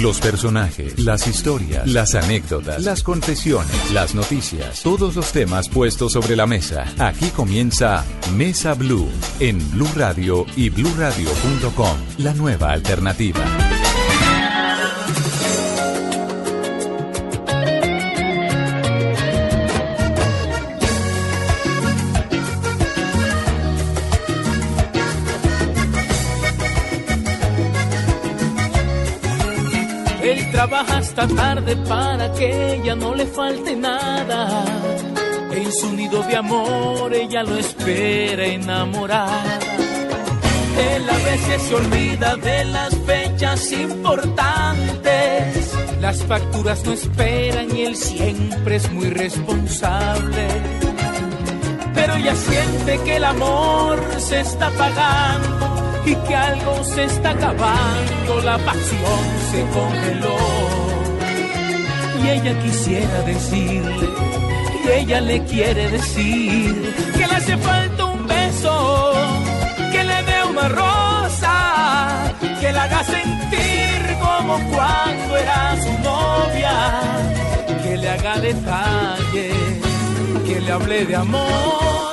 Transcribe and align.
Los 0.00 0.20
personajes, 0.20 0.96
las 1.00 1.26
historias, 1.26 1.86
las 1.88 2.14
anécdotas, 2.14 2.84
las 2.84 3.02
confesiones, 3.02 3.90
las 3.92 4.14
noticias, 4.14 4.82
todos 4.82 5.16
los 5.16 5.32
temas 5.32 5.68
puestos 5.68 6.12
sobre 6.12 6.36
la 6.36 6.46
mesa. 6.46 6.86
Aquí 6.98 7.30
comienza 7.30 8.04
Mesa 8.36 8.74
Blue 8.74 9.08
en 9.40 9.58
Blue 9.72 9.90
Radio 9.96 10.46
y 10.54 10.70
bluradio.com, 10.70 11.96
la 12.18 12.32
nueva 12.34 12.70
alternativa. 12.70 13.40
Trabaja 30.58 30.98
hasta 30.98 31.28
tarde 31.28 31.76
para 31.88 32.32
que 32.32 32.74
ella 32.74 32.96
no 32.96 33.14
le 33.14 33.26
falte 33.26 33.76
nada. 33.76 34.64
En 35.52 35.72
su 35.72 35.92
nido 35.92 36.20
de 36.24 36.34
amor 36.34 37.14
ella 37.14 37.44
lo 37.44 37.56
espera 37.56 38.44
enamorada. 38.44 39.60
Él 40.92 41.08
a 41.08 41.18
veces 41.30 41.62
se 41.62 41.74
olvida 41.76 42.34
de 42.34 42.64
las 42.64 42.92
fechas 43.06 43.70
importantes. 43.70 45.76
Las 46.00 46.24
facturas 46.24 46.84
no 46.84 46.92
esperan 46.92 47.76
y 47.76 47.82
él 47.82 47.94
siempre 47.94 48.76
es 48.76 48.90
muy 48.90 49.10
responsable. 49.10 50.48
Pero 51.94 52.16
ella 52.16 52.34
siente 52.34 52.98
que 53.04 53.14
el 53.14 53.24
amor 53.24 54.02
se 54.18 54.40
está 54.40 54.66
apagando 54.66 55.88
y 56.04 56.14
que 56.14 56.34
algo 56.34 56.84
se 56.84 57.04
está 57.04 57.30
acabando, 57.30 58.40
la 58.42 58.58
pasión 58.58 59.20
se 59.50 59.60
congeló. 59.78 60.47
Y 62.22 62.28
ella 62.28 62.58
quisiera 62.62 63.22
decirle, 63.22 64.08
y 64.84 64.88
ella 64.90 65.20
le 65.20 65.44
quiere 65.44 65.90
decir, 65.90 66.94
que 67.16 67.26
le 67.26 67.34
hace 67.34 67.56
falta 67.58 68.04
un 68.04 68.26
beso, 68.26 69.12
que 69.92 70.04
le 70.04 70.22
dé 70.22 70.44
una 70.50 70.68
rosa, 70.68 72.34
que 72.60 72.72
la 72.72 72.82
haga 72.84 73.04
sentir 73.04 74.16
como 74.20 74.54
cuando 74.70 75.36
era 75.36 75.76
su 75.82 75.92
novia, 76.02 76.76
que 77.82 77.96
le 77.96 78.08
haga 78.08 78.38
detalles, 78.40 79.54
que 80.46 80.60
le 80.60 80.72
hable 80.72 81.06
de 81.06 81.16
amor 81.16 82.08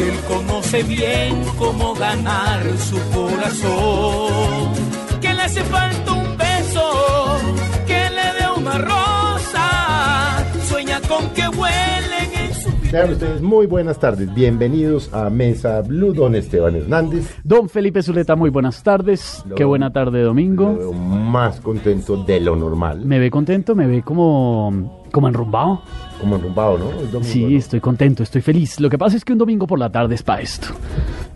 que 0.00 0.08
él 0.08 0.20
conoce 0.20 0.82
bien 0.82 1.44
cómo 1.58 1.94
ganar 1.94 2.62
su 2.78 2.98
corazón. 3.10 4.72
Que 5.20 5.34
le 5.34 5.42
hace 5.42 5.62
falta 5.64 6.12
un 6.12 6.36
beso, 6.38 7.38
una 8.74 8.84
rosa, 8.84 10.44
sueña 10.68 11.00
con 11.08 11.28
que 11.30 11.42
huelen 11.48 12.30
en 12.48 12.54
su 12.54 12.70
Sean 12.90 13.10
ustedes 13.12 13.40
muy 13.42 13.66
buenas 13.66 13.98
tardes, 13.98 14.32
bienvenidos 14.34 15.12
a 15.12 15.30
Mesa 15.30 15.80
Blue, 15.82 16.12
don 16.12 16.34
Esteban 16.34 16.76
Hernández. 16.76 17.36
Don 17.44 17.68
Felipe 17.68 18.02
Zuleta, 18.02 18.36
muy 18.36 18.50
buenas 18.50 18.82
tardes. 18.82 19.44
Lo- 19.48 19.54
Qué 19.56 19.64
buena 19.64 19.92
tarde, 19.92 20.20
Lo 20.20 20.26
domingo. 20.28 20.76
veo 20.76 20.92
más 20.92 21.60
contento 21.60 22.22
de 22.24 22.40
lo 22.40 22.56
normal, 22.56 23.04
Me 23.04 23.18
ve 23.18 23.30
contento, 23.30 23.74
me 23.74 23.86
ve 23.86 24.02
como, 24.02 25.06
como 25.12 25.28
enrumbado. 25.28 25.82
Como 26.20 26.36
enrumbado, 26.36 26.78
¿no? 26.78 26.84
Domingo, 26.90 27.22
Sí, 27.24 27.44
¿no? 27.44 27.58
estoy 27.58 27.80
contento, 27.80 28.22
estoy 28.22 28.42
feliz. 28.42 28.78
Lo 28.80 28.88
que 28.90 28.98
pasa 28.98 29.16
es 29.16 29.24
que 29.24 29.32
un 29.32 29.38
domingo 29.38 29.66
por 29.66 29.78
la 29.78 29.90
tarde 29.90 30.14
es 30.14 30.22
para 30.22 30.40
esto. 30.42 30.68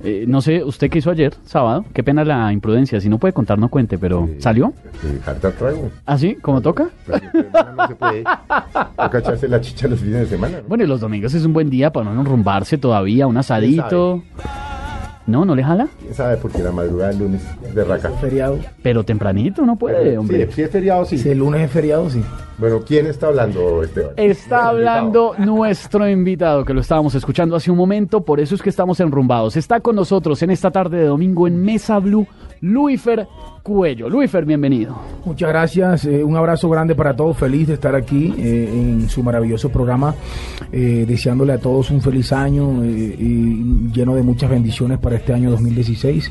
Eh, 0.03 0.25
no 0.29 0.41
sé, 0.43 0.63
¿usted 0.63 0.91
qué 0.91 0.99
hizo 0.99 1.11
ayer, 1.11 1.35
sábado? 1.47 1.85
Qué 1.95 2.03
pena 2.05 2.25
la 2.25 2.53
imprudencia. 2.53 3.01
Si 3.01 3.09
no 3.09 3.19
puede 3.19 3.33
contar, 3.33 3.59
no 3.59 3.69
cuente, 3.71 3.97
pero 3.97 4.27
Sí. 4.27 4.41
¿salió? 4.43 4.73
Sí, 5.01 5.19
harta 5.27 5.51
traigo. 5.51 5.91
¿Así? 6.05 6.35
¿Cómo 6.43 6.61
toca? 6.61 6.89
No 7.09 7.89
se 7.89 7.95
puede 7.95 8.25
toca 8.97 9.19
echarse 9.19 9.49
la 9.49 9.61
chicha 9.61 9.89
los 9.89 10.01
fines 10.01 10.21
de 10.21 10.27
semana, 10.27 10.59
¿no? 10.59 10.69
Bueno, 10.69 10.85
y 10.85 10.87
los 10.87 11.01
domingos 11.01 11.33
es 11.35 11.45
un 11.45 11.53
buen 11.55 11.71
día 11.71 11.91
para 11.91 12.11
no 12.13 12.21
enrumbarse 12.21 12.77
todavía, 12.77 13.27
un 13.27 13.37
asadito. 13.39 14.23
¿No? 15.27 15.45
¿No 15.45 15.55
le 15.55 15.65
jala? 15.65 15.89
¿Quién 16.01 16.15
sabe? 16.15 16.37
Porque 16.37 16.63
la 16.63 16.71
madrugada 16.71 17.11
del 17.11 17.21
lunes 17.21 17.43
es 17.67 17.75
de 17.75 17.85
raca. 17.85 18.11
feriado. 18.21 18.59
Pero 18.83 19.05
tempranito 19.05 19.65
no 19.65 19.77
puede, 19.77 20.19
hombre. 20.19 20.47
Sí, 20.47 20.53
si 20.53 20.63
es 20.63 20.71
feriado, 20.71 21.05
sí. 21.07 21.19
Si 21.19 21.31
el 21.31 21.39
lunes 21.39 21.63
es 21.63 21.71
feriado, 21.71 22.11
sí. 22.11 22.23
Bueno, 22.59 22.83
¿quién 22.87 23.07
está 23.07 23.29
hablando, 23.29 23.83
Esteban? 23.83 24.13
Está 24.17 24.69
hablando 24.69 25.35
nuestro 25.39 26.09
invitado, 26.09 26.65
que 26.65 26.75
lo 26.75 26.81
estábamos 26.83 27.15
escuchando 27.15 27.57
hace 27.57 27.71
un 27.71 27.77
momento, 27.79 28.21
por 28.25 28.39
eso 28.39 28.55
es 28.55 28.63
que 28.63 28.69
estamos 28.69 29.01
enrumbados. 29.01 29.57
Está 29.57 29.81
con 29.81 29.97
nosotros 29.97 30.43
en 30.43 30.51
esta 30.51 30.71
tarde 30.71 30.99
de 30.99 31.07
domingo 31.07 31.49
en 31.49 31.61
Mesa 31.61 31.99
Blue, 31.99 32.27
Luifer 32.61 33.27
Cuello. 33.69 34.11
Luifer, 34.11 34.45
bienvenido. 34.45 34.95
Muchas 35.25 35.49
gracias. 35.49 36.05
eh, 36.05 36.23
un 36.23 36.37
abrazo 36.37 36.69
grande 36.69 36.95
para 36.95 37.17
todos. 37.17 37.39
Feliz 37.39 37.67
de 37.67 37.75
estar 37.75 37.95
aquí 37.95 38.35
eh, 38.37 38.69
en 38.71 39.09
su 39.09 39.23
maravilloso 39.23 39.71
programa. 39.71 40.15
eh, 40.71 41.07
deseándole 41.09 41.55
a 41.55 41.59
todos 41.59 41.91
un 41.91 42.03
feliz 42.03 42.31
año 42.33 42.83
eh, 42.85 43.17
y 43.19 43.91
lleno 43.91 44.15
de 44.17 44.23
muchas 44.23 44.51
bendiciones 44.51 44.99
para 44.99 45.17
este 45.17 45.33
año 45.33 45.51
2016. 45.51 46.31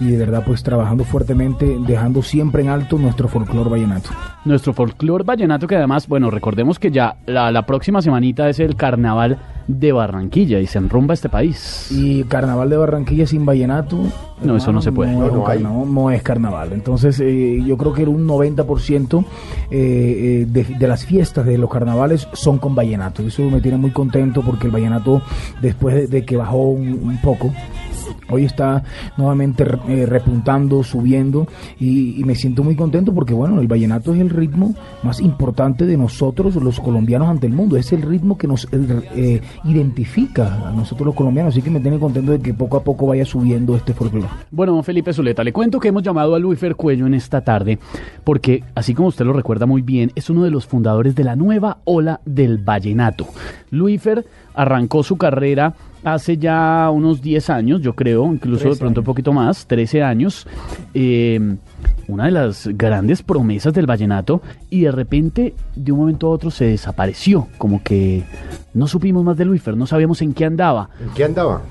Y 0.00 0.08
de 0.08 0.18
verdad, 0.18 0.42
pues 0.46 0.62
trabajando 0.62 1.04
fuertemente, 1.04 1.74
dejando 1.86 2.20
siempre 2.22 2.60
en 2.62 2.68
alto 2.68 2.98
nuestro 2.98 3.28
folclor 3.28 3.70
vallenato. 3.70 4.10
Nuestro 4.44 4.74
folclor 4.74 5.24
vallenato 5.24 5.66
que 5.66 5.76
además, 5.76 6.06
bueno, 6.06 6.30
recordemos 6.30 6.78
que 6.78 6.90
ya 6.90 7.16
la, 7.24 7.50
la 7.50 7.64
próxima 7.64 8.02
semanita 8.02 8.46
es 8.50 8.58
el 8.60 8.76
carnaval 8.76 9.38
de 9.68 9.92
Barranquilla 9.92 10.60
y 10.60 10.66
se 10.66 10.76
enrumba 10.76 11.14
este 11.14 11.30
país. 11.30 11.88
Y 11.90 12.24
carnaval 12.24 12.68
de 12.68 12.76
Barranquilla 12.76 13.26
sin 13.26 13.46
vallenato. 13.46 13.98
No, 14.42 14.56
eso 14.56 14.72
no 14.72 14.82
se 14.82 14.92
puede. 14.92 15.12
No, 15.12 15.86
no 15.86 16.10
es 16.10 16.22
carnaval. 16.22 16.73
Entonces, 16.74 17.20
eh, 17.20 17.62
yo 17.64 17.76
creo 17.76 17.92
que 17.92 18.04
un 18.04 18.26
90% 18.26 19.24
eh, 19.70 20.46
eh, 20.46 20.46
de, 20.46 20.88
las 20.88 21.04
fiestas 21.04 21.46
de 21.46 21.58
los 21.58 21.70
carnavales 21.70 22.28
son 22.32 22.58
con 22.58 22.74
vallenato. 22.74 23.22
Eso 23.22 23.42
me 23.50 23.60
tiene 23.60 23.78
muy 23.78 23.90
contento 23.90 24.42
porque 24.42 24.66
el 24.66 24.72
vallenato, 24.72 25.22
después 25.60 25.94
de, 25.94 26.06
de 26.06 26.24
que 26.24 26.36
bajó 26.36 26.70
un, 26.70 26.88
un 27.02 27.20
poco, 27.20 27.52
hoy 28.30 28.44
está 28.44 28.82
nuevamente 29.16 29.64
eh, 29.88 30.06
repuntando, 30.06 30.82
subiendo 30.82 31.46
y, 31.78 32.22
me 32.24 32.34
siento 32.34 32.64
muy 32.64 32.74
contento 32.74 33.12
porque 33.12 33.34
bueno, 33.34 33.60
el 33.60 33.68
vallenato 33.68 34.14
es 34.14 34.20
el 34.20 34.30
ritmo 34.30 34.74
más 35.02 35.20
importante 35.20 35.84
de 35.84 35.98
nosotros 35.98 36.54
los 36.56 36.80
colombianos 36.80 37.28
ante 37.28 37.46
el 37.46 37.52
mundo, 37.52 37.76
es 37.76 37.92
el 37.92 38.00
ritmo 38.00 38.38
que 38.38 38.46
nos 38.46 38.66
eh, 38.72 39.42
identifica 39.64 40.68
a 40.68 40.72
nosotros 40.72 41.06
los 41.06 41.14
colombianos, 41.14 41.52
así 41.52 41.60
que 41.60 41.68
me 41.68 41.80
tiene 41.80 41.98
contento 41.98 42.32
de 42.32 42.40
que 42.40 42.54
poco 42.54 42.78
a 42.78 42.82
poco 42.82 43.06
vaya 43.06 43.26
subiendo 43.26 43.76
este 43.76 43.92
folclore. 43.92 44.28
Bueno, 44.50 44.82
Felipe 44.82 45.12
Zuleta, 45.12 45.44
le 45.44 45.52
cuento 45.52 45.78
que 45.78 45.88
hemos 45.88 46.02
llamado 46.02 46.34
a 46.34 46.38
Luifer 46.38 46.76
Cuello 46.76 47.06
en 47.06 47.14
esta 47.14 47.42
tarde 47.42 47.78
porque, 48.24 48.64
así 48.74 48.94
como 48.94 49.08
usted 49.08 49.24
lo 49.26 49.32
recuerda 49.32 49.66
muy 49.66 49.82
bien, 49.82 50.12
es 50.14 50.30
uno 50.30 50.44
de 50.44 50.50
los 50.50 50.66
fundadores 50.66 51.14
de 51.14 51.24
la 51.24 51.36
nueva 51.36 51.78
ola 51.84 52.20
del 52.24 52.58
vallenato. 52.58 53.26
Luifer 53.70 54.24
arrancó 54.54 55.02
su 55.02 55.16
carrera 55.16 55.74
hace 56.04 56.36
ya 56.36 56.90
unos 56.92 57.20
10 57.22 57.50
años, 57.50 57.80
yo 57.80 57.94
creo, 57.94 58.26
incluso 58.32 58.64
de 58.70 58.76
13 58.76 58.78
pronto 58.78 59.00
un 59.00 59.02
años. 59.02 59.06
poquito 59.06 59.32
más, 59.32 59.66
13 59.66 60.02
años. 60.02 60.46
eh, 60.92 61.56
una 62.08 62.26
de 62.26 62.30
las 62.30 62.68
grandes 62.68 63.22
promesas 63.22 63.72
del 63.72 63.86
vallenato 63.86 64.42
y 64.70 64.82
de 64.82 64.92
repente 64.92 65.54
de 65.74 65.92
un 65.92 66.00
momento 66.00 66.26
a 66.26 66.30
otro 66.30 66.50
se 66.50 66.66
desapareció, 66.66 67.48
como 67.58 67.82
que 67.82 68.24
no 68.74 68.88
supimos 68.88 69.24
más 69.24 69.36
de 69.36 69.44
Luifer, 69.44 69.76
no 69.76 69.86
sabíamos 69.86 70.20
en 70.20 70.34
qué 70.34 70.44
andaba. 70.44 70.90
¿En 71.00 71.10
qué 71.14 71.24
andaba? 71.24 71.62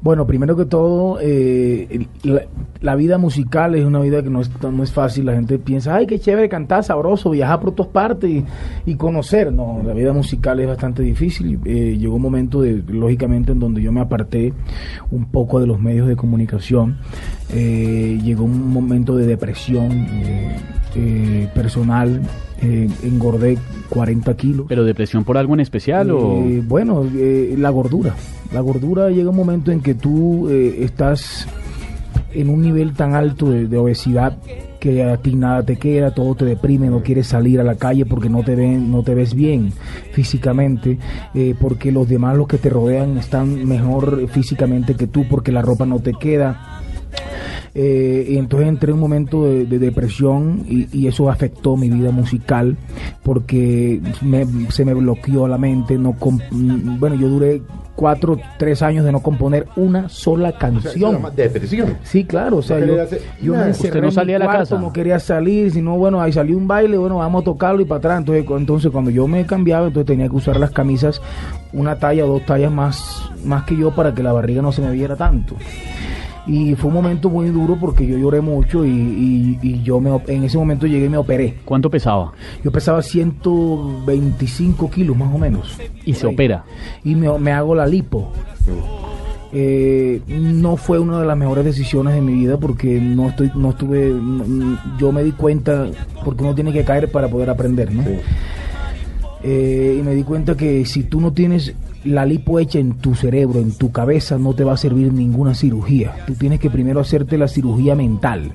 Bueno, 0.00 0.26
primero 0.26 0.56
que 0.56 0.64
todo, 0.64 1.18
eh, 1.20 2.06
la, 2.22 2.42
la 2.80 2.94
vida 2.94 3.18
musical 3.18 3.74
es 3.74 3.84
una 3.84 4.00
vida 4.00 4.22
que 4.22 4.30
no 4.30 4.40
es, 4.40 4.50
no 4.62 4.82
es 4.82 4.92
fácil. 4.92 5.26
La 5.26 5.34
gente 5.34 5.58
piensa, 5.58 5.94
ay, 5.94 6.06
qué 6.06 6.18
chévere 6.18 6.48
cantar, 6.48 6.82
sabroso, 6.82 7.30
viajar 7.30 7.60
por 7.60 7.70
otras 7.70 7.88
partes 7.88 8.30
y, 8.30 8.44
y 8.86 8.94
conocer. 8.94 9.52
No, 9.52 9.82
la 9.84 9.92
vida 9.92 10.14
musical 10.14 10.58
es 10.60 10.66
bastante 10.66 11.02
difícil. 11.02 11.60
Eh, 11.64 11.96
llegó 11.98 12.16
un 12.16 12.22
momento, 12.22 12.62
de, 12.62 12.82
lógicamente, 12.88 13.52
en 13.52 13.60
donde 13.60 13.82
yo 13.82 13.92
me 13.92 14.00
aparté 14.00 14.54
un 15.10 15.26
poco 15.26 15.60
de 15.60 15.66
los 15.66 15.78
medios 15.78 16.08
de 16.08 16.16
comunicación. 16.16 16.96
Eh, 17.52 18.18
llegó 18.24 18.44
un 18.44 18.72
momento 18.72 19.14
de 19.14 19.26
depresión 19.26 19.55
eh, 19.68 20.56
eh, 20.94 21.48
personal. 21.54 22.22
Eh, 22.62 22.88
engordé 23.02 23.58
40 23.90 24.34
kilos. 24.36 24.66
¿Pero 24.68 24.84
depresión 24.84 25.24
por 25.24 25.36
algo 25.36 25.54
en 25.54 25.60
especial 25.60 26.10
o...? 26.10 26.42
Eh, 26.44 26.62
bueno, 26.66 27.04
eh, 27.14 27.54
la 27.58 27.70
gordura. 27.70 28.14
La 28.52 28.60
gordura 28.60 29.10
llega 29.10 29.30
un 29.30 29.36
momento 29.36 29.70
en 29.70 29.80
que 29.80 29.94
tú 29.94 30.48
eh, 30.48 30.78
estás 30.80 31.46
en 32.32 32.48
un 32.48 32.62
nivel 32.62 32.94
tan 32.94 33.14
alto 33.14 33.50
de, 33.50 33.66
de 33.66 33.76
obesidad 33.76 34.38
que 34.42 34.66
que 34.86 35.02
a 35.02 35.16
ti 35.16 35.34
nada 35.34 35.64
te 35.64 35.76
queda, 35.76 36.12
todo 36.12 36.36
te 36.36 36.44
deprime, 36.44 36.88
no 36.88 37.02
quieres 37.02 37.26
salir 37.26 37.60
a 37.60 37.64
la 37.64 37.74
calle 37.74 38.06
porque 38.06 38.28
no 38.28 38.44
te 38.44 38.54
ven, 38.54 38.90
no 38.90 39.02
te 39.02 39.16
ves 39.16 39.34
bien 39.34 39.72
físicamente, 40.12 40.98
eh, 41.34 41.54
porque 41.60 41.90
los 41.90 42.08
demás 42.08 42.36
los 42.36 42.46
que 42.46 42.58
te 42.58 42.70
rodean 42.70 43.18
están 43.18 43.66
mejor 43.66 44.28
físicamente 44.28 44.94
que 44.94 45.08
tú, 45.08 45.26
porque 45.28 45.50
la 45.50 45.62
ropa 45.62 45.86
no 45.86 45.98
te 45.98 46.12
queda. 46.12 46.82
Eh, 47.78 48.28
y 48.30 48.38
entonces 48.38 48.68
entré 48.68 48.88
en 48.88 48.94
un 48.94 49.00
momento 49.00 49.44
de, 49.44 49.66
de 49.66 49.78
depresión 49.78 50.64
y, 50.66 50.88
y 50.98 51.08
eso 51.08 51.28
afectó 51.28 51.76
mi 51.76 51.90
vida 51.90 52.10
musical 52.10 52.74
porque 53.22 54.00
me- 54.22 54.46
se 54.70 54.84
me 54.86 54.94
bloqueó 54.94 55.46
la 55.46 55.58
mente. 55.58 55.98
No 55.98 56.14
comp- 56.14 56.42
bueno, 56.98 57.16
yo 57.16 57.28
duré 57.28 57.60
cuatro, 57.94 58.38
tres 58.58 58.80
años 58.80 59.04
de 59.04 59.12
no 59.12 59.20
componer 59.20 59.66
una 59.76 60.08
sola 60.08 60.48
O 60.48 60.50
sea, 60.52 60.58
canción. 60.58 61.12
llama 61.14 61.30
depresión. 61.30 61.98
Sí, 62.02 62.24
claro, 62.24 62.58
o 62.58 62.62
sea, 62.62 62.78
No 62.78 62.86
yo, 62.86 62.88
quería 62.92 63.02
hacer 63.04 63.20
yo 63.42 63.52
nada. 63.52 63.64
me 63.66 63.70
Usted 63.72 63.84
encerré 63.86 64.00
no 64.00 64.06
en 64.08 64.12
salía 64.14 64.38
mi 64.38 64.42
de 64.42 64.48
la 64.48 64.58
casa. 64.58 64.78
no 64.78 64.92
quería 64.92 65.18
salir, 65.18 65.70
sino 65.70 65.98
bueno, 65.98 66.20
ahí 66.22 66.32
salió 66.32 66.56
un 66.56 66.66
baile, 66.66 66.96
bueno, 66.96 67.16
vamos 67.18 67.42
a 67.42 67.44
tocarlo 67.44 67.82
y 67.82 67.84
para 67.84 67.98
atrás. 67.98 68.18
Entonces, 68.20 68.46
entonces 68.58 68.90
cuando 68.90 69.10
yo 69.10 69.26
me 69.28 69.44
cambiaba, 69.44 69.88
entonces 69.88 70.06
tenía 70.06 70.28
que 70.30 70.36
usar 70.36 70.58
las 70.58 70.70
camisas 70.70 71.20
una 71.74 71.96
talla 71.98 72.24
o 72.24 72.28
dos 72.28 72.46
tallas 72.46 72.72
más, 72.72 73.30
más 73.44 73.64
que 73.64 73.76
yo 73.76 73.94
para 73.94 74.14
que 74.14 74.22
la 74.22 74.32
barriga 74.32 74.62
no 74.62 74.72
se 74.72 74.80
me 74.80 74.90
viera 74.92 75.14
tanto. 75.16 75.56
Y 76.46 76.74
fue 76.76 76.88
un 76.88 76.94
momento 76.94 77.28
muy 77.28 77.48
duro 77.48 77.76
porque 77.80 78.06
yo 78.06 78.16
lloré 78.16 78.40
mucho 78.40 78.84
y, 78.84 78.90
y- 78.90 79.58
y 79.62 79.82
yo 79.82 79.98
me, 80.00 80.10
en 80.28 80.44
ese 80.44 80.56
momento 80.56 80.86
llegué 80.86 81.06
y 81.06 81.08
me 81.08 81.16
operé. 81.16 81.56
¿Cuánto 81.64 81.90
pesaba? 81.90 82.32
Yo 82.62 82.70
pesaba 82.70 83.02
125 83.02 84.90
kilos 84.90 85.16
más 85.16 85.34
o 85.34 85.38
menos. 85.38 85.76
Y 86.04 86.14
se 86.14 86.26
ahí. 86.26 86.34
opera. 86.34 86.64
Y 87.04 87.14
me, 87.14 87.36
me 87.38 87.52
hago 87.52 87.74
la 87.74 87.86
lipo. 87.86 88.30
Eh, 89.52 90.20
no 90.26 90.76
fue 90.76 90.98
una 90.98 91.20
de 91.20 91.26
las 91.26 91.36
mejores 91.36 91.64
decisiones 91.64 92.14
de 92.14 92.20
mi 92.20 92.32
vida 92.34 92.58
porque 92.58 93.00
no 93.00 93.28
estoy 93.28 93.50
no 93.54 93.70
estuve 93.70 94.12
yo 94.98 95.12
me 95.12 95.22
di 95.22 95.30
cuenta 95.32 95.86
porque 96.24 96.42
uno 96.42 96.52
tiene 96.54 96.72
que 96.72 96.84
caer 96.84 97.10
para 97.12 97.28
poder 97.28 97.48
aprender 97.48 97.94
¿no? 97.94 98.02
Sí. 98.02 98.10
Eh, 99.42 99.96
y 99.98 100.02
me 100.02 100.14
di 100.14 100.22
cuenta 100.22 100.56
que 100.56 100.84
si 100.86 101.02
tú 101.04 101.20
no 101.20 101.32
tienes 101.32 101.74
la 102.04 102.24
lipo 102.24 102.58
hecha 102.60 102.78
en 102.78 102.94
tu 102.94 103.14
cerebro, 103.14 103.58
en 103.60 103.72
tu 103.72 103.90
cabeza, 103.92 104.38
no 104.38 104.54
te 104.54 104.62
va 104.64 104.74
a 104.74 104.76
servir 104.76 105.12
ninguna 105.12 105.54
cirugía. 105.54 106.14
Tú 106.26 106.34
tienes 106.34 106.60
que 106.60 106.70
primero 106.70 107.00
hacerte 107.00 107.36
la 107.36 107.48
cirugía 107.48 107.94
mental, 107.96 108.52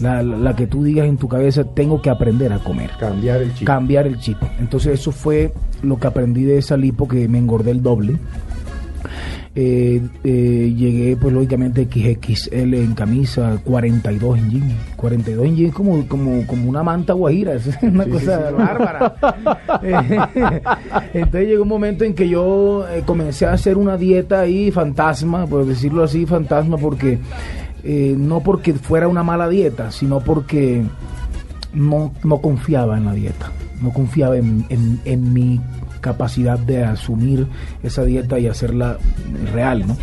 la, 0.00 0.22
la- 0.22 0.36
la 0.36 0.56
que 0.56 0.66
tú 0.66 0.84
digas 0.84 1.08
en 1.08 1.16
tu 1.16 1.26
cabeza, 1.28 1.64
tengo 1.64 2.02
que 2.02 2.10
aprender 2.10 2.52
a 2.52 2.58
comer 2.58 2.90
Cambiar 2.98 3.40
el 3.42 3.54
chip. 3.54 3.66
cambiar 3.66 4.06
el 4.06 4.18
chip. 4.18 4.36
Entonces 4.60 5.00
eso 5.00 5.12
fue 5.12 5.52
lo 5.82 5.98
que 5.98 6.06
aprendí 6.08 6.44
de 6.44 6.58
esa 6.58 6.76
lipo 6.76 7.08
que 7.08 7.26
me 7.28 7.38
engordé 7.38 7.70
el 7.70 7.82
doble. 7.82 8.16
Eh, 9.56 10.00
eh, 10.22 10.74
llegué 10.76 11.16
pues 11.16 11.34
lógicamente 11.34 11.88
XXL 11.90 12.74
en 12.74 12.94
camisa, 12.94 13.58
42 13.64 14.38
en 14.38 14.50
jean. 14.50 14.72
42 14.96 15.46
en 15.46 15.56
jean 15.56 15.68
es 15.70 15.74
como, 15.74 16.06
como, 16.06 16.46
como 16.46 16.68
una 16.68 16.82
manta 16.84 17.14
guajira, 17.14 17.54
es 17.54 17.68
una 17.82 18.04
Sí, 18.04 18.10
cosa 18.10 18.38
sí, 18.38 18.44
sí. 18.48 18.54
bárbara. 18.54 19.14
Entonces 21.14 21.48
llegó 21.48 21.62
un 21.62 21.68
momento 21.68 22.04
en 22.04 22.14
que 22.14 22.28
yo 22.28 22.86
eh, 22.88 23.02
comencé 23.04 23.46
a 23.46 23.52
hacer 23.52 23.76
una 23.76 23.96
dieta 23.96 24.40
ahí 24.40 24.70
fantasma, 24.70 25.46
por 25.46 25.66
decirlo 25.66 26.04
así, 26.04 26.26
fantasma, 26.26 26.76
porque 26.76 27.18
eh, 27.82 28.14
no 28.16 28.40
porque 28.40 28.74
fuera 28.74 29.08
una 29.08 29.22
mala 29.22 29.48
dieta, 29.48 29.90
sino 29.90 30.20
porque 30.20 30.82
no, 31.72 32.12
no 32.24 32.38
confiaba 32.40 32.96
en 32.98 33.04
la 33.06 33.14
dieta, 33.14 33.50
no 33.82 33.90
confiaba 33.92 34.36
en, 34.36 34.64
en- 34.68 35.00
en 35.04 35.32
mi 35.32 35.60
capacidad 36.00 36.58
de 36.58 36.84
asumir 36.84 37.46
esa 37.82 38.04
dieta 38.04 38.38
y 38.38 38.46
hacerla 38.46 38.98
real, 39.52 39.86
¿no? 39.86 39.96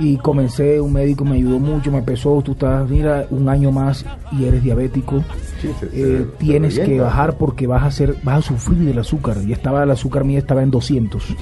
Y 0.00 0.16
comencé, 0.18 0.80
un 0.80 0.92
médico 0.92 1.24
me 1.24 1.36
ayudó 1.36 1.58
mucho, 1.58 1.90
me 1.90 2.02
pesó, 2.02 2.40
tú 2.42 2.52
estás, 2.52 2.88
mira, 2.88 3.26
un 3.30 3.48
año 3.48 3.72
más 3.72 4.06
y 4.30 4.44
eres 4.44 4.62
diabético, 4.62 5.24
Sí, 5.60 5.68
se- 5.80 5.86
eh, 5.86 5.90
se- 5.90 6.18
se 6.18 6.24
tienes 6.38 6.78
que 6.78 7.00
bajar 7.00 7.36
porque 7.36 7.66
vas 7.66 7.82
a 7.82 7.86
hacer, 7.86 8.14
vas 8.22 8.38
a 8.38 8.42
sufrir 8.42 8.78
del 8.84 8.98
azúcar. 9.00 9.38
Y 9.44 9.52
estaba 9.52 9.82
el 9.82 9.90
azúcar 9.90 10.24
mía 10.24 10.38
estaba 10.38 10.62
en 10.62 10.70
200. 10.70 11.24
Sí. 11.24 11.34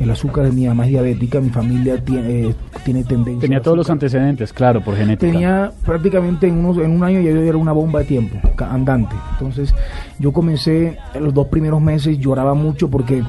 El 0.00 0.10
azúcar 0.10 0.44
de 0.46 0.52
mi 0.52 0.66
mamá 0.66 0.84
es 0.84 0.90
diabética, 0.92 1.38
mi 1.40 1.50
familia 1.50 2.02
tiene, 2.02 2.48
eh, 2.48 2.54
tiene 2.82 3.04
tendencia. 3.04 3.40
Tenía 3.42 3.60
todos 3.60 3.76
los 3.76 3.90
antecedentes, 3.90 4.54
claro, 4.54 4.80
por 4.82 4.96
genética. 4.96 5.30
Tenía 5.30 5.70
prácticamente 5.84 6.46
en, 6.48 6.64
unos, 6.64 6.78
en 6.78 6.92
un 6.92 7.04
año 7.04 7.20
ya 7.20 7.30
yo 7.30 7.42
era 7.42 7.58
una 7.58 7.72
bomba 7.72 7.98
de 7.98 8.06
tiempo, 8.06 8.38
andante. 8.58 9.14
Entonces 9.32 9.74
yo 10.18 10.32
comencé, 10.32 10.96
en 11.12 11.24
los 11.24 11.34
dos 11.34 11.48
primeros 11.48 11.82
meses 11.82 12.18
lloraba 12.18 12.54
mucho 12.54 12.88
porque 12.88 13.22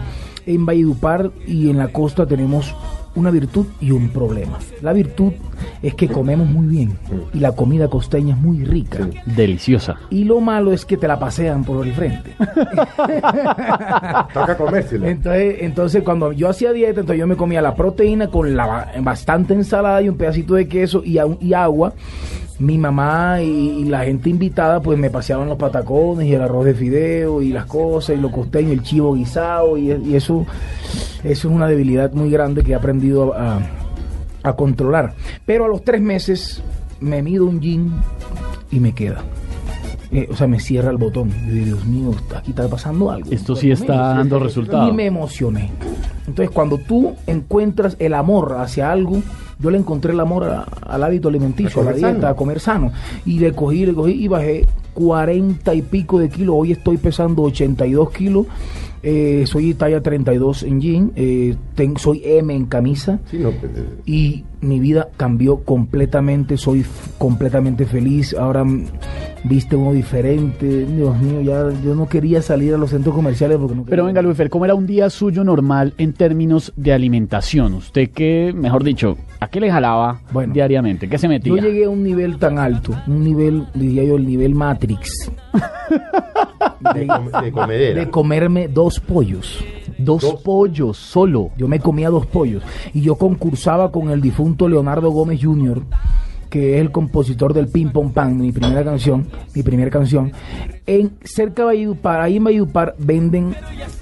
en 0.46 0.66
Valledupar 0.66 1.32
y 1.46 1.70
en 1.70 1.78
la 1.80 1.90
costa 1.90 2.26
tenemos 2.26 2.74
una 3.16 3.30
virtud 3.32 3.66
y 3.80 3.92
un 3.92 4.10
problema. 4.10 4.58
La 4.82 4.92
virtud 4.94 5.34
es 5.82 5.94
que 5.94 6.08
comemos 6.08 6.48
muy 6.50 6.66
bien 6.68 6.98
y 7.34 7.40
la 7.40 7.52
comida 7.54 7.88
costeña 7.88 8.36
es 8.36 8.42
muy 8.42 8.64
rica. 8.64 9.08
Sí. 9.12 9.20
Deliciosa. 9.36 9.96
Y 10.10 10.24
lo 10.24 10.40
malo 10.40 10.72
es 10.74 10.86
que 10.86 10.98
te 10.98 11.08
la 11.08 11.20
pasean 11.20 11.64
por 11.64 11.86
el 11.86 11.94
frente. 11.94 12.32
Toca 14.34 14.58
comérsela. 14.58 15.10
Entonces, 15.10 15.56
entonces 15.60 16.04
cuando 16.04 16.32
yo 16.32 16.50
hacía 16.50 16.72
dieta, 16.74 17.02
entonces 17.02 17.20
yo 17.20 17.28
me 17.28 17.36
comía 17.36 17.62
la 17.62 17.76
proteína 17.76 18.28
con 18.28 18.56
la 18.56 18.66
ba- 18.66 18.92
bastante 19.02 19.54
ensalada 19.54 20.02
y 20.02 20.10
un 20.10 20.18
pedacito 20.18 20.56
de 20.56 20.68
queso 20.68 21.02
y, 21.04 21.18
agua. 21.54 21.94
Mi 22.60 22.78
mamá 22.78 23.42
y, 23.42 23.48
y 23.82 23.86
la 23.86 24.06
gente 24.06 24.30
invitada 24.30 24.80
pues 24.80 24.98
me 24.98 25.10
paseaban 25.10 25.50
los 25.50 25.58
patacones 25.58 26.28
y 26.28 26.34
el 26.36 26.42
arroz 26.42 26.66
de 26.66 26.76
fideo 26.76 27.42
y 27.42 27.50
las 27.50 27.66
cosas 27.66 28.16
y 28.16 28.22
lo 28.22 28.30
costeño, 28.32 28.72
el 28.72 28.84
chivo 28.84 29.16
guisado 29.16 29.76
y, 29.76 29.92
y 29.92 30.16
eso, 30.16 30.46
eso 31.24 31.24
es 31.24 31.46
una 31.46 31.68
debilidad 31.68 32.14
muy 32.14 32.30
grande 32.30 32.64
que 32.64 32.72
he 32.72 32.76
aprendido 32.76 33.03
a, 33.12 33.60
a 34.44 34.54
controlar. 34.56 35.14
Pero 35.46 35.66
a 35.66 35.68
los 35.68 35.84
tres 35.84 36.02
meses 36.02 36.62
me 37.00 37.22
mido 37.22 37.46
un 37.46 37.60
jean 37.60 37.92
y 38.72 38.80
me 38.80 38.94
queda. 38.94 39.24
Eh, 40.12 40.28
o 40.32 40.36
sea, 40.36 40.46
me 40.48 40.60
cierra 40.60 40.92
el 40.92 40.98
botón. 40.98 41.32
Yo 41.48 41.54
digo, 41.54 41.66
Dios 41.66 41.86
mío, 41.86 42.12
aquí 42.36 42.52
está 42.52 42.68
pasando 42.68 43.10
algo. 43.10 43.32
Esto 43.32 43.56
sí 43.56 43.72
está 43.72 43.96
dando 44.16 44.38
resultado. 44.40 44.88
Y 44.90 44.92
me 44.94 45.08
emocioné. 45.08 45.72
Entonces, 46.28 46.52
cuando 46.52 46.78
tú 46.78 47.16
encuentras 47.26 47.96
el 48.00 48.14
amor 48.14 48.56
hacia 48.60 48.92
algo, 48.92 49.22
yo 49.60 49.72
le 49.72 49.78
encontré 49.80 50.14
el 50.14 50.20
amor 50.20 50.44
a- 50.46 50.62
al 50.88 51.04
hábito 51.04 51.30
alimenticio, 51.30 51.82
A 51.82 51.84
a, 51.84 51.86
la 51.86 51.92
comer 51.94 51.96
dieta, 52.12 52.22
sano. 52.22 52.28
a 52.28 52.36
comer 52.36 52.60
sano. 52.60 52.92
Y 53.26 53.40
le 53.40 53.54
cogí, 53.54 53.86
le 53.88 53.94
cogí 53.94 54.12
y 54.24 54.28
bajé 54.28 54.66
40 54.94 55.74
y 55.74 55.82
pico 55.82 56.20
de 56.20 56.30
kilos. 56.30 56.56
Hoy 56.58 56.72
estoy 56.72 56.98
pesando 56.98 57.44
82 57.44 58.12
kilos. 58.12 58.46
Eh, 59.06 59.44
soy 59.48 59.74
talla 59.74 60.02
32 60.02 60.64
en 60.64 60.80
jean. 60.80 61.12
eh, 61.18 61.56
ten- 61.76 61.98
soy 61.98 62.22
M 62.24 62.56
en 62.56 62.66
camisa. 62.68 63.20
Sí, 63.30 63.38
no, 63.38 63.52
pues, 63.52 63.72
Y 64.06 64.46
mi 64.62 64.80
vida 64.80 65.10
cambió 65.18 65.58
completamente. 65.58 66.56
Soy 66.56 66.86
completamente 67.18 67.86
feliz. 67.86 68.34
Ahora 68.34 68.64
mm, 68.64 68.86
viste 69.44 69.76
uno 69.76 69.92
diferente. 69.92 70.86
Dios 70.86 71.20
mío, 71.20 71.42
ya 71.42 71.70
yo 71.84 71.96
no 71.96 72.08
quería 72.08 72.42
salir 72.42 72.74
a 72.74 72.78
los 72.78 72.92
centros 72.92 73.14
comerciales 73.14 73.58
porque 73.58 73.76
no 73.76 73.84
Pero 73.84 74.06
venga, 74.06 74.22
Luifer, 74.22 74.50
¿cómo 74.50 74.64
era 74.64 74.74
un 74.74 74.88
día 74.88 75.10
suyo 75.10 75.44
normal 75.44 75.94
en 75.98 76.14
términos 76.14 76.72
de 76.78 76.94
alimentación? 76.94 77.74
Usted 77.74 78.10
que, 78.10 78.54
mejor 78.56 78.86
dicho, 78.86 79.18
¿a 79.42 79.50
qué 79.50 79.60
le 79.60 79.70
jalaba 79.70 80.22
Bueno, 80.32 80.54
diariamente? 80.54 81.10
¿Qué 81.10 81.18
se 81.18 81.28
metía? 81.28 81.54
Yo 81.54 81.62
llegué 81.62 81.84
a 81.84 81.90
un 81.90 82.04
nivel 82.04 82.38
tan 82.38 82.58
alto, 82.58 82.96
un 83.08 83.22
nivel, 83.26 83.66
diría 83.74 84.06
yo, 84.06 84.16
el 84.16 84.26
nivel 84.26 84.56
Matrix, 84.88 85.32
de, 86.94 87.08
com- 87.08 87.42
de 87.42 87.52
comedera. 87.52 88.00
de 88.02 88.10
comerme 88.10 88.68
dos 88.68 89.00
pollos. 89.00 89.64
Dos, 89.98 90.22
Dos. 90.22 90.42
pollos 90.42 90.98
solo. 90.98 91.52
Yo 91.56 91.68
me 91.68 91.80
comía 91.80 92.10
dos 92.10 92.26
pollos 92.26 92.64
y 92.94 93.02
yo 93.02 93.16
concursaba 93.16 93.92
con 93.92 94.10
el 94.10 94.20
difunto 94.22 94.68
Leonardo 94.68 95.12
Gómez 95.12 95.40
Jr., 95.42 95.82
que 96.54 96.76
es 96.76 96.82
el 96.82 96.92
compositor 96.92 97.52
del 97.52 97.68
Ping 97.68 97.88
Pong 97.88 98.12
Pan, 98.14 98.38
mi 98.38 98.52
primera 98.52 98.84
canción, 98.84 99.26
mi 99.56 99.64
primera 99.64 99.90
canción. 99.90 100.32
En 100.86 101.14
cerca 101.24 101.64
de 101.64 101.66
Valledupar, 101.66 102.22
ahí 102.22 102.38
en 102.38 102.44
Valledupar 102.44 102.94
venden 103.00 103.56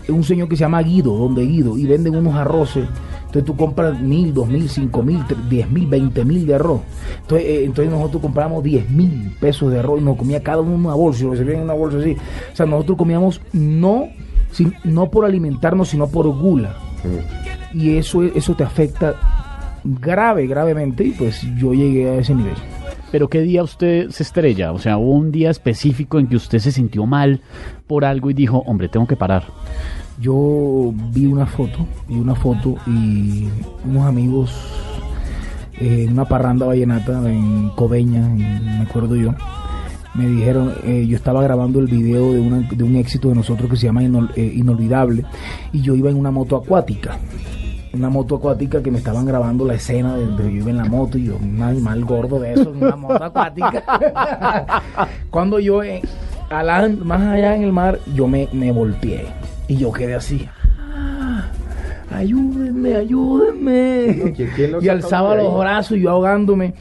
un 0.10 0.22
señor 0.26 0.50
que 0.50 0.58
se 0.58 0.66
llama 0.66 0.82
Guido, 0.82 1.16
donde 1.18 1.46
Guido, 1.46 1.78
y 1.78 1.86
venden 1.86 2.14
unos 2.14 2.36
arroces. 2.36 2.90
Entonces 3.20 3.46
tú 3.46 3.56
compras 3.56 4.02
mil, 4.02 4.34
dos 4.34 4.50
mil, 4.50 4.68
cinco 4.68 5.02
mil, 5.02 5.20
diez 5.50 5.72
mil, 5.72 5.88
veinte 5.88 6.26
mil 6.26 6.46
de 6.46 6.56
arroz. 6.56 6.82
Entonces, 7.22 7.48
eh, 7.48 7.64
entonces 7.64 7.90
nosotros 7.90 8.22
compramos 8.22 8.62
diez 8.62 8.90
mil 8.90 9.32
pesos 9.40 9.72
de 9.72 9.80
arroz 9.80 10.02
y 10.02 10.04
nos 10.04 10.18
comía 10.18 10.44
cada 10.44 10.60
uno 10.60 10.76
una 10.76 10.94
bolsa, 10.94 11.24
y 11.24 11.28
lo 11.28 11.38
servían 11.38 11.60
en 11.60 11.64
una 11.64 11.74
bolsa 11.74 12.00
así. 12.00 12.18
O 12.52 12.56
sea, 12.58 12.66
nosotros 12.66 12.98
comíamos 12.98 13.40
no, 13.54 14.10
sin- 14.52 14.74
no 14.84 15.10
por 15.10 15.24
alimentarnos, 15.24 15.88
sino 15.88 16.08
por 16.08 16.28
gula 16.28 16.76
y 17.74 17.96
eso 17.96 18.22
eso 18.24 18.54
te 18.54 18.66
afecta 18.66 19.16
grave 19.84 20.48
gravemente 20.48 21.04
y 21.06 21.12
pues 21.12 21.42
yo 21.58 21.74
llegué 21.74 22.10
a 22.10 22.16
ese 22.16 22.34
nivel 22.36 22.54
Pero 23.12 23.28
¿qué 23.30 23.42
día 23.42 23.64
usted 23.64 24.10
se 24.10 24.24
estrella? 24.24 24.72
O 24.72 24.80
sea, 24.80 24.98
hubo 24.98 25.12
un 25.12 25.32
día 25.32 25.50
específico 25.50 26.20
en 26.20 26.28
que 26.28 26.36
usted 26.36 26.60
se 26.60 26.72
sintió 26.72 27.06
mal 27.06 27.42
por 27.88 28.06
algo 28.06 28.30
y 28.30 28.34
dijo, 28.34 28.60
hombre, 28.66 28.88
tengo 28.90 29.06
que 29.08 29.16
parar. 29.18 29.44
yo 30.20 30.94
vi 31.12 31.26
una 31.26 31.46
foto 31.46 31.86
vi 32.08 32.16
una 32.20 32.36
foto 32.36 32.76
y 32.88 33.48
unos 33.86 34.06
amigos 34.06 34.54
eh, 35.80 36.06
en 36.08 36.14
una 36.14 36.26
parranda 36.26 36.66
vallenata 36.68 37.28
en 37.30 37.70
Coveña 37.76 38.20
en- 38.26 38.38
me 38.80 38.82
acuerdo 38.84 39.16
yo 39.16 39.34
me 40.14 40.28
dijeron, 40.28 40.74
eh, 40.84 41.06
yo 41.08 41.16
estaba 41.16 41.42
grabando 41.42 41.80
el 41.80 41.88
video 41.88 42.34
de, 42.34 42.40
una- 42.42 42.68
de 42.70 42.84
un 42.84 42.98
éxito 42.98 43.30
de 43.30 43.36
nosotros 43.36 43.70
que 43.70 43.78
se 43.78 43.86
llama 43.88 44.04
Inol- 44.04 44.30
eh, 44.36 44.54
Inolvidable 44.56 45.24
y 45.72 45.82
yo 45.82 45.96
iba 45.96 46.10
en 46.10 46.18
una 46.18 46.32
moto 46.32 46.56
acuática 46.58 47.18
una 47.94 48.10
moto 48.10 48.36
acuática 48.36 48.82
que 48.82 48.90
me 48.92 48.98
estaban 49.00 49.26
grabando 49.26 49.66
la 49.66 49.74
escena 49.76 50.16
de, 50.16 50.26
de 50.28 50.44
yo 50.44 50.50
iba 50.62 50.70
en 50.70 50.78
la 50.78 50.86
moto 50.86 51.18
y 51.18 51.26
yo, 51.26 51.38
un 51.38 51.62
animal 51.62 52.06
gordo 52.06 52.40
de 52.40 52.54
eso, 52.54 52.72
una 52.72 52.96
moto 52.96 53.24
acuática. 53.24 53.84
Cuando 55.30 55.60
yo, 55.60 55.84
eh, 55.84 56.02
más 57.04 57.22
allá 57.22 57.56
en 57.56 57.64
el 57.64 57.72
mar, 57.74 58.00
yo 58.14 58.28
me, 58.28 58.48
me 58.54 58.72
volteé 58.72 59.26
y 59.68 59.78
yo 59.78 59.92
quedé 59.92 60.16
así. 60.16 60.48
"Ah, 60.80 61.46
Ayúdenme, 62.14 62.96
ayúdenme. 62.96 64.16
No, 64.18 64.34
¿quién- 64.34 64.50
quién 64.56 64.72
lo 64.74 64.82
y 64.84 64.90
alzaba 64.90 65.34
los 65.36 65.58
brazos 65.58 65.98
y 65.98 66.02
yo 66.02 66.10
ahogándome. 66.12 66.74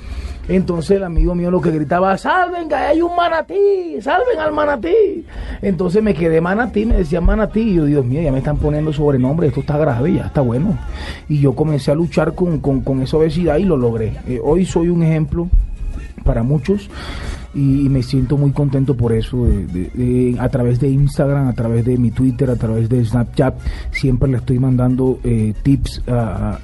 Entonces 0.49 0.97
el 0.97 1.05
amigo 1.05 1.35
mío 1.35 1.51
lo 1.51 1.61
que 1.61 1.71
gritaba, 1.71 2.17
salven, 2.19 2.69
que 2.69 2.75
hay 2.75 3.01
un 3.03 3.15
manatí, 3.15 4.01
salven 4.01 4.39
al 4.41 4.53
manatí. 4.53 5.25
Entonces 5.63 6.03
me 6.03 6.13
quedé 6.15 6.41
manatí, 6.41 6.87
me 6.87 6.97
decían 6.97 7.25
manatí. 7.25 7.61
Y 7.61 7.75
yo, 7.75 7.85
Dios 7.85 8.05
mío, 8.05 8.21
ya 8.21 8.33
me 8.33 8.39
están 8.39 8.57
poniendo 8.57 8.93
sobrenombre, 8.93 9.47
esto 9.47 9.61
está 9.61 9.79
grave, 9.79 10.15
ya 10.15 10.27
está 10.27 10.41
bueno. 10.41 10.77
Y 11.29 11.41
yo 11.41 11.55
comencé 11.55 11.93
a 11.93 11.95
luchar 11.95 12.35
con, 12.35 12.59
con- 12.59 12.81
con 12.81 13.01
esa 13.03 13.17
obesidad 13.17 13.59
y 13.59 13.65
lo 13.65 13.77
logré. 13.77 14.15
Eh, 14.27 14.41
hoy 14.43 14.65
soy 14.65 14.89
un 14.89 15.03
ejemplo 15.05 15.49
para 16.25 16.43
muchos 16.43 16.91
y, 17.55 17.89
me 17.89 18.03
siento 18.03 18.37
muy 18.37 18.53
contento 18.53 18.97
por 18.97 19.13
eso 19.13 19.45
de- 19.47 19.67
de- 19.67 19.91
de- 19.95 20.37
a 20.39 20.49
través 20.49 20.79
de 20.81 20.89
Instagram 20.89 21.49
a 21.49 21.53
través 21.53 21.85
de 21.85 21.99
mi 21.99 22.11
Twitter 22.11 22.49
a 22.51 22.57
través 22.57 22.89
de 22.89 23.05
Snapchat 23.05 23.55
siempre 23.91 24.31
le 24.31 24.37
estoy 24.37 24.59
mandando 24.59 25.19
eh, 25.25 25.55
tips 25.63 26.03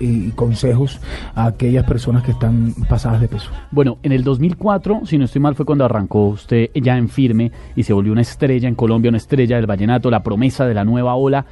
y, 0.01 0.07
y 0.29 0.31
consejos 0.37 1.01
a 1.35 1.47
aquellas 1.47 1.85
personas 1.85 2.23
que 2.23 2.31
están 2.33 2.73
pasadas 2.89 3.21
de 3.21 3.29
peso 3.29 3.51
Bueno, 3.71 3.99
en 4.03 4.13
el 4.13 4.23
2004, 4.25 5.03
si 5.07 5.19
no 5.19 5.25
estoy 5.25 5.41
mal, 5.41 5.55
fue 5.55 5.65
cuando 5.67 5.85
arrancó 5.85 6.29
usted 6.29 6.71
ya 6.75 6.97
en 6.97 7.09
firme 7.09 7.51
y 7.75 7.83
se 7.83 7.93
volvió 7.93 8.13
una 8.13 8.23
estrella 8.23 8.69
en 8.69 8.75
Colombia, 8.75 9.09
una 9.09 9.19
estrella 9.19 9.57
del 9.57 9.67
vallenato, 9.67 10.11
la 10.11 10.23
promesa 10.23 10.67
de 10.67 10.75
la 10.75 10.85
nueva 10.85 11.15
ola. 11.15 11.47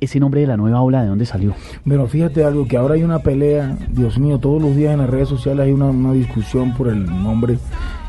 Ese 0.00 0.18
nombre 0.18 0.40
de 0.40 0.46
la 0.46 0.56
nueva 0.56 0.80
ola, 0.80 1.02
¿de 1.02 1.08
dónde 1.08 1.26
salió? 1.26 1.52
pero 1.86 2.06
fíjate 2.06 2.42
algo 2.44 2.66
que 2.66 2.78
ahora 2.78 2.94
hay 2.94 3.02
una 3.02 3.18
pelea 3.18 3.76
Dios 3.90 4.18
mío 4.18 4.38
todos 4.38 4.62
los 4.62 4.74
días 4.74 4.94
en 4.94 5.00
las 5.00 5.10
redes 5.10 5.28
sociales 5.28 5.66
hay 5.66 5.72
una, 5.72 5.86
una 5.90 6.12
discusión 6.14 6.72
por 6.74 6.88
el 6.88 7.04
nombre 7.04 7.58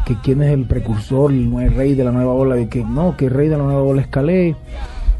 que 0.05 0.15
quién 0.23 0.41
es 0.41 0.51
el 0.51 0.65
precursor 0.65 1.31
el, 1.31 1.51
el 1.53 1.73
rey 1.73 1.93
de 1.95 2.03
la 2.03 2.11
nueva 2.11 2.33
ola 2.33 2.55
de 2.55 2.67
que 2.69 2.83
no 2.83 3.15
que 3.17 3.25
el 3.25 3.31
rey 3.31 3.47
de 3.49 3.57
la 3.57 3.63
nueva 3.63 3.81
ola 3.83 4.01
es 4.01 4.07
Calais 4.07 4.55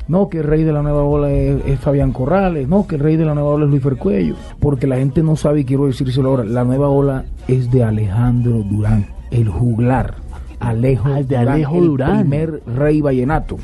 No, 0.08 0.28
que 0.28 0.40
el 0.40 0.44
rey 0.44 0.64
de 0.64 0.74
la 0.74 0.82
nueva 0.82 1.04
ola 1.04 1.32
es, 1.32 1.64
es 1.66 1.80
Fabián 1.80 2.12
Corrales. 2.12 2.68
No, 2.68 2.86
que 2.86 2.96
el 2.96 3.02
rey 3.02 3.16
de 3.16 3.24
la 3.24 3.34
nueva 3.34 3.50
ola 3.52 3.64
es 3.66 3.70
Luis 3.72 3.82
Fercuello. 3.84 4.36
Porque 4.60 4.86
la 4.86 4.98
gente 4.98 5.24
no 5.24 5.38
sabe 5.38 5.62
y 5.62 5.64
quiero 5.66 5.86
decírselo 5.86 6.30
ahora. 6.30 6.44
La 6.44 6.66
nueva 6.66 6.90
ola 6.90 7.24
es 7.48 7.72
de 7.72 7.84
Alejandro 7.84 8.62
Durán, 8.64 9.06
el 9.30 9.48
juglar. 9.48 10.16
Alejo, 10.60 11.08
Ah, 11.08 11.16
de 11.22 11.24
Durán, 11.24 11.48
Alejo 11.48 11.78
el 11.78 11.86
Durán. 11.88 12.20
primer 12.22 12.62
rey 12.76 13.00
vallenato. 13.00 13.58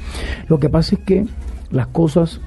Lo 0.48 0.58
que 0.58 0.70
pasa 0.70 0.96
es 0.96 1.02
que 1.02 1.26
las 1.70 1.88
cosas 1.88 2.40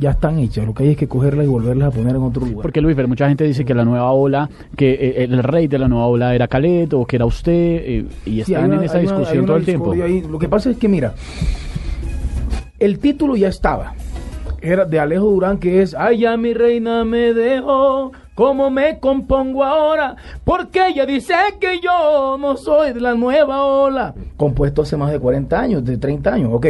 ya 0.00 0.10
están 0.10 0.38
hechas. 0.38 0.66
Lo 0.66 0.74
que 0.74 0.82
hay 0.84 0.88
es 0.90 0.96
que 0.96 1.06
cogerlas 1.06 1.44
y 1.46 1.48
volverlas 1.48 1.88
a 1.88 1.96
poner 1.96 2.16
en 2.16 2.22
otro 2.22 2.44
lugar. 2.46 2.62
Porque 2.62 2.80
Luis, 2.80 2.96
mucha 3.06 3.28
gente 3.28 3.44
dice 3.44 3.64
que 3.64 3.74
la 3.74 3.84
nueva 3.84 4.10
ola, 4.12 4.48
que 4.76 4.92
eh, 4.92 5.24
el 5.24 5.42
rey 5.42 5.68
de 5.68 5.78
la 5.78 5.86
nueva 5.88 6.06
ola 6.06 6.34
era 6.34 6.48
Calet 6.48 6.92
o 6.94 7.04
que 7.06 7.16
era 7.16 7.26
usted, 7.26 7.52
eh, 7.52 8.06
y 8.26 8.42
Sí, 8.42 8.52
están 8.54 8.72
en 8.72 8.82
esa 8.82 8.94
una- 8.94 9.02
discusión 9.02 9.46
todo 9.46 9.56
el 9.58 9.64
tiempo. 9.64 9.92
ahí. 9.92 10.22
Lo 10.22 10.38
que 10.38 10.48
pasa 10.48 10.70
es 10.70 10.76
que, 10.78 10.88
mira, 10.88 11.14
el 12.78 12.98
título 12.98 13.36
ya 13.36 13.48
estaba. 13.48 13.94
Era 14.62 14.84
de 14.84 15.00
Alejo 15.00 15.26
Durán, 15.26 15.58
que 15.58 15.80
es 15.82 15.94
Ay, 15.94 16.18
ya 16.20 16.36
mi 16.36 16.52
reina 16.52 17.04
me 17.04 17.32
dejó. 17.32 18.12
¿Cómo 18.34 18.70
me 18.70 18.98
compongo 18.98 19.64
ahora? 19.64 20.16
Porque 20.44 20.86
ella 20.88 21.04
dice 21.04 21.34
que 21.60 21.80
yo 21.82 22.36
no 22.40 22.56
soy 22.56 22.92
de 22.94 23.00
la 23.00 23.14
nueva 23.14 23.64
ola. 23.64 24.14
Compuesto 24.36 24.82
hace 24.82 24.96
más 24.96 25.10
de 25.12 25.18
40 25.18 25.60
años, 25.60 25.84
de 25.84 25.98
30 25.98 26.32
años, 26.34 26.50
ok. 26.52 26.66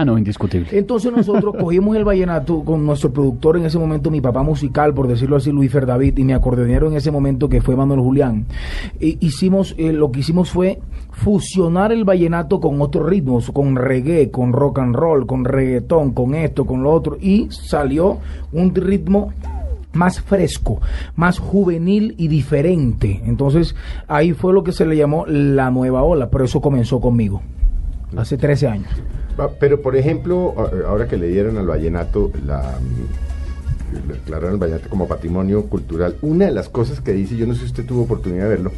Ah, 0.00 0.04
no, 0.06 0.16
indiscutible. 0.16 0.66
Entonces 0.72 1.12
nosotros 1.12 1.54
cogimos 1.60 1.94
el 1.94 2.04
vallenato 2.06 2.64
con 2.64 2.86
nuestro 2.86 3.12
productor 3.12 3.58
en 3.58 3.66
ese 3.66 3.78
momento, 3.78 4.10
mi 4.10 4.22
papá 4.22 4.42
musical, 4.42 4.94
por 4.94 5.06
decirlo 5.06 5.36
así, 5.36 5.52
Luis 5.52 5.70
Fer 5.70 5.84
David, 5.84 6.16
y 6.16 6.24
mi 6.24 6.32
acordeonero 6.32 6.88
en 6.88 6.96
ese 6.96 7.10
momento, 7.10 7.50
que 7.50 7.60
fue 7.60 7.76
Manuel 7.76 8.00
Julián. 8.00 8.46
E 8.98 9.18
hicimos, 9.20 9.74
eh, 9.76 9.92
lo 9.92 10.10
que 10.10 10.20
hicimos 10.20 10.52
fue 10.52 10.80
fusionar 11.10 11.92
el 11.92 12.04
vallenato 12.04 12.60
con 12.60 12.80
otros 12.80 13.10
ritmos, 13.10 13.50
con 13.50 13.76
reggae, 13.76 14.30
con 14.30 14.54
rock 14.54 14.78
and 14.78 14.96
roll, 14.96 15.26
con 15.26 15.44
reggaetón, 15.44 16.12
con 16.12 16.34
esto, 16.34 16.64
con 16.64 16.82
lo 16.82 16.92
otro, 16.92 17.18
y 17.20 17.48
salió 17.50 18.20
un 18.52 18.74
ritmo 18.74 19.34
más 19.92 20.18
fresco, 20.22 20.80
más 21.14 21.38
juvenil 21.38 22.14
y 22.16 22.28
diferente. 22.28 23.20
Entonces 23.26 23.74
ahí 24.08 24.32
fue 24.32 24.54
lo 24.54 24.64
que 24.64 24.72
se 24.72 24.86
le 24.86 24.96
llamó 24.96 25.26
la 25.26 25.70
nueva 25.70 26.02
ola, 26.04 26.30
pero 26.30 26.46
eso 26.46 26.62
comenzó 26.62 27.02
conmigo, 27.02 27.42
hace 28.16 28.38
13 28.38 28.66
años. 28.66 29.02
Va, 29.40 29.48
Pero, 29.58 29.80
por 29.80 29.96
ejemplo, 29.96 30.54
a- 30.58 30.88
ahora 30.88 31.06
que 31.08 31.16
le 31.16 31.28
dieron 31.28 31.56
al 31.58 31.66
vallenato 31.66 32.30
la... 32.46 32.58
mm, 32.80 33.30
le 34.08 34.14
declararon 34.14 34.52
el 34.54 34.58
vallenato 34.60 34.88
como 34.88 35.08
patrimonio 35.08 35.64
cultural, 35.64 36.14
una 36.22 36.44
de 36.46 36.52
las 36.52 36.68
cosas 36.68 37.00
que 37.00 37.10
dice, 37.12 37.36
yo 37.36 37.44
no 37.44 37.54
sé 37.54 37.60
si 37.62 37.66
usted 37.66 37.84
tuvo 37.84 38.02
oportunidad 38.02 38.44
de 38.44 38.50
verlo, 38.50 38.70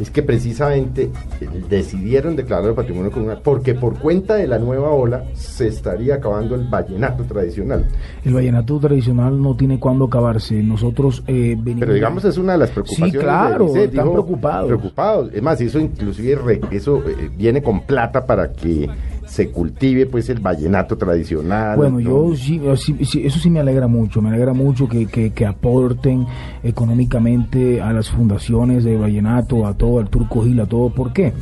es 0.00 0.10
que 0.10 0.24
precisamente 0.24 1.02
eh, 1.40 1.48
decidieron 1.70 2.34
declarar 2.34 2.70
el 2.70 2.74
patrimonio 2.74 3.12
cultural 3.12 3.40
porque 3.44 3.74
por 3.76 3.96
cuenta 4.00 4.34
de 4.34 4.48
la 4.48 4.58
nueva 4.58 4.90
ola 4.90 5.22
se 5.34 5.68
estaría 5.68 6.16
acabando 6.16 6.56
el 6.56 6.64
vallenato 6.64 7.22
tradicional. 7.22 7.86
El 8.24 8.34
vallenato 8.34 8.80
tradicional 8.80 9.40
no 9.40 9.54
tiene 9.56 9.78
cuándo 9.78 10.06
acabarse. 10.06 10.60
Nosotros 10.64 11.22
eh, 11.28 11.54
venimos. 11.56 11.80
Pero 11.80 11.94
digamos 11.94 12.24
es 12.24 12.36
una 12.36 12.54
de 12.54 12.58
las 12.58 12.70
preocupaciones. 12.70 13.12
Sí, 13.12 13.18
claro, 13.20 13.72
de 13.72 13.84
están 13.84 14.10
preocupados. 14.10 14.66
Preocupados. 14.66 15.30
Es 15.32 15.42
más, 15.44 15.60
eso 15.60 15.78
inclusive 15.78 16.34
re- 16.34 16.60
eso 16.72 17.04
eh, 17.08 17.30
viene 17.38 17.62
con 17.62 17.82
plata 17.82 18.26
para 18.26 18.52
que 18.52 18.88
se 19.26 19.50
cultive 19.50 20.06
pues 20.06 20.28
el 20.30 20.38
vallenato 20.40 20.96
tradicional. 20.96 21.76
Bueno, 21.76 21.98
¿no? 21.98 22.30
yo 22.30 22.36
sí, 22.36 22.60
yo 22.62 22.76
sí- 22.76 22.96
sí, 23.04 23.22
eso 23.26 23.38
sí 23.38 23.50
me 23.50 23.60
alegra 23.60 23.86
mucho, 23.88 24.22
me 24.22 24.28
alegra 24.30 24.52
mucho 24.52 24.88
que, 24.88 25.06
que, 25.06 25.30
que 25.30 25.44
aporten 25.46 26.26
económicamente 26.62 27.80
a 27.82 27.92
las 27.92 28.10
fundaciones 28.10 28.84
de 28.84 28.96
Vallenato, 28.96 29.66
a 29.66 29.74
todo, 29.74 29.98
al 29.98 30.08
Turco 30.08 30.42
Gil, 30.44 30.60
a 30.60 30.66
todo. 30.66 30.90
¿Por 30.90 31.12
qué? 31.12 31.32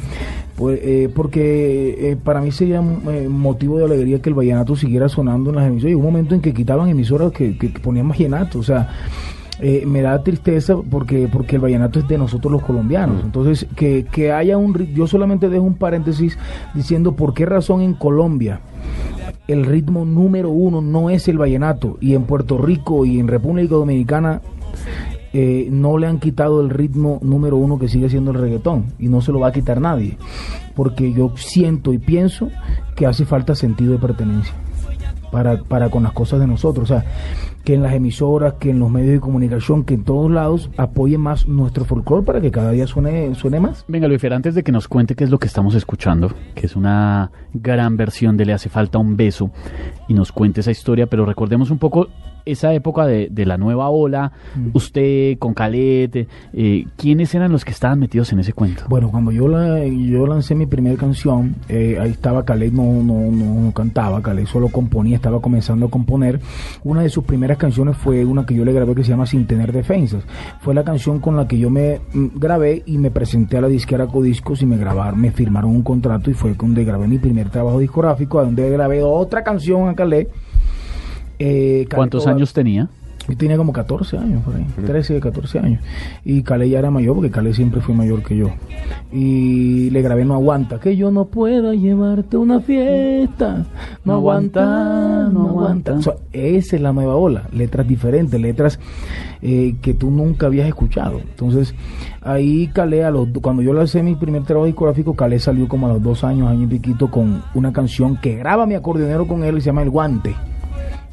Pues, 0.57 0.79
eh, 0.83 1.11
porque 1.15 2.13
eh, 2.13 2.17
para 2.17 2.41
mí 2.41 2.51
sería 2.53 2.81
eh, 2.81 3.29
motivo 3.29 3.79
de 3.79 3.85
alegría 3.87 4.23
que 4.23 4.29
el 4.31 4.35
vallenato 4.37 4.77
siguiera 4.77 5.09
sonando 5.09 5.51
en 5.51 5.57
las 5.57 5.67
emisoras. 5.67 5.89
Llegó 5.91 6.01
un 6.01 6.07
momento 6.07 6.35
en 6.35 6.41
que 6.41 6.55
quitaban 6.55 6.89
emisoras 6.89 7.33
que, 7.33 7.59
que- 7.59 7.73
que 7.73 7.81
ponían 7.81 8.09
vallenato, 8.09 8.61
o 8.61 8.63
sea, 8.63 8.89
eh, 9.61 9.85
me 9.87 10.03
da 10.03 10.23
tristeza 10.23 10.77
porque 10.91 11.29
porque 11.31 11.57
el 11.57 11.63
vallenato 11.63 11.99
es 11.99 12.09
de 12.09 12.19
nosotros 12.19 12.53
los 12.53 12.63
colombianos. 12.63 13.23
Entonces, 13.25 13.67
que, 13.77 14.05
que 14.05 14.33
haya 14.33 14.57
un... 14.57 14.75
Yo 14.95 15.07
solamente 15.07 15.49
dejo 15.49 15.65
un 15.65 15.77
paréntesis 15.77 16.39
diciendo 16.75 17.15
por 17.15 17.35
qué 17.35 17.47
razón 17.47 17.81
en 17.81 17.95
Colombia 17.95 18.61
el 19.47 19.65
ritmo 19.65 20.05
número 20.05 20.51
uno 20.51 20.81
no 20.81 21.11
es 21.11 21.29
el 21.29 21.39
vallenato 21.39 21.99
y 22.01 22.15
en 22.15 22.25
Puerto 22.25 22.59
Rico 22.59 23.05
y 23.05 23.19
en 23.19 23.29
República 23.29 23.75
Dominicana 23.75 24.41
eh, 25.33 25.69
no 25.71 25.99
le 25.99 26.07
han 26.07 26.19
quitado 26.19 26.61
el 26.61 26.71
ritmo 26.71 27.19
número 27.23 27.57
uno 27.57 27.79
que 27.79 27.89
sigue 27.89 28.09
siendo 28.09 28.31
el 28.31 28.39
reggaetón 28.39 28.87
y 28.99 29.09
no 29.09 29.21
se 29.21 29.33
lo 29.33 29.41
va 29.41 29.49
a 29.49 29.53
quitar 29.53 29.81
nadie 29.81 30.17
porque 30.75 31.13
yo 31.13 31.33
siento 31.37 31.93
y 31.93 31.99
pienso 31.99 32.49
que 32.95 33.07
hace 33.07 33.25
falta 33.25 33.55
sentido 33.55 33.93
de 33.93 33.99
pertenencia 33.99 34.55
para, 35.31 35.63
para 35.63 35.91
con 35.91 36.05
las 36.05 36.13
cosas 36.13 36.41
de 36.41 36.47
nosotros. 36.47 36.91
O 36.91 36.95
sea, 36.95 37.05
que 37.65 37.75
en 37.75 37.83
las 37.83 37.95
emisoras, 37.95 38.55
que 38.55 38.71
en 38.71 38.79
los 38.79 38.91
medios 38.91 39.15
de 39.15 39.21
comunicación, 39.21 39.85
que 39.85 39.95
en 39.95 40.05
todos 40.05 40.31
lados 40.31 40.71
apoyen 40.77 41.21
más 41.21 41.49
nuestro 41.49 41.85
folclore 41.85 42.25
para 42.25 42.41
que 42.41 42.51
cada 42.51 42.71
día 42.71 42.87
suene, 42.87 43.35
suene 43.35 43.59
más. 43.61 43.85
Venga, 43.89 44.07
Luis 44.07 44.21
Fer, 44.21 44.35
antes 44.35 44.55
de 44.55 44.63
que 44.63 44.73
nos 44.73 44.87
cuente 44.87 45.15
qué 45.15 45.25
es 45.25 45.31
lo 45.31 45.39
que 45.39 45.47
estamos 45.47 45.75
escuchando, 45.75 46.33
que 46.55 46.67
es 46.67 46.77
una 46.77 47.31
gran 47.55 47.97
versión 47.97 48.37
de 48.37 48.45
Le 48.45 48.53
hace 48.53 48.69
falta 48.69 48.99
un 48.99 49.17
beso, 49.17 49.51
y 50.09 50.15
nos 50.15 50.31
cuente 50.31 50.61
esa 50.61 50.71
historia, 50.71 51.07
pero 51.07 51.25
recordemos 51.25 51.71
un 51.71 51.79
poco 51.79 52.09
esa 52.47 52.75
época 52.75 53.07
de, 53.07 53.29
de 53.31 53.47
la 53.47 53.57
nueva 53.57 53.89
ola, 53.89 54.33
usted 54.75 55.39
con 55.39 55.55
Calete, 55.55 56.29
eh, 56.53 56.85
¿quiénes 56.97 57.35
eran 57.35 57.51
los 57.51 57.65
que 57.65 57.71
estaban 57.71 57.99
metidos 57.99 58.33
en 58.33 58.41
ese 58.41 58.53
cuento? 58.53 58.85
Bueno, 58.89 59.11
cuando 59.11 59.33
yo 59.33 59.49
la, 59.49 59.85
yo 59.87 60.27
lancé 60.27 60.55
mi 60.55 60.67
primera 60.67 60.97
canción, 60.97 61.57
eh, 61.69 61.97
ahí 61.99 62.11
estaba 62.11 62.45
Caleb, 62.45 62.75
no, 62.75 63.03
no, 63.03 63.31
no 63.31 63.73
cantaba, 63.73 64.21
Caleb 64.21 64.47
solo 64.47 64.69
componía, 64.69 65.17
estaba 65.17 65.41
comenzando 65.41 65.87
a 65.87 65.91
componer. 65.91 66.41
Una 66.83 67.01
de 67.01 67.09
sus 67.09 67.25
primeras 67.25 67.54
canciones 67.57 67.97
fue 67.97 68.25
una 68.25 68.47
que 68.47 68.55
yo 68.55 68.65
le 68.65 68.73
grabé 68.73 68.95
que 68.95 69.05
se 69.05 69.11
llama 69.11 69.27
Sin 69.27 69.47
Tener 69.47 69.73
Defensas. 69.73 70.25
Fue 70.61 70.75
la 70.75 70.85
canción 70.85 71.21
con 71.21 71.37
la 71.37 71.47
que 71.47 71.59
yo 71.59 71.71
me 71.71 72.01
mm, 72.13 72.39
grabé 72.39 72.83
y 72.87 72.99
me 72.99 73.11
presenté 73.11 73.59
a 73.59 73.61
la 73.61 73.69
disquera 73.69 74.07
Codiscos 74.07 74.63
y 74.63 74.67
me 74.67 74.77
grabaron, 74.77 75.21
me 75.21 75.31
firmaron 75.31 75.71
un 75.71 75.83
contrato 75.83 76.31
y 76.31 76.35
fue 76.35 76.55
donde 76.55 76.85
grabé 76.85 77.07
mi 77.07 77.19
primer 77.19 77.51
trabajo 77.51 77.79
discográfico, 77.79 78.39
a 78.39 78.45
donde 78.45 78.69
grabé 78.71 79.03
otra 79.03 79.45
canción 79.45 79.89
a 79.89 79.95
Caleb. 79.95 80.29
Eh, 81.39 81.87
¿Cuántos 81.95 82.27
años 82.27 82.53
tenía? 82.53 82.89
Yo 83.29 83.37
tenía 83.37 83.57
como 83.57 83.73
14 83.73 84.19
años, 84.19 84.43
por 84.45 84.55
ahí, 84.55 84.67
13, 84.85 85.19
14 85.19 85.59
años. 85.59 85.81
Y 86.25 86.43
Calé 86.43 86.69
ya 86.69 86.79
era 86.79 86.91
mayor, 86.91 87.15
porque 87.15 87.31
Calé 87.31 87.55
siempre 87.55 87.81
fue 87.81 87.95
mayor 87.95 88.23
que 88.23 88.37
yo. 88.37 88.51
Y 89.13 89.89
le 89.91 90.03
grabé 90.03 90.25
No 90.25 90.35
Aguanta, 90.35 90.79
que 90.79 90.97
yo 90.97 91.11
no 91.11 91.27
pueda 91.27 91.75
llevarte 91.75 92.37
a 92.37 92.41
una 92.41 92.61
fiesta. 92.61 93.65
No 94.05 94.15
aguanta, 94.15 95.29
no 95.33 95.49
aguanta. 95.49 95.95
O 95.95 96.03
sea, 96.03 96.15
esa 96.33 96.77
es 96.77 96.83
la 96.83 96.93
nueva 96.93 97.17
ola, 97.17 97.49
letras 97.53 97.89
diferentes, 97.89 98.39
letras 98.39 98.79
eh, 99.41 99.77
que 99.81 99.95
tú 99.95 100.11
nunca 100.11 100.47
habías 100.47 100.69
escuchado. 100.69 101.19
Entonces, 101.19 101.75
ahí 102.21 102.69
Calé, 102.75 103.05
a 103.05 103.11
los, 103.11 103.29
cuando 103.41 103.63
yo 103.63 103.73
lancé 103.73 104.03
mi 104.03 104.17
primer 104.17 104.45
trabajo 104.45 104.67
discográfico, 104.67 105.15
Calé 105.15 105.39
salió 105.39 105.67
como 105.67 105.87
a 105.87 105.95
los 105.95 106.03
dos 106.03 106.25
años, 106.25 106.51
año 106.51 106.65
y 106.65 106.67
piquito, 106.67 107.11
con 107.11 107.43
una 107.55 107.73
canción 107.73 108.19
que 108.19 108.37
graba 108.37 108.67
mi 108.67 108.75
acordeonero 108.75 109.27
con 109.27 109.45
él 109.45 109.57
y 109.57 109.61
se 109.63 109.67
llama 109.67 109.83
El 109.83 109.91
Guante 109.91 110.35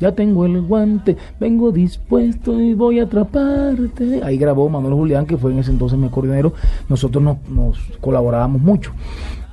Ya 0.01 0.11
tengo 0.13 0.45
el 0.45 0.61
guante, 0.63 1.15
vengo 1.39 1.71
dispuesto 1.71 2.59
y 2.59 2.73
voy 2.73 2.99
a 2.99 3.03
atraparte. 3.03 4.21
Ahí 4.23 4.37
grabó 4.37 4.67
Manuel 4.67 4.95
Julián, 4.95 5.27
que 5.27 5.37
fue 5.37 5.51
en 5.51 5.59
ese 5.59 5.69
entonces 5.69 5.97
mi 5.97 6.07
acordeonero. 6.07 6.53
Nosotros 6.89 7.23
nos, 7.23 7.37
nos 7.47 7.77
colaborábamos 8.01 8.61
mucho 8.61 8.91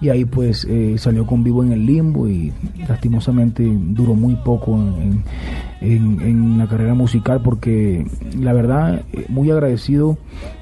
y 0.00 0.10
ahí 0.10 0.24
pues 0.24 0.64
eh, 0.70 0.94
salió 0.98 1.26
con 1.26 1.42
Vivo 1.42 1.62
en 1.64 1.72
el 1.72 1.84
Limbo 1.86 2.28
y 2.28 2.52
lastimosamente 2.88 3.64
duró 3.68 4.14
muy 4.14 4.36
poco 4.36 4.76
en, 4.76 5.24
en- 5.80 6.20
en 6.20 6.58
la 6.58 6.66
carrera 6.68 6.94
musical 6.94 7.40
porque 7.42 8.06
la 8.38 8.52
verdad 8.52 9.02
eh, 9.12 9.24
muy 9.28 9.50
agradecido 9.50 10.16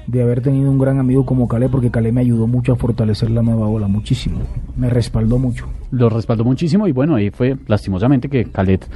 de 0.07 0.21
haber 0.23 0.41
tenido 0.41 0.71
un 0.71 0.79
gran 0.79 0.99
amigo 0.99 1.25
como 1.25 1.47
Calé 1.47 1.69
porque 1.69 1.91
Calé 1.91 2.11
me 2.11 2.21
ayudó 2.21 2.47
mucho 2.47 2.73
a 2.73 2.75
fortalecer 2.77 3.29
la 3.29 3.41
nueva 3.43 3.67
ola, 3.67 3.87
muchísimo, 3.87 4.39
me 4.75 4.89
respaldó 4.89 5.37
mucho. 5.37 5.67
Lo 5.91 6.09
respaldó 6.09 6.43
muchísimo 6.43 6.87
y 6.87 6.91
bueno, 6.91 7.15
ahí 7.15 7.29
fue 7.29 7.57
lastimosamente 7.67 8.29
que 8.29 8.45
Calet 8.45 8.87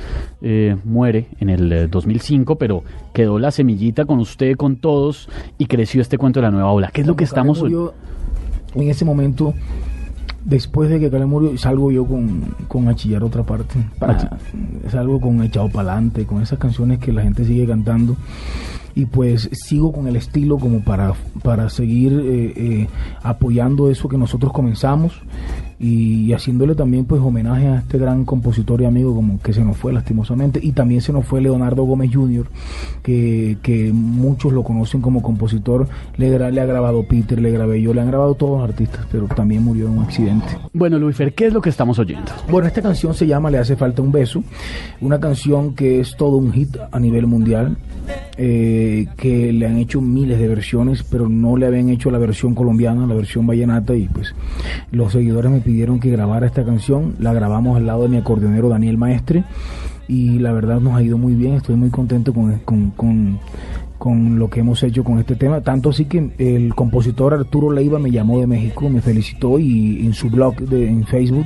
eh, 0.42 0.76
muere 0.84 1.28
en 1.40 1.50
el 1.50 1.72
eh, 1.72 1.88
2005, 1.88 2.56
pero 2.58 2.84
quedó 3.14 3.40
la 3.40 3.52
semillita 3.52 4.06
con 4.06 4.20
usted, 4.20 4.56
con 4.58 4.76
todos 4.78 5.30
y 5.58 5.66
creció 5.68 6.02
este 6.02 6.18
cuento 6.18 6.40
de 6.40 6.48
la 6.48 6.52
nueva 6.52 6.72
ola. 6.72 6.90
¿Qué 6.94 7.02
es 7.02 7.08
lo 7.08 7.16
que 7.16 7.26
Cuando 7.28 7.54
estamos... 7.54 7.60
Murió, 7.62 7.94
en 8.76 8.90
ese 8.90 9.04
momento, 9.06 9.54
después 10.46 10.90
de 10.90 11.00
que 11.00 11.10
Calé 11.10 11.26
murió, 11.26 11.58
salgo 11.58 11.92
yo 11.92 12.06
con, 12.06 12.42
con 12.68 12.88
Achillar 12.88 13.24
otra 13.24 13.44
parte. 13.44 13.76
Para, 14.00 14.38
salgo 14.90 15.20
con 15.20 15.44
Echado 15.44 15.70
Pa'lante, 15.70 16.26
con 16.26 16.42
esas 16.42 16.60
canciones 16.60 17.00
que 17.00 17.12
la 17.12 17.24
gente 17.24 17.46
sigue 17.46 17.68
cantando. 17.68 18.16
Y 18.94 19.06
pues 19.06 19.50
sigo 19.54 19.94
con 19.94 20.08
el 20.08 20.18
estilo 20.18 20.58
como 20.58 20.84
para, 20.84 21.14
para 21.44 21.70
seguir 21.70 22.12
eh, 22.14 22.54
eh, 22.56 22.88
apoyando 23.24 23.90
eso 23.90 24.10
que 24.10 24.18
nosotros 24.18 24.52
comenzamos 24.52 25.14
y 25.82 26.32
haciéndole 26.34 26.76
también 26.76 27.06
pues 27.06 27.22
homenaje 27.22 27.68
a 27.68 27.80
este 27.80 27.98
gran 27.98 28.24
compositor 28.24 28.82
y 28.82 28.86
amigo 28.86 29.16
como 29.16 29.42
que 29.42 29.52
se 29.52 29.66
nos 29.66 29.78
fue 29.78 29.92
lastimosamente 29.92 30.60
y 30.62 30.74
también 30.74 31.02
se 31.02 31.12
nos 31.12 31.26
fue 31.26 31.42
Leonardo 31.42 31.84
Gómez 31.84 32.12
Jr. 32.14 32.46
que, 33.02 33.58
que 33.64 33.92
muchos 33.92 34.54
lo 34.54 34.64
conocen 34.64 35.02
como 35.02 35.24
compositor 35.24 35.88
le, 36.18 36.38
le 36.52 36.62
ha 36.62 36.66
grabado 36.66 37.04
Peter, 37.08 37.42
le 37.42 37.50
grabé 37.50 37.82
yo, 37.82 37.96
le 37.96 38.02
han 38.02 38.08
grabado 38.08 38.36
todos 38.36 38.60
los 38.60 38.70
artistas 38.70 39.08
pero 39.12 39.26
también 39.28 39.64
murió 39.64 39.88
en 39.88 39.98
un 39.98 40.04
accidente 40.04 40.46
Bueno, 40.72 41.00
Luifer, 41.00 41.34
¿qué 41.34 41.48
es 41.48 41.54
lo 41.54 41.62
que 41.62 41.70
estamos 41.70 41.98
oyendo? 41.98 42.32
bueno, 42.50 42.68
esta 42.68 42.84
canción 42.84 43.16
se 43.16 43.26
llama 43.26 43.50
Le 43.50 43.58
hace 43.58 43.76
falta 43.76 44.04
un 44.04 44.12
beso, 44.12 44.44
una 45.02 45.20
canción 45.20 45.74
que 45.74 46.00
es 46.00 46.16
todo 46.16 46.38
un 46.38 46.52
hit 46.52 46.78
a 46.92 47.00
nivel 47.00 47.26
mundial, 47.26 47.76
eh, 48.38 49.08
que 49.18 49.52
le 49.54 49.66
han 49.66 49.78
hecho 49.78 50.02
miles 50.02 50.40
de 50.40 50.48
versiones, 50.48 51.04
pero 51.04 51.30
no 51.30 51.58
le 51.58 51.66
habían 51.66 51.90
hecho 51.90 52.12
la 52.12 52.18
versión 52.18 52.56
colombiana, 52.56 53.06
la 53.06 53.16
versión 53.16 53.46
vallenata, 53.46 53.96
y 53.96 54.08
pues 54.08 54.34
los 54.92 55.12
seguidores 55.12 55.52
me 55.52 55.62
pidieron 55.62 56.00
que 56.00 56.10
grabara 56.10 56.48
esta 56.48 56.66
canción, 56.66 57.16
la 57.20 57.34
grabamos 57.34 57.78
al 57.78 57.86
lado 57.86 58.04
de 58.04 58.10
mi 58.10 58.18
acordeonero 58.18 58.70
Daniel 58.70 58.98
Maestre, 58.98 59.44
y 60.08 60.40
la 60.40 60.52
verdad 60.52 60.80
nos 60.80 60.96
ha 60.96 61.04
ido 61.04 61.18
muy 61.18 61.36
bien, 61.36 61.54
estoy 61.54 61.76
muy 61.76 61.90
contento 61.90 62.34
con, 62.34 62.60
con, 62.60 62.92
con 62.92 63.40
con 64.02 64.40
lo 64.40 64.50
que 64.50 64.62
hemos 64.62 64.82
hecho 64.82 65.04
con 65.04 65.20
este 65.20 65.36
tema, 65.36 65.62
tanto 65.62 65.92
así 65.92 66.06
que 66.06 66.32
el 66.40 66.74
compositor 66.74 67.36
Arturo 67.36 67.72
Leiva 67.72 68.00
me 68.00 68.10
llamó 68.10 68.40
de 68.40 68.48
México, 68.48 68.90
me 68.90 69.00
felicitó 69.00 69.60
y 69.60 70.04
en 70.04 70.16
su 70.16 70.32
blog 70.32 70.56
de, 70.56 70.88
en 70.88 71.06
Facebook 71.06 71.46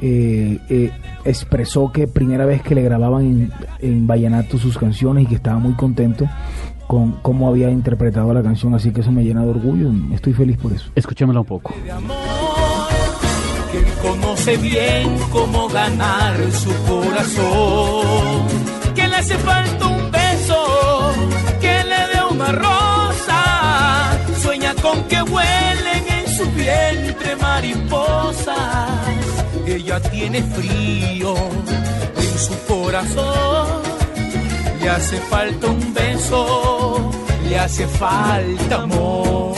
eh, 0.00 0.58
eh, 0.68 0.92
expresó 1.24 1.90
que 1.92 2.06
primera 2.06 2.44
vez 2.44 2.62
que 2.62 2.74
le 2.74 2.82
grababan 2.82 3.22
en, 3.24 3.52
en 3.80 4.06
vallenato 4.06 4.58
sus 4.58 4.76
canciones 4.78 5.24
y 5.24 5.26
que 5.26 5.34
estaba 5.36 5.58
muy 5.58 5.74
contento 5.74 6.28
con 6.86 7.12
cómo 7.22 7.48
había 7.48 7.70
interpretado 7.70 8.32
la 8.34 8.42
canción, 8.42 8.74
así 8.74 8.92
que 8.92 9.00
eso 9.00 9.10
me 9.10 9.24
llena 9.24 9.42
de 9.42 9.50
orgullo, 9.50 9.90
estoy 10.12 10.32
feliz 10.32 10.56
por 10.58 10.72
eso. 10.72 10.90
Escuchémosla 10.94 11.40
un 11.40 11.46
poco. 11.46 11.74
de 11.84 11.90
amor, 11.90 12.16
que 13.72 13.78
él 13.78 13.86
conoce 14.02 14.56
bien 14.58 15.16
cómo 15.30 15.68
ganar 15.68 16.36
su 16.52 16.70
corazón, 16.84 18.46
que 18.94 19.08
le 19.08 19.16
hace 19.16 19.34
falta 19.38 19.86
un 19.86 20.10
beso, 20.10 21.12
que 21.60 21.84
le 21.84 21.96
dé 22.12 22.20
una 22.30 22.52
rosa, 22.52 24.18
sueña 24.40 24.74
con 24.82 25.02
que 25.04 25.22
huelen 25.22 26.04
en 26.20 26.28
su 26.28 26.44
vientre 26.52 27.36
mariposas, 27.36 28.56
ella 29.66 30.00
tiene 30.00 30.42
frío 30.42 31.34
en 31.34 32.38
su 32.38 32.54
corazón, 32.66 33.82
le 34.80 34.88
hace 34.88 35.16
falta 35.18 35.66
un 35.68 35.94
beso, 35.94 37.10
le 37.48 37.58
hace 37.58 37.86
falta 37.86 38.82
amor. 38.82 39.54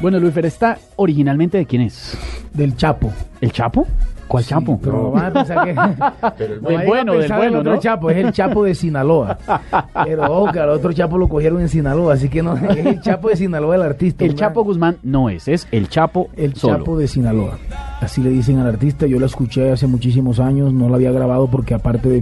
Bueno, 0.00 0.18
Luifer, 0.18 0.46
¿está 0.46 0.78
originalmente 0.96 1.58
de 1.58 1.66
quién 1.66 1.82
es? 1.82 2.16
Del 2.54 2.74
Chapo. 2.74 3.12
¿El 3.42 3.52
Chapo? 3.52 3.86
¿Cuál 4.30 4.44
Chapo? 4.44 4.78
Pero 4.80 5.10
van 5.10 5.24
a 5.24 5.32
pensar 5.32 5.64
que... 5.64 5.74
Pero 6.38 6.54
el 6.54 6.60
bueno, 6.60 7.14
del 7.14 7.32
bueno, 7.32 7.58
otro 7.58 7.74
¿no? 7.74 7.80
Chapo, 7.80 8.10
es 8.10 8.16
el 8.16 8.30
Chapo 8.30 8.62
de 8.62 8.76
Sinaloa. 8.76 9.36
Pero 10.04 10.22
ojo, 10.22 10.52
que 10.52 10.60
al 10.60 10.68
otro 10.68 10.92
Chapo 10.92 11.18
lo 11.18 11.28
cogieron 11.28 11.60
en 11.60 11.68
Sinaloa, 11.68 12.14
así 12.14 12.28
que 12.28 12.40
no, 12.40 12.54
es 12.54 12.76
el 12.76 13.00
Chapo 13.00 13.28
de 13.28 13.34
Sinaloa 13.34 13.74
el 13.74 13.82
artista. 13.82 14.24
El 14.24 14.36
Chapo 14.36 14.62
Guzmán 14.62 14.98
no 15.02 15.30
es, 15.30 15.48
es 15.48 15.66
el 15.72 15.88
Chapo 15.88 16.28
El 16.36 16.54
solo. 16.54 16.78
Chapo 16.78 16.96
de 16.96 17.08
Sinaloa. 17.08 17.58
Así 18.00 18.22
le 18.22 18.30
dicen 18.30 18.58
al 18.58 18.68
artista. 18.68 19.04
Yo 19.08 19.18
la 19.18 19.26
escuché 19.26 19.72
hace 19.72 19.88
muchísimos 19.88 20.38
años. 20.38 20.72
No 20.72 20.88
la 20.88 20.94
había 20.94 21.10
grabado 21.10 21.48
porque 21.50 21.74
aparte 21.74 22.08
de, 22.08 22.18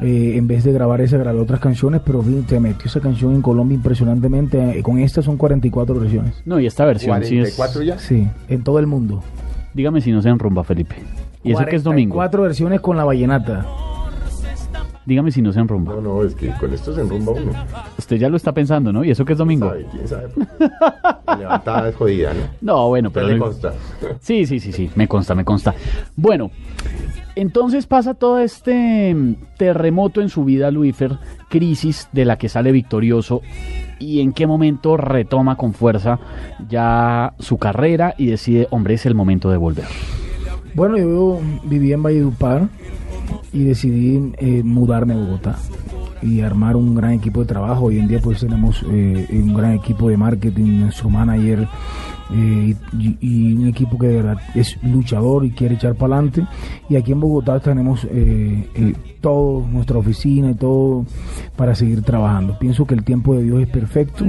eh, 0.00 0.36
en 0.36 0.48
vez 0.48 0.64
de 0.64 0.72
grabar 0.72 1.00
esa, 1.00 1.16
grabé 1.16 1.38
otras 1.38 1.60
canciones. 1.60 2.02
Pero 2.04 2.24
te 2.48 2.58
metió 2.58 2.86
esa 2.86 2.98
canción 2.98 3.36
en 3.36 3.40
Colombia 3.40 3.76
impresionantemente. 3.76 4.80
Eh, 4.80 4.82
con 4.82 4.98
esta 4.98 5.22
son 5.22 5.36
44 5.36 6.00
versiones. 6.00 6.42
No, 6.44 6.58
y 6.58 6.66
esta 6.66 6.84
versión 6.84 7.22
sí 7.22 7.38
es... 7.38 7.54
44 7.54 7.82
ya. 7.82 7.98
Sí, 8.00 8.26
en 8.48 8.64
todo 8.64 8.80
el 8.80 8.88
mundo. 8.88 9.22
Dígame 9.74 10.00
si 10.00 10.10
no 10.10 10.22
se 10.22 10.28
enrumba, 10.30 10.64
Felipe. 10.64 10.96
Y 11.46 11.52
eso 11.52 11.64
que 11.64 11.76
es 11.76 11.84
domingo. 11.84 12.14
Cuatro 12.14 12.42
versiones 12.42 12.80
con 12.80 12.96
la 12.96 13.04
vallenata. 13.04 13.64
Dígame 15.06 15.30
si 15.30 15.40
no 15.40 15.52
se 15.52 15.60
enrumba. 15.60 15.94
No, 15.94 16.00
no, 16.00 16.24
es 16.24 16.34
que 16.34 16.50
con 16.58 16.74
esto 16.74 16.92
se 16.92 17.00
enrumba 17.00 17.32
uno. 17.32 17.52
Usted 17.96 18.16
ya 18.16 18.28
lo 18.28 18.36
está 18.36 18.52
pensando, 18.52 18.92
¿no? 18.92 19.04
Y 19.04 19.12
eso 19.12 19.24
que 19.24 19.34
es 19.34 19.38
domingo. 19.38 19.68
¿Sabe? 19.68 19.86
¿Quién 19.92 20.08
sabe? 20.08 20.28
La 21.26 21.36
levantada 21.36 21.88
es 21.88 21.94
jodida, 21.94 22.34
¿no? 22.34 22.40
No, 22.60 22.88
bueno, 22.88 23.10
pero... 23.10 23.26
Pero 23.26 23.38
le 23.38 23.44
consta. 23.44 23.72
Sí, 24.20 24.46
sí, 24.46 24.58
sí, 24.58 24.72
sí, 24.72 24.90
me 24.96 25.06
consta, 25.06 25.36
me 25.36 25.44
consta. 25.44 25.74
Bueno, 26.16 26.50
entonces 27.36 27.86
pasa 27.86 28.14
todo 28.14 28.40
este 28.40 29.14
mm, 29.14 29.36
terremoto 29.56 30.20
en 30.20 30.28
su 30.28 30.44
vida, 30.44 30.72
Luifer, 30.72 31.18
crisis 31.48 32.08
de 32.10 32.24
la 32.24 32.36
que 32.36 32.48
sale 32.48 32.72
victorioso 32.72 33.42
y 34.00 34.20
en 34.20 34.32
qué 34.32 34.48
momento 34.48 34.96
retoma 34.96 35.56
con 35.56 35.72
fuerza 35.72 36.18
ya 36.68 37.34
su 37.38 37.58
carrera 37.58 38.14
y 38.18 38.26
decide, 38.26 38.66
hombre, 38.70 38.94
es 38.94 39.06
el 39.06 39.14
momento 39.14 39.50
de 39.50 39.56
volver. 39.56 39.86
Bueno, 40.76 40.98
yo 40.98 41.40
viví 41.64 41.94
en 41.94 42.02
Valledupar 42.02 42.68
y 43.50 43.64
decidí 43.64 44.34
eh, 44.36 44.62
mudarme 44.62 45.14
a 45.14 45.16
Bogotá 45.16 45.56
y 46.20 46.42
armar 46.42 46.76
un 46.76 46.94
gran 46.94 47.12
equipo 47.12 47.40
de 47.40 47.46
trabajo. 47.46 47.86
Hoy 47.86 47.98
en 47.98 48.08
día 48.08 48.20
pues 48.20 48.40
tenemos 48.40 48.84
eh, 48.92 49.26
un 49.30 49.54
gran 49.54 49.72
equipo 49.72 50.10
de 50.10 50.18
marketing, 50.18 50.80
nuestro 50.80 51.08
manager 51.08 51.66
eh, 52.32 52.74
y, 52.98 53.16
y 53.20 53.54
un 53.54 53.68
equipo 53.68 53.98
que 53.98 54.08
de 54.08 54.16
verdad 54.16 54.38
es 54.54 54.82
luchador 54.82 55.44
y 55.44 55.50
quiere 55.50 55.74
echar 55.76 55.94
para 55.94 56.14
adelante. 56.14 56.46
Y 56.88 56.96
aquí 56.96 57.12
en 57.12 57.20
Bogotá 57.20 57.60
tenemos 57.60 58.04
eh, 58.04 58.68
eh, 58.74 58.94
todo, 59.20 59.66
nuestra 59.66 59.98
oficina 59.98 60.50
y 60.50 60.54
todo 60.54 61.04
para 61.56 61.74
seguir 61.74 62.02
trabajando. 62.02 62.58
Pienso 62.58 62.86
que 62.86 62.94
el 62.94 63.04
tiempo 63.04 63.34
de 63.34 63.42
Dios 63.42 63.62
es 63.62 63.68
perfecto. 63.68 64.24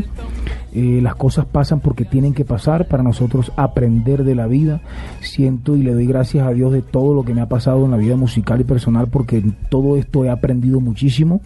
Eh, 0.74 1.00
las 1.02 1.16
cosas 1.16 1.46
pasan 1.46 1.80
porque 1.80 2.06
tienen 2.06 2.34
que 2.34 2.46
pasar 2.46 2.88
para 2.88 3.02
nosotros 3.02 3.52
aprender 3.56 4.24
de 4.24 4.36
la 4.36 4.48
vida. 4.48 4.82
Siento 5.22 5.76
y 5.76 5.84
le 5.84 5.94
doy 5.94 6.06
gracias 6.06 6.46
a 6.46 6.52
Dios 6.52 6.72
de 6.72 6.82
todo 6.82 7.14
lo 7.14 7.24
que 7.24 7.34
me 7.34 7.42
ha 7.42 7.50
pasado 7.50 7.86
en 7.86 7.92
la 7.92 7.98
vida 7.98 8.16
musical 8.16 8.62
y 8.62 8.64
personal 8.64 9.08
porque 9.08 9.38
en 9.38 9.56
todo 9.70 9.98
esto 9.98 10.24
he 10.24 10.30
aprendido 10.30 10.80
muchísimo 10.80 11.42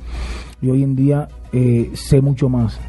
y 0.61 0.69
hoy 0.69 0.83
en 0.83 0.95
día 0.95 1.29
eh, 1.53 1.91
sé 1.93 2.21
mucho 2.21 2.49
más. 2.49 2.79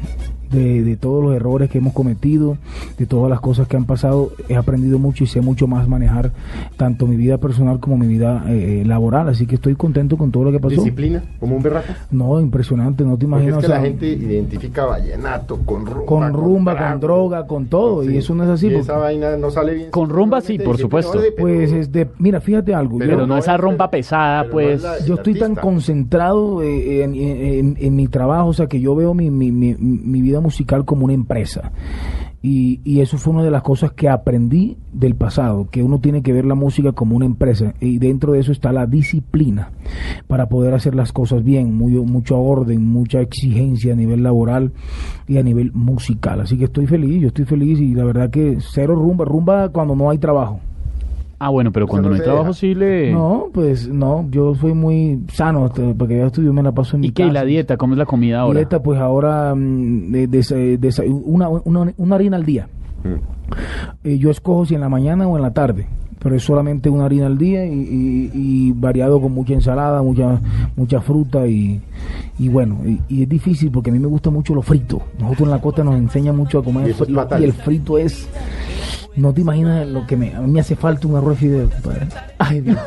De, 0.53 0.83
de 0.83 0.95
todos 0.97 1.23
los 1.23 1.35
errores 1.35 1.69
que 1.69 1.79
hemos 1.79 1.93
cometido, 1.93 2.57
de 2.97 3.05
todas 3.05 3.29
las 3.29 3.39
cosas 3.41 3.67
que 3.67 3.75
han 3.75 3.85
pasado, 3.85 4.31
he 4.47 4.55
aprendido 4.55 4.99
mucho 4.99 5.23
y 5.23 5.27
sé 5.27 5.41
mucho 5.41 5.67
más 5.67 5.87
manejar 5.87 6.31
tanto 6.77 7.07
mi 7.07 7.15
vida 7.15 7.37
personal 7.39 7.79
como 7.79 7.97
mi 7.97 8.07
vida 8.07 8.43
eh, 8.47 8.83
laboral, 8.85 9.27
así 9.29 9.45
que 9.47 9.55
estoy 9.55 9.75
contento 9.75 10.15
con 10.17 10.31
todo 10.31 10.43
lo 10.45 10.51
que 10.51 10.59
pasó. 10.59 10.75
Disciplina, 10.75 11.23
como 11.39 11.55
un 11.57 11.63
berraco. 11.63 11.91
No, 12.11 12.39
impresionante, 12.39 13.03
no 13.03 13.17
te 13.17 13.25
Porque 13.25 13.45
imaginas. 13.45 13.55
es 13.55 13.59
que 13.61 13.65
o 13.65 13.69
sea, 13.69 13.77
la 13.79 13.85
gente 13.85 14.07
identifica 14.07 14.85
vallenato 14.85 15.57
con 15.65 15.85
rumba. 15.85 16.05
con 16.05 16.33
rumba, 16.33 16.77
con 16.91 16.99
droga, 16.99 17.47
con 17.47 17.65
todo, 17.65 18.09
y 18.09 18.17
eso 18.17 18.35
no 18.35 18.43
es 18.43 18.49
así, 18.49 18.67
Y 18.67 18.69
porque- 18.69 18.81
esa 18.81 18.97
vaina 18.97 19.35
no 19.37 19.49
sale 19.49 19.73
bien. 19.73 19.89
Con 19.91 20.09
rumba 20.09 20.41
sí, 20.41 20.59
por 20.59 20.77
supuesto. 20.77 21.19
Pues 21.37 21.71
es 21.71 21.91
de, 21.91 22.07
mira, 22.19 22.39
fíjate 22.41 22.73
algo. 22.75 22.97
Pero 22.99 23.11
yo- 23.11 23.17
Pero 23.17 23.27
no 23.27 23.37
esa 23.37 23.55
es 23.55 23.59
rumba 23.59 23.89
pesada, 23.89 24.45
pues... 24.51 24.77
es 24.77 24.83
la- 24.83 25.05
yo 25.05 25.15
estoy 25.15 25.33
tan 25.35 25.55
concentrado 25.55 26.61
eh, 26.61 27.03
en, 27.03 27.15
en- 27.15 27.41
en- 27.41 27.77
en 27.79 27.95
mi 27.95 28.07
trabajo, 28.07 28.49
o 28.49 28.53
sea, 28.53 28.67
que 28.67 28.79
yo 28.79 28.95
veo 28.95 29.13
mi, 29.13 29.29
mi- 29.29 29.51
mi- 29.51 29.75
mi 29.79 30.21
vida 30.21 30.39
musical 30.43 30.85
como 30.85 31.05
una 31.05 31.13
empresa. 31.13 31.71
Y, 32.41 32.81
y 32.83 32.99
eso 32.99 33.17
fue 33.17 33.33
una 33.33 33.43
de 33.43 33.51
las 33.51 33.63
cosas 33.63 33.93
que 33.93 34.09
aprendí 34.09 34.77
del 34.91 35.15
pasado, 35.15 35.69
que 35.71 35.81
uno 35.81 35.99
tiene 35.99 36.21
que 36.21 36.33
ver 36.33 36.43
la 36.43 36.55
música 36.55 36.91
como 36.91 37.15
una 37.15 37.25
empresa. 37.25 37.73
Y 37.79 37.99
dentro 37.99 38.33
de 38.33 38.41
eso 38.41 38.51
está 38.51 38.73
la 38.73 38.85
disciplina 38.85 39.71
para 40.27 40.49
poder 40.49 40.73
hacer 40.73 40.93
las 40.93 41.13
cosas 41.13 41.43
bien, 41.43 41.73
mucho 41.73 42.37
orden, 42.37 42.85
mucha 42.85 43.21
exigencia 43.21 43.93
a 43.93 43.95
nivel 43.95 44.23
laboral 44.23 44.73
y 45.25 45.37
a 45.37 45.43
nivel 45.43 45.71
musical. 45.73 46.41
Así 46.41 46.57
que 46.57 46.65
estoy 46.65 46.85
feliz, 46.85 47.21
yo 47.21 47.27
estoy 47.29 47.45
feliz 47.45 47.79
y 47.79 47.93
la 47.93 48.03
verdad 48.03 48.29
que 48.29 48.57
cero 48.59 48.93
rumba, 48.95 49.23
rumba 49.23 49.69
cuando 49.69 49.95
no 49.95 50.09
hay 50.09 50.17
trabajo. 50.17 50.59
Ah, 51.45 51.49
bueno, 51.49 51.71
pero 51.71 51.87
cuando 51.87 52.09
no 52.09 52.15
no 52.15 52.21
hay 52.21 52.23
trabajo 52.25 52.47
deja. 52.47 52.59
sí 52.59 52.73
le... 52.73 53.11
No, 53.11 53.47
pues 53.53 53.87
no, 53.89 54.25
yo 54.31 54.55
soy 54.55 54.73
muy 54.73 55.23
sano, 55.33 55.69
porque 55.97 56.17
ya 56.17 56.27
estudio, 56.27 56.53
me 56.53 56.63
la 56.63 56.71
paso 56.71 56.95
en 56.95 57.01
mi 57.01 57.07
¿Y 57.07 57.11
qué? 57.11 57.23
¿Y 57.23 57.25
casa. 57.27 57.33
la 57.39 57.45
dieta? 57.45 57.77
¿Cómo 57.77 57.93
es 57.93 57.97
la 57.99 58.05
comida 58.05 58.39
ahora? 58.41 58.59
Dieta, 58.59 58.81
pues 58.81 58.99
ahora 58.99 59.53
mm, 59.55 60.11
de- 60.11 60.27
de- 60.27 60.77
de- 60.77 61.09
una, 61.09 61.49
una, 61.49 61.93
una 61.97 62.15
harina 62.15 62.37
al 62.37 62.45
día. 62.45 62.67
Mm. 63.03 64.07
Eh, 64.07 64.17
yo 64.17 64.29
escojo 64.31 64.65
si 64.65 64.75
en 64.75 64.81
la 64.81 64.89
mañana 64.89 65.27
o 65.27 65.35
en 65.35 65.41
la 65.43 65.51
tarde, 65.51 65.85
pero 66.19 66.35
es 66.35 66.43
solamente 66.43 66.89
una 66.89 67.05
harina 67.05 67.25
al 67.27 67.37
día 67.37 67.65
y, 67.65 67.73
y- 67.73 68.31
y 68.33 68.71
variado 68.71 69.19
con 69.21 69.33
mucha 69.33 69.53
ensalada, 69.53 70.01
mucha 70.01 70.39
mucha 70.77 71.01
fruta 71.01 71.45
y, 71.45 71.81
y 72.39 72.47
bueno, 72.47 72.77
y, 72.85 72.99
y 73.09 73.23
es 73.23 73.29
difícil 73.29 73.69
porque 73.69 73.89
a 73.89 73.93
mí 73.93 73.99
me 73.99 74.07
gusta 74.07 74.29
mucho 74.29 74.55
lo 74.55 74.61
frito. 74.61 75.01
Nosotros 75.19 75.41
en 75.47 75.49
la 75.51 75.59
costa 75.59 75.83
nos 75.83 75.95
enseñan 75.95 76.37
mucho 76.37 76.59
a 76.59 76.63
comer 76.63 76.87
Y 76.87 76.91
eso 76.91 77.03
es 77.03 77.09
fri- 77.09 77.15
fatal. 77.15 77.41
y 77.41 77.43
el 77.43 77.51
frito 77.53 77.97
es... 77.97 78.29
No 79.15 79.31
te 79.33 79.41
imaginas 79.41 79.87
lo 79.87 80.05
que 80.07 80.17
me... 80.17 80.33
A 80.35 80.41
mí 80.41 80.51
me 80.51 80.59
hace 80.59 80.75
falta 80.75 81.07
un 81.07 81.15
arroz 81.15 81.29
de 81.31 81.35
fideo. 81.35 81.69
compadre. 81.69 82.07
Ay, 82.39 82.61
Dios. 82.61 82.79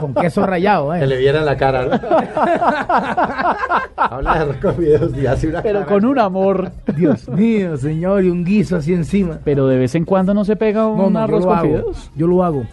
Con 0.00 0.14
queso 0.14 0.44
rallado, 0.44 0.94
¿eh? 0.94 1.00
Que 1.00 1.06
le 1.06 1.16
viera 1.16 1.40
la 1.42 1.56
cara, 1.56 1.86
¿no? 1.86 1.92
Habla 3.96 4.34
de 4.34 4.40
arroz 4.40 4.56
con 4.58 4.76
videos 4.76 5.10
y 5.16 5.26
hace 5.26 5.48
una 5.48 5.62
Pero 5.62 5.80
cara. 5.80 5.92
con 5.92 6.04
un 6.04 6.18
amor. 6.18 6.70
Dios 6.96 7.28
mío, 7.28 7.76
señor, 7.76 8.24
y 8.24 8.30
un 8.30 8.44
guiso 8.44 8.76
así 8.76 8.92
encima. 8.92 9.38
Pero 9.44 9.66
de 9.66 9.78
vez 9.78 9.94
en 9.94 10.04
cuando 10.04 10.34
no 10.34 10.44
se 10.44 10.56
pega 10.56 10.86
un 10.86 10.98
No, 10.98 11.10
no, 11.10 11.18
arroz 11.20 11.40
yo 11.44 11.46
lo 11.46 11.50
con 11.50 11.58
hago. 11.58 11.66
fideos. 11.68 12.10
Yo 12.14 12.26
lo 12.26 12.44
hago. 12.44 12.64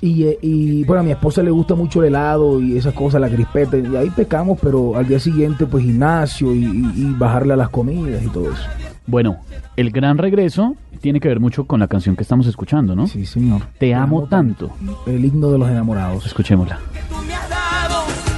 Y, 0.00 0.24
eh, 0.24 0.38
y 0.40 0.84
bueno, 0.84 1.00
a 1.00 1.04
mi 1.04 1.10
esposa 1.10 1.42
le 1.42 1.50
gusta 1.50 1.74
mucho 1.74 2.00
el 2.00 2.06
helado 2.08 2.60
y 2.60 2.76
esas 2.78 2.94
cosas, 2.94 3.20
la 3.20 3.28
crispeta. 3.28 3.76
Y 3.76 3.94
ahí 3.96 4.10
pecamos, 4.10 4.58
pero 4.62 4.96
al 4.96 5.06
día 5.06 5.20
siguiente, 5.20 5.66
pues 5.66 5.84
gimnasio 5.84 6.54
y, 6.54 6.64
y- 6.64 6.92
y 6.96 7.14
bajarle 7.18 7.52
a 7.52 7.56
las 7.56 7.68
comidas 7.68 8.22
y 8.22 8.28
todo 8.28 8.50
eso. 8.52 8.62
Bueno, 9.06 9.38
el 9.76 9.90
gran 9.90 10.16
regreso 10.18 10.74
tiene 11.00 11.20
que 11.20 11.28
ver 11.28 11.40
mucho 11.40 11.64
con 11.64 11.80
la 11.80 11.88
canción 11.88 12.16
que 12.16 12.22
estamos 12.22 12.46
escuchando, 12.46 12.94
¿no? 12.94 13.06
Sí, 13.06 13.26
señor. 13.26 13.62
Te 13.78 13.94
amo 13.94 14.26
tanto. 14.28 14.70
El 15.06 15.24
himno 15.24 15.50
de 15.50 15.58
los 15.58 15.68
enamorados. 15.68 16.26
Escuchémosla. 16.26 16.78
me. 17.10 17.40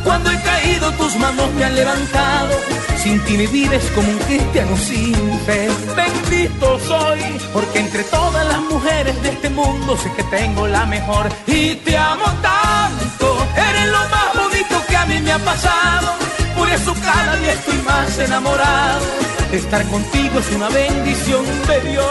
Cuando 0.05 0.31
he 0.31 0.41
caído, 0.43 0.91
tus 0.93 1.17
manos 1.17 1.53
me 1.55 1.65
han 1.65 1.75
levantado. 1.75 2.51
Sin 2.97 3.19
ti 3.25 3.37
mi 3.37 3.47
vida 3.47 3.77
es 3.77 3.85
como 3.91 4.09
un 4.09 4.19
cristiano 4.19 4.77
sin 4.77 5.15
fe. 5.41 5.69
Bendito 5.97 6.79
soy, 6.81 7.21
porque 7.53 7.81
entre 7.81 8.05
todas 8.05 8.47
las 8.47 8.61
mujeres 8.63 9.21
de 9.23 9.31
este 9.31 9.51
mundo 9.51 9.97
sé 9.97 10.13
que 10.17 10.23
tengo 10.25 10.67
la 10.67 10.87
mejor. 10.87 11.29
Y 11.47 11.75
te 11.77 11.97
amo 11.97 12.25
tanto, 12.43 13.47
eres 13.57 13.87
lo 13.91 13.99
más 13.99 14.35
bonito 14.35 14.87
que 14.89 14.97
a 14.97 15.07
mí 15.07 15.19
me 15.21 15.33
ha 15.33 15.39
pasado. 15.39 16.13
Por 16.57 16.69
eso 16.69 16.95
cada 16.95 17.37
día 17.37 17.53
estoy 17.53 17.79
más 17.83 18.19
enamorado. 18.19 19.32
Estar 19.53 19.87
contigo 19.89 20.39
es 20.39 20.51
una 20.57 20.71
bendición 20.71 21.45
de 21.69 21.91
Dios. 21.91 22.07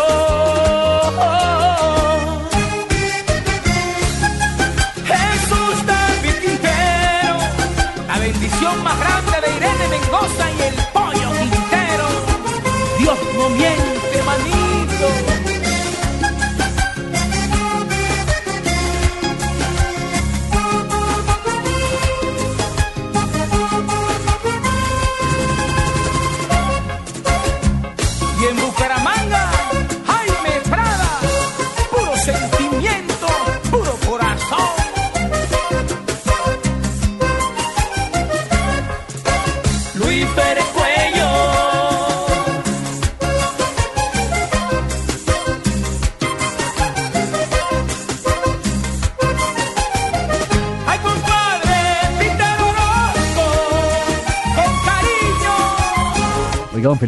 Jesús 5.07 5.85
David 5.87 6.35
Quintero, 6.39 7.37
la 8.07 8.19
bendición 8.19 8.83
más 8.83 8.99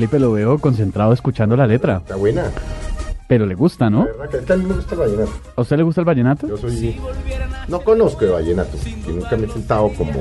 Felipe, 0.04 0.20
lo 0.20 0.34
veo 0.34 0.58
concentrado 0.58 1.14
escuchando 1.14 1.56
la 1.56 1.66
letra. 1.66 1.98
Está 1.98 2.18
buena. 2.18 2.44
Pero 3.26 3.46
le 3.46 3.56
gusta, 3.56 3.90
¿no? 3.90 4.06
La 4.06 4.26
verdad 4.26 4.44
que 4.44 4.54
a 4.54 4.58
mí 4.58 4.66
me 4.66 4.74
gusta 4.74 4.96
el 4.96 5.00
vallenato. 5.00 5.32
¿A 5.56 5.62
usted 5.62 5.78
le 5.78 5.84
gusta 5.84 6.02
el 6.02 6.06
vallenato? 6.06 6.48
Yo 6.48 6.58
soy... 6.58 7.00
No 7.68 7.82
conozco 7.82 8.26
de 8.26 8.32
vallenato. 8.32 8.78
Y 8.86 9.12
nunca 9.12 9.36
me 9.38 9.46
he 9.48 9.50
sentado 9.50 9.90
como 9.98 10.12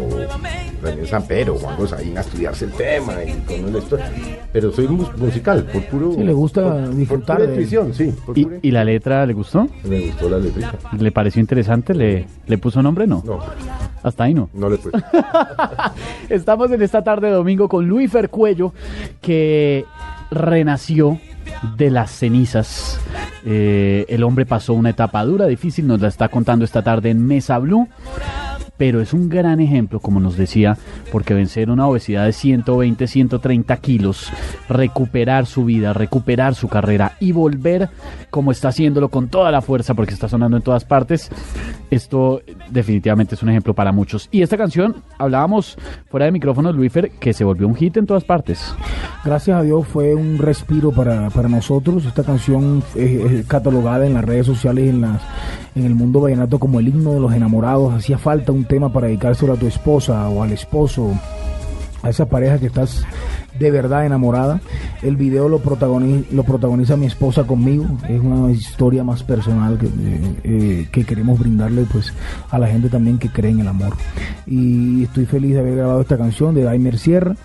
René 0.83 1.07
Sampero, 1.07 1.57
Juan 1.57 1.77
Gosaín 1.77 2.17
a 2.17 2.21
estudiarse 2.23 2.65
el 2.67 2.73
tema 2.73 3.15
y 3.25 3.33
con 3.43 3.73
la 3.73 3.79
historia. 3.79 4.11
Pero 4.53 4.73
soy 4.73 4.89
mus- 4.89 5.17
musical, 5.17 5.65
por 5.65 5.85
puro... 5.87 6.13
Sí, 6.15 6.23
le 6.23 6.33
gusta 6.33 6.63
por- 6.63 6.95
disfrutar 6.95 7.37
Por 7.39 7.47
pura 7.47 7.47
de- 7.47 7.55
intuición, 7.55 7.95
sí. 7.95 8.15
Por 8.25 8.39
¿Y, 8.39 8.45
pura- 8.45 8.57
y 8.63 8.71
la 8.71 8.85
letra 8.85 9.27
le 9.27 9.33
gustó? 9.33 9.69
Me 9.85 10.07
gustó 10.07 10.29
la 10.29 10.39
letrita. 10.39 10.75
¿Le 10.99 11.13
pareció 11.13 11.41
interesante? 11.41 11.95
¿Le, 11.95 12.27
le 12.47 12.59
puso 12.59 12.83
nombre? 12.83 13.07
No. 13.07 13.23
No, 13.25 13.39
Hasta 14.03 14.25
ahí 14.25 14.35
no. 14.35 14.49
no 14.55 14.69
le 14.69 14.79
puse. 14.79 14.97
Estamos 16.29 16.71
en 16.71 16.83
esta 16.83 17.03
tarde 17.03 17.29
de 17.29 17.35
domingo 17.35 17.69
con 17.69 17.87
Luis 17.89 18.11
Fercuello, 18.11 18.73
que 19.21 19.85
renació 20.31 21.19
de 21.77 21.91
las 21.91 22.11
cenizas. 22.11 23.01
Eh, 23.45 24.05
el 24.09 24.23
hombre 24.23 24.47
pasó 24.47 24.75
una 24.75 24.91
etapa 24.91 25.25
dura, 25.25 25.47
difícil, 25.47 25.87
nos 25.87 26.01
la 26.01 26.09
está 26.09 26.29
contando 26.29 26.65
esta 26.65 26.83
tarde 26.83 27.11
en 27.11 27.27
Mesa 27.27 27.59
Blue. 27.59 27.89
Pero 28.77 29.01
es 29.01 29.13
un 29.13 29.29
gran 29.29 29.61
ejemplo, 29.61 30.01
como 30.01 30.19
nos 30.19 30.37
decía, 30.37 30.77
porque 31.13 31.35
vencer 31.35 31.71
una 31.71 31.87
obesidad 31.87 32.25
de 32.25 32.33
120, 32.33 33.07
130 33.07 33.77
kilos, 33.77 34.33
recuperar 34.69 35.47
su 35.47 35.65
vida, 35.65 35.93
recuperar 35.93 36.55
su 36.55 36.69
carrera 36.69 37.17
y 37.21 37.33
volver 37.33 37.91
como 38.31 38.51
está 38.51 38.69
haciéndolo 38.69 39.11
con 39.11 39.29
toda 39.29 39.51
la 39.51 39.61
fuerza, 39.61 39.95
porque 39.95 40.15
está 40.15 40.29
sonando 40.29 40.57
en 40.57 40.63
todas 40.63 40.85
partes, 40.85 41.31
esto 41.91 42.41
definitivamente 42.71 43.35
es 43.35 43.43
un 43.43 43.51
ejemplo 43.51 43.75
para 43.75 43.93
muchos. 43.93 44.29
Y 44.33 44.41
esta 44.41 44.57
canción, 44.57 44.97
hablábamos 45.19 45.77
fuera 46.11 46.27
de 46.27 46.33
micrófonos, 46.33 46.75
Luifer, 46.75 47.11
que 47.11 47.35
se 47.35 47.45
volvió 47.45 47.69
un 47.69 47.75
hit 47.75 47.99
en 47.99 48.07
todas 48.07 48.25
partes. 48.25 48.75
Gracias 49.25 49.57
a 49.57 49.63
Dios 49.63 49.87
fue 49.87 50.15
un 50.15 50.39
respiro 50.39 50.91
para, 50.93 51.29
para 51.31 51.49
nosotros. 51.49 52.07
Esta 52.07 52.25
canción 52.25 52.83
es, 52.95 53.33
es 53.33 53.47
catalogada 53.47 54.07
en 54.07 54.15
las 54.15 54.25
redes 54.25 54.47
sociales, 54.47 54.89
en, 54.89 55.03
las, 55.03 55.21
en 55.75 55.85
el 55.85 55.95
mundo 55.95 56.21
vallenato 56.21 56.59
como 56.59 56.81
el 56.81 56.89
himno 56.89 57.13
de 57.13 57.21
los 57.21 57.33
enamorados. 57.35 57.93
Hacía 57.95 58.19
falta 58.19 58.53
un 58.53 58.62
tema 58.67 58.93
para 58.93 59.07
dedicárselo 59.09 59.53
a 59.53 59.57
tu 59.57 59.67
esposa 59.67 60.29
o 60.29 60.43
al 60.43 60.53
esposo, 60.53 61.11
a 62.03 62.11
esa 62.11 62.27
pareja 62.27 62.59
que 62.59 62.67
estás 62.67 63.05
de 63.59 63.71
verdad 63.71 64.07
enamorada. 64.07 64.61
El 65.03 65.17
video 65.17 65.49
lo, 65.49 65.63
protagoni- 65.63 66.25
lo 66.33 66.43
protagoniza 66.43 66.97
mi 66.97 67.07
esposa 67.07 67.45
conmigo. 67.45 67.87
Es 68.09 68.21
una 68.21 68.51
historia 68.51 69.05
más 69.05 69.23
personal 69.23 69.79
que, 69.79 69.87
eh, 69.87 69.91
eh, 70.45 70.89
que 70.91 71.05
queremos 71.05 71.39
brindarle 71.39 71.85
pues 71.91 72.13
a 72.51 72.59
la 72.59 72.67
gente 72.69 72.89
también 72.89 73.19
que 73.19 73.29
cree 73.29 73.51
en 73.51 73.61
el 73.61 73.69
amor. 73.69 73.95
Y 74.47 75.05
estoy 75.05 75.27
feliz 75.27 75.55
de 75.55 75.61
haber 75.61 75.77
grabado 75.77 76.01
esta 76.01 76.17
canción 76.17 76.55
de 76.55 76.63
Daimer 76.63 76.99
Sierra. 76.99 77.37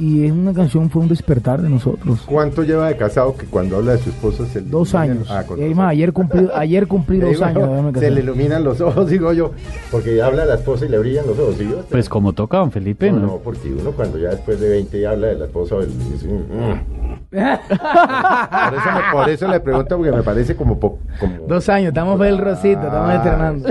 Y 0.00 0.24
es 0.24 0.32
una 0.32 0.54
canción, 0.54 0.88
fue 0.88 1.02
un 1.02 1.08
despertar 1.08 1.60
de 1.60 1.68
nosotros. 1.68 2.22
¿Cuánto 2.24 2.62
lleva 2.62 2.88
de 2.88 2.96
casado 2.96 3.36
que 3.36 3.44
cuando 3.44 3.76
habla 3.76 3.92
de 3.92 3.98
su 3.98 4.08
esposa 4.08 4.46
se 4.46 4.62
le 4.62 4.70
Dos 4.70 4.94
años. 4.94 5.28
Ah, 5.30 5.44
ayer 5.88 6.12
cumplí, 6.14 6.48
ayer 6.54 6.86
cumplí 6.86 7.18
dos 7.18 7.42
años. 7.42 7.68
se 7.98 8.10
le 8.10 8.20
iluminan 8.22 8.64
los 8.64 8.80
ojos, 8.80 9.10
digo 9.10 9.32
yo, 9.34 9.50
porque 9.90 10.22
habla 10.22 10.46
la 10.46 10.54
esposa 10.54 10.86
y 10.86 10.88
le 10.88 10.98
brillan 10.98 11.26
los 11.26 11.38
ojos, 11.38 11.56
¿sí? 11.58 11.68
yo? 11.70 11.82
Pues 11.90 12.08
como 12.08 12.32
toca, 12.32 12.56
don 12.58 12.70
Felipe, 12.72 13.12
no, 13.12 13.18
¿no? 13.18 13.26
no, 13.26 13.36
porque 13.44 13.70
uno 13.72 13.90
cuando 13.92 14.16
ya 14.18 14.30
después 14.30 14.58
de 14.58 14.70
20 14.70 15.06
habla 15.06 15.26
de 15.26 15.34
la 15.34 15.44
esposa, 15.44 15.76
dice, 15.80 16.26
"Mm". 16.28 17.30
por, 17.30 18.74
eso 18.74 18.90
me- 18.94 19.12
por 19.12 19.28
eso 19.30 19.48
le 19.48 19.60
pregunto, 19.60 19.96
porque 19.98 20.12
me 20.12 20.22
parece 20.22 20.56
como... 20.56 20.78
como 20.80 20.98
Dos 21.46 21.68
años, 21.68 21.88
estamos 21.88 22.16
para 22.18 22.30
el 22.30 22.38
rosito, 22.38 22.80
estamos 22.82 23.10
Ah. 23.10 23.16
estrenando. 23.16 23.68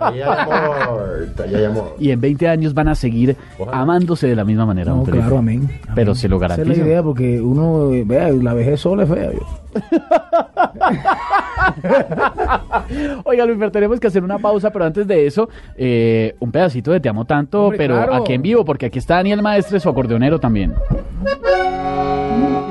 Ahí 0.00 0.20
hay 0.20 0.22
amor, 0.22 1.28
ahí 1.44 1.54
hay 1.54 1.64
amor. 1.64 1.94
Y 1.98 2.10
en 2.10 2.20
20 2.20 2.48
años 2.48 2.74
van 2.74 2.88
a 2.88 2.94
seguir 2.94 3.36
Ojalá. 3.58 3.80
amándose 3.80 4.26
de 4.26 4.34
la 4.36 4.44
misma 4.44 4.66
manera, 4.66 4.87
No, 4.96 5.02
claro, 5.04 5.38
amén. 5.38 5.62
amén. 5.64 5.80
Pero 5.94 6.14
se 6.14 6.28
lo 6.28 6.36
Esa 6.36 6.46
es 6.46 6.50
garantizo. 6.56 6.80
la 6.80 6.86
idea, 6.88 7.02
porque 7.02 7.40
uno, 7.40 7.90
vea, 8.04 8.30
la 8.30 8.54
vejez 8.54 8.80
sola 8.80 9.04
es 9.04 9.08
fea. 9.08 9.32
yo. 9.32 9.40
Oiga, 13.24 13.44
Luis, 13.46 13.72
tenemos 13.72 14.00
que 14.00 14.06
hacer 14.06 14.24
una 14.24 14.38
pausa, 14.38 14.70
pero 14.70 14.84
antes 14.84 15.06
de 15.06 15.26
eso, 15.26 15.48
eh, 15.76 16.34
un 16.40 16.50
pedacito 16.50 16.90
de 16.90 17.00
Te 17.00 17.08
Amo 17.08 17.24
Tanto, 17.24 17.64
Hombre, 17.64 17.78
pero 17.78 17.94
claro. 17.96 18.14
aquí 18.16 18.32
en 18.32 18.42
vivo, 18.42 18.64
porque 18.64 18.86
aquí 18.86 18.98
está 18.98 19.16
Daniel 19.16 19.42
Maestre, 19.42 19.80
su 19.80 19.88
acordeonero 19.88 20.38
también. 20.38 20.74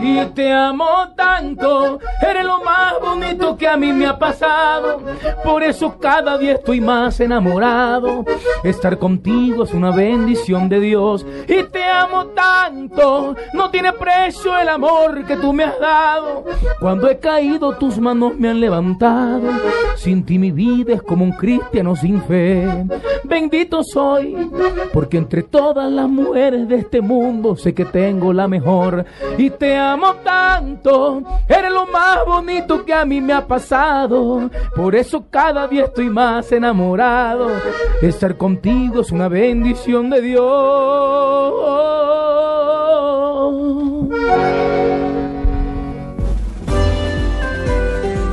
Y 0.07 0.25
te 0.27 0.53
amo 0.53 0.87
tanto. 1.17 1.99
Eres 2.21 2.45
lo 2.45 2.63
más 2.63 2.93
bonito 3.01 3.57
que 3.57 3.67
a 3.67 3.75
mí 3.75 3.91
me 3.91 4.05
ha 4.05 4.17
pasado. 4.17 5.01
Por 5.43 5.63
eso 5.63 5.97
cada 5.99 6.37
día 6.37 6.53
estoy 6.53 6.79
más 6.79 7.19
enamorado. 7.19 8.23
Estar 8.63 8.97
contigo 8.97 9.65
es 9.65 9.73
una 9.73 9.91
bendición 9.91 10.69
de 10.69 10.79
Dios 10.79 11.25
y 11.47 11.61
te 11.63 11.83
amo 11.83 12.27
tanto. 12.27 13.35
No 13.53 13.69
tiene 13.69 13.91
precio 13.91 14.57
el 14.57 14.69
amor 14.69 15.25
que 15.25 15.35
tú 15.35 15.51
me 15.51 15.65
has 15.65 15.77
dado. 15.77 16.45
Cuando 16.79 17.09
he 17.09 17.19
caído 17.19 17.75
tus 17.75 17.99
manos 17.99 18.33
me 18.37 18.49
han 18.49 18.61
levantado. 18.61 19.49
Sin 19.97 20.25
ti 20.25 20.39
mi 20.39 20.51
vida 20.51 20.93
es 20.93 21.01
como 21.01 21.25
un 21.25 21.33
cristiano 21.33 21.97
sin 21.97 22.21
fe. 22.23 22.65
Bendito 23.25 23.83
soy 23.83 24.37
porque 24.93 25.17
entre 25.17 25.43
todas 25.43 25.91
las 25.91 26.07
mujeres 26.07 26.67
de 26.69 26.77
este 26.77 27.01
mundo 27.01 27.57
sé 27.57 27.73
que 27.73 27.83
tengo 27.83 28.31
la 28.31 28.47
mejor 28.47 29.05
y 29.37 29.49
te 29.49 29.75
amo 29.75 29.96
tanto. 30.23 31.21
Eres 31.47 31.71
lo 31.71 31.85
más 31.87 32.25
bonito 32.25 32.83
que 32.85 32.93
a 32.93 33.05
mí 33.05 33.21
me 33.21 33.33
ha 33.33 33.45
pasado. 33.45 34.49
Por 34.75 34.95
eso 34.95 35.25
cada 35.29 35.67
día 35.67 35.85
estoy 35.85 36.09
más 36.09 36.51
enamorado. 36.51 37.49
Estar 38.01 38.37
contigo 38.37 39.01
es 39.01 39.11
una 39.11 39.27
bendición 39.27 40.09
de 40.09 40.21
Dios. 40.21 41.77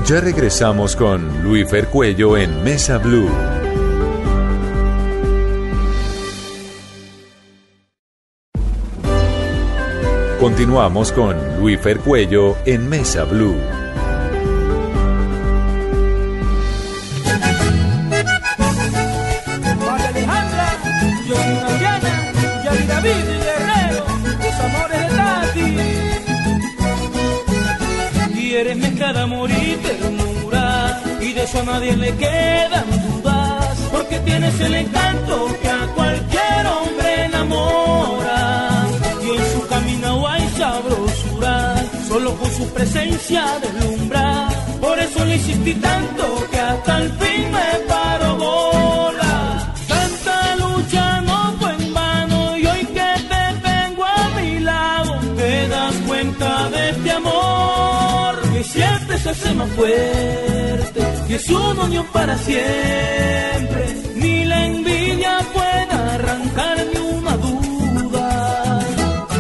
Ya 0.07 0.21
regresamos 0.21 0.97
con 0.97 1.43
Luis 1.43 1.67
Cuello 1.91 2.37
en 2.37 2.63
Mesa 2.63 2.99
Blue. 2.99 3.64
Continuamos 10.41 11.13
con 11.13 11.37
Luis 11.61 11.79
Cuello 12.05 12.57
en 12.67 12.89
Mesa 12.89 13.25
Blue. 13.25 13.57
Eres 28.57 28.77
de 28.81 29.19
amor 29.19 29.51
y 29.51 29.75
ternura, 29.77 31.03
y 31.21 31.33
de 31.33 31.43
eso 31.43 31.61
a 31.61 31.65
nadie 31.65 31.97
le 31.97 32.15
quedan 32.15 32.85
dudas, 33.03 33.77
porque 33.91 34.21
tienes 34.21 34.59
el 34.61 34.75
encanto 34.77 35.49
que 35.61 35.69
a 35.69 35.87
cualquier 35.89 36.67
hombre 36.67 37.25
enamora. 37.25 38.44
Solo 42.15 42.33
con 42.37 42.51
su 42.53 42.67
presencia 42.69 43.43
deslumbra. 43.61 44.49
Por 44.81 44.97
eso 45.01 45.25
le 45.25 45.35
insistí 45.35 45.75
tanto 45.75 46.25
que 46.51 46.61
hasta 46.71 46.93
el 47.03 47.11
fin 47.21 47.43
me 47.57 47.71
paro 47.89 48.37
bola. 48.37 49.37
Tanta 49.89 50.37
lucha 50.63 51.05
no 51.23 51.39
fue 51.59 51.71
en 51.79 51.93
vano 51.93 52.57
y 52.57 52.67
hoy 52.67 52.83
que 52.97 53.11
te 53.33 53.45
tengo 53.69 54.05
a 54.05 54.25
mi 54.37 54.61
lado 54.61 55.13
te 55.39 55.69
das 55.75 55.95
cuenta 56.07 56.71
de 56.75 56.91
este 56.91 57.11
amor 57.11 58.33
que 58.53 58.63
siempre 58.63 59.19
se 59.19 59.31
hace 59.31 59.55
más 59.55 59.71
fuerte 59.71 61.01
y 61.29 61.33
es 61.35 61.51
una 61.51 61.83
unión 61.89 62.07
para 62.13 62.39
siempre. 62.39 63.85
Ni 64.15 64.45
la 64.45 64.67
envidia 64.67 65.39
puede 65.53 65.95
arrancar 66.15 66.77
ni 66.93 67.01
una 67.19 67.35
duda. 67.47 68.29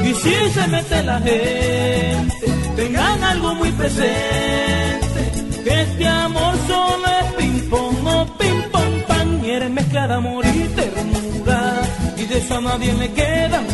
Y 0.08 0.12
si 0.22 0.34
se 0.56 0.66
mete 0.66 1.02
la 1.04 1.18
gente, 1.20 2.34
tengan 2.76 3.22
algo 3.22 3.54
muy 3.54 3.70
presente. 3.72 5.32
Que 5.64 5.82
este 5.82 6.06
amor 6.06 6.54
solo 6.66 7.04
es 7.20 7.32
ping 7.34 7.70
pong, 7.70 8.02
no 8.02 8.37
ping 8.38 8.62
pong 8.70 9.02
pan. 9.06 9.44
Y 9.44 9.50
eres 9.50 9.70
mezcla 9.70 10.08
de 10.08 10.14
amor 10.14 10.44
y 10.46 10.68
ternura. 10.68 11.82
Y 12.16 12.26
de 12.26 12.38
eso 12.38 12.58
a 12.58 12.60
nadie 12.60 12.92
le 12.94 13.12
quedan. 13.12 13.64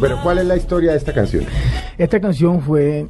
Pero 0.00 0.22
¿cuál 0.22 0.38
es 0.38 0.46
la 0.46 0.56
historia 0.56 0.92
de 0.92 0.96
esta 0.96 1.12
canción? 1.12 1.44
Esta 1.98 2.20
canción 2.20 2.62
fue 2.62 3.06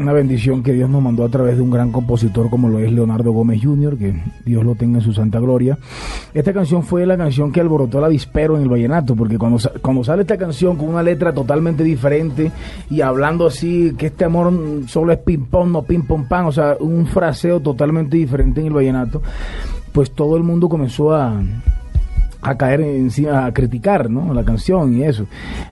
una 0.00 0.12
bendición 0.12 0.62
que 0.62 0.72
Dios 0.72 0.88
nos 0.88 1.02
mandó 1.02 1.24
a 1.24 1.28
través 1.28 1.56
de 1.56 1.62
un 1.62 1.70
gran 1.70 1.92
compositor 1.92 2.48
como 2.48 2.68
lo 2.68 2.78
es 2.78 2.90
Leonardo 2.90 3.32
Gómez 3.32 3.60
Jr., 3.62 3.98
que 3.98 4.22
Dios 4.44 4.64
lo 4.64 4.74
tenga 4.74 4.98
en 4.98 5.04
su 5.04 5.12
santa 5.12 5.38
gloria. 5.38 5.78
Esta 6.32 6.52
canción 6.52 6.82
fue 6.82 7.04
la 7.06 7.16
canción 7.16 7.52
que 7.52 7.60
alborotó 7.60 7.98
el 7.98 8.04
avispero 8.04 8.56
en 8.56 8.62
el 8.62 8.68
vallenato, 8.68 9.14
porque 9.14 9.38
cuando, 9.38 9.58
cuando 9.82 10.02
sale 10.02 10.22
esta 10.22 10.38
canción 10.38 10.76
con 10.76 10.88
una 10.88 11.02
letra 11.02 11.32
totalmente 11.32 11.84
diferente 11.84 12.50
y 12.88 13.00
hablando 13.02 13.46
así, 13.46 13.94
que 13.96 14.06
este 14.06 14.24
amor 14.24 14.52
solo 14.86 15.12
es 15.12 15.18
ping 15.18 15.46
pong, 15.50 15.70
no 15.70 15.82
ping 15.82 16.02
pong 16.02 16.26
pan, 16.26 16.46
o 16.46 16.52
sea, 16.52 16.76
un 16.80 17.06
fraseo 17.06 17.60
totalmente 17.60 18.16
diferente 18.16 18.60
en 18.60 18.68
el 18.68 18.72
vallenato, 18.72 19.22
pues 19.92 20.12
todo 20.12 20.36
el 20.36 20.42
mundo 20.42 20.68
comenzó 20.68 21.12
a 21.12 21.42
a 22.42 22.56
caer 22.56 22.80
encima, 22.80 23.46
a 23.46 23.52
criticar, 23.52 24.10
¿no? 24.10 24.32
La 24.32 24.44
canción 24.44 24.96
y 24.96 25.02
eso. 25.02 25.26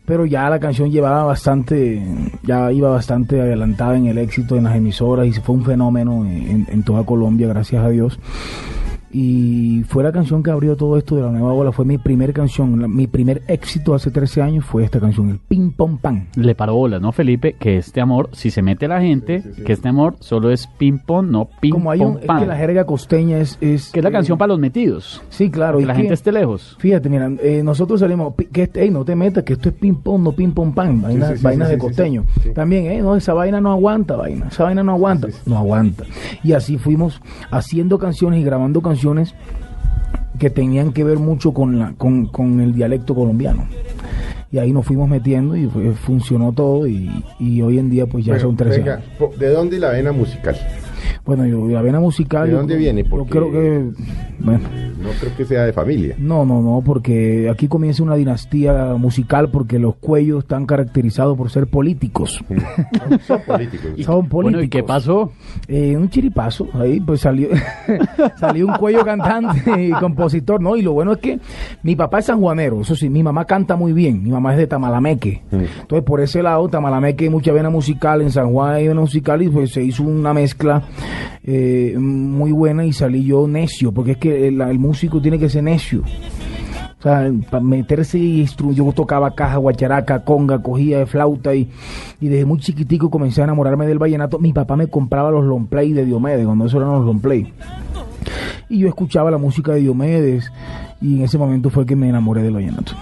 Pero 0.05 0.27
ya 0.27 0.49
la 0.51 0.59
canción 0.59 0.91
llevaba 0.91 1.25
bastante, 1.25 2.03
ya 2.43 2.71
iba 2.73 2.91
bastante 2.91 3.41
adelantada 3.41 3.97
en 3.97 4.07
el 4.07 4.19
éxito 4.19 4.57
en 4.57 4.65
las 4.65 4.77
emisoras 4.77 5.27
y 5.27 5.33
fue 5.33 5.55
un 5.55 5.65
fenómeno 5.65 6.25
en, 6.25 6.67
en 6.69 6.83
toda 6.83 7.05
Colombia, 7.05 7.49
gracias 7.49 7.85
a 7.85 7.89
Dios. 7.89 8.19
Y 9.11 9.83
fue 9.89 10.03
la 10.05 10.13
canción 10.13 10.43
que 10.43 10.51
abrió 10.51 10.77
todo 10.77 10.97
esto 10.99 11.17
de 11.17 11.23
la 11.23 11.31
nueva 11.31 11.53
ola. 11.53 11.73
Fue 11.73 11.85
mi 11.85 11.99
primer 11.99 12.33
canción, 12.33 12.81
la- 12.81 12.89
mi 12.89 13.07
primer 13.07 13.43
éxito 13.49 13.95
hace 13.95 14.11
13 14.11 14.43
años 14.43 14.65
fue 14.65 14.85
esta 14.85 15.01
canción, 15.01 15.31
el 15.31 15.39
Ping 15.39 15.71
Pong 15.73 15.99
Pan. 15.99 16.29
Le 16.37 16.55
paró 16.55 16.75
bolas, 16.75 17.01
¿no, 17.01 17.13
Felipe? 17.13 17.55
Que 17.59 17.79
este 17.79 18.01
amor, 18.01 18.29
si 18.33 18.51
se 18.51 18.61
mete 18.63 18.87
la 18.87 19.01
gente, 19.01 19.43
que 19.65 19.73
este 19.73 19.89
amor 19.89 20.17
solo 20.21 20.51
es 20.51 20.67
ping-pong, 20.79 21.31
no 21.31 21.49
ping 21.61 21.73
Como 21.73 21.91
hay 21.91 22.01
un, 22.01 22.13
pong 22.15 22.19
es 22.21 22.27
pan. 22.27 22.41
que 22.41 22.47
la 22.47 22.57
jerga 22.57 22.85
costeña 22.85 23.39
es... 23.39 23.57
es 23.61 23.91
Que 23.93 24.01
es 24.01 24.05
la 24.05 24.11
eh, 24.11 24.13
canción 24.13 24.37
para 24.37 24.49
los 24.49 24.59
metidos. 24.59 25.23
Sí, 25.31 25.51
claro. 25.51 25.79
Que 25.79 25.85
y 25.85 25.87
la 25.87 25.95
que- 25.95 26.01
gente 26.01 26.15
esté 26.15 26.31
lejos. 26.33 26.77
Fíjate, 26.79 27.09
mira, 27.09 27.31
eh, 27.43 27.63
nosotros 27.65 28.01
salimos, 28.01 28.35
que 28.53 28.65
este, 28.65 28.83
ey, 28.83 28.91
no 28.91 29.05
te 29.05 29.17
metas, 29.17 29.45
que 29.45 29.55
esto 29.55 29.71
es 29.71 29.75
ping 29.75 29.95
pong, 29.95 30.23
no 30.23 30.33
ping 30.33 30.51
pong 30.53 30.75
pan, 30.75 31.01
vainas, 31.01 31.31
sí, 31.31 31.37
sí, 31.39 31.43
vainas 31.45 31.69
sí, 31.69 31.75
de 31.75 31.79
costeño. 31.81 32.25
sí, 32.35 32.41
sí. 32.45 32.51
También, 32.53 32.87
eh, 32.87 33.01
no, 33.01 33.17
esa 33.17 33.33
vaina 33.33 33.61
no 33.61 33.73
aguanta, 33.73 34.17
vaina, 34.17 34.49
esa 34.49 34.65
vaina 34.65 34.83
no 34.83 34.93
aguanta, 34.93 35.29
no 35.47 35.57
aguanta. 35.57 36.05
Y 36.43 36.53
así 36.53 36.77
fuimos 36.77 37.21
haciendo 37.51 37.99
canciones 37.99 38.41
y 38.41 38.45
grabando 38.45 38.81
canciones 38.83 38.98
que 40.39 40.51
tenían 40.51 40.93
que 40.93 41.05
ver 41.05 41.19
mucho 41.19 41.53
con, 41.53 41.79
la, 41.79 41.93
con, 41.99 42.27
con 42.27 42.61
el 42.61 42.75
dialecto 42.75 43.15
colombiano. 43.15 43.67
Y 44.51 44.59
ahí 44.59 44.73
nos 44.73 44.87
fuimos 44.87 45.09
metiendo 45.09 45.57
y 45.57 45.67
fue- 45.67 45.93
funcionó 45.93 46.53
todo 46.53 46.87
y, 46.87 47.11
y 47.39 47.61
hoy 47.61 47.79
en 47.79 47.91
día 47.91 48.07
pues 48.07 48.25
ya 48.25 48.35
Bueno, 48.35 48.49
son 48.49 48.57
13 48.57 48.79
venga, 48.79 48.95
años. 49.19 49.39
¿De 49.39 49.49
dónde 49.51 49.79
la 49.79 49.91
vena 49.91 50.13
musical? 50.13 50.57
Bueno, 51.27 51.45
yo, 51.47 51.69
la 51.69 51.83
vena 51.83 52.01
musical... 52.01 52.47
¿De 52.47 52.53
yo 52.53 52.59
dónde 52.59 52.77
viene? 52.77 53.03
Yo 53.03 53.11
Porque- 53.11 53.31
creo 53.31 53.51
que... 53.53 53.91
Bueno, 54.41 54.61
No 55.03 55.11
creo 55.21 55.37
que 55.37 55.45
sea 55.45 55.65
de 55.65 55.73
familia. 55.73 56.15
No, 56.19 56.45
no, 56.45 56.63
no, 56.63 56.83
porque 56.85 57.49
aquí 57.51 57.69
comienza 57.69 58.03
una 58.03 58.15
dinastía 58.15 58.95
musical 58.95 59.51
porque 59.51 59.79
los 59.79 59.97
cuellos 59.97 60.45
están 60.45 60.67
caracterizados 60.67 61.37
por 61.37 61.51
ser 61.51 61.67
políticos. 61.67 62.43
Son 63.27 63.43
políticos. 63.43 63.91
Son 64.05 64.29
políticos. 64.29 64.31
Bueno, 64.31 64.63
¿y 64.63 64.69
qué 64.69 64.83
pasó? 64.83 65.33
Eh, 65.67 65.97
un 65.97 66.09
chiripazo, 66.09 66.69
ahí 66.75 67.01
pues 67.01 67.21
salió, 67.21 67.49
salió 68.37 68.67
un 68.67 68.75
cuello 68.75 69.05
cantante 69.05 69.87
y 69.87 69.91
compositor, 69.91 70.61
¿no? 70.61 70.77
Y 70.77 70.83
lo 70.83 70.93
bueno 70.93 71.13
es 71.13 71.19
que 71.19 71.39
mi 71.83 71.97
papá 71.97 72.21
es 72.21 72.27
sanjuanero, 72.27 72.81
eso 72.81 72.95
sí, 72.95 73.11
mi 73.11 73.23
mamá 73.23 73.45
canta 73.45 73.77
muy 73.77 73.93
bien, 73.93 74.23
mi 74.23 74.31
mamá 74.31 74.53
es 74.53 74.59
de 74.59 74.67
Tamalameque. 74.67 75.43
Entonces 75.51 76.05
por 76.05 76.21
ese 76.21 76.43
lado, 76.43 76.69
Tamalameque 76.69 77.25
hay 77.25 77.31
mucha 77.31 77.53
vena 77.53 77.71
musical, 77.71 78.23
en 78.23 78.31
San 78.31 78.53
Juan 78.53 78.75
hay 78.75 78.89
vena 78.89 79.01
musical 79.01 79.43
y 79.43 79.49
pues 79.49 79.73
se 79.73 79.83
hizo 79.83 80.03
una 80.03 80.33
mezcla 80.33 80.83
eh, 81.45 81.95
muy 81.99 82.53
buena 82.53 82.85
y 82.85 82.93
salí 82.93 83.25
yo 83.25 83.47
necio, 83.49 83.93
porque 83.93 84.13
es 84.13 84.19
que 84.19 84.28
el, 84.29 84.79
músico 84.79 85.21
tiene 85.21 85.39
que 85.39 85.49
ser 85.49 85.65
necio. 85.65 86.03
O 86.99 87.03
sea, 87.03 87.31
para 87.49 87.63
meterse 87.63 88.19
y 88.19 88.45
instru- 88.45 88.75
yo 88.75 88.91
tocaba 88.93 89.31
caja, 89.31 89.57
guacharaca, 89.59 90.25
conga, 90.25 90.61
cogía 90.61 90.99
de 90.99 91.07
flauta 91.07 91.55
y, 91.55 91.69
y 92.21 92.27
desde 92.29 92.45
muy 92.45 92.59
chiquitico 92.59 93.09
comencé 93.09 93.41
a 93.41 93.45
enamorarme 93.45 93.87
del 93.87 93.99
vallenato. 93.99 94.39
Mi 94.41 94.53
papá 94.53 94.75
me 94.75 94.89
compraba 94.89 95.31
los 95.31 95.45
long 95.45 95.67
play 95.67 95.93
de 95.93 96.05
Diomedes, 96.05 96.45
cuando 96.45 96.67
eso 96.67 96.79
eran 96.79 96.91
los 96.91 97.07
long 97.07 97.21
play. 97.21 97.53
Y 98.69 98.81
yo 98.81 98.89
escuchaba 98.89 99.31
la 99.31 99.39
música 99.39 99.73
de 99.73 99.81
Diomedes 99.81 100.51
y 101.01 101.19
en 101.19 101.23
ese 101.23 101.39
momento 101.39 101.71
fue 101.71 101.87
que 101.87 101.95
me 101.95 102.09
enamoré 102.09 102.43
del 102.43 102.55
vallenato. 102.55 102.93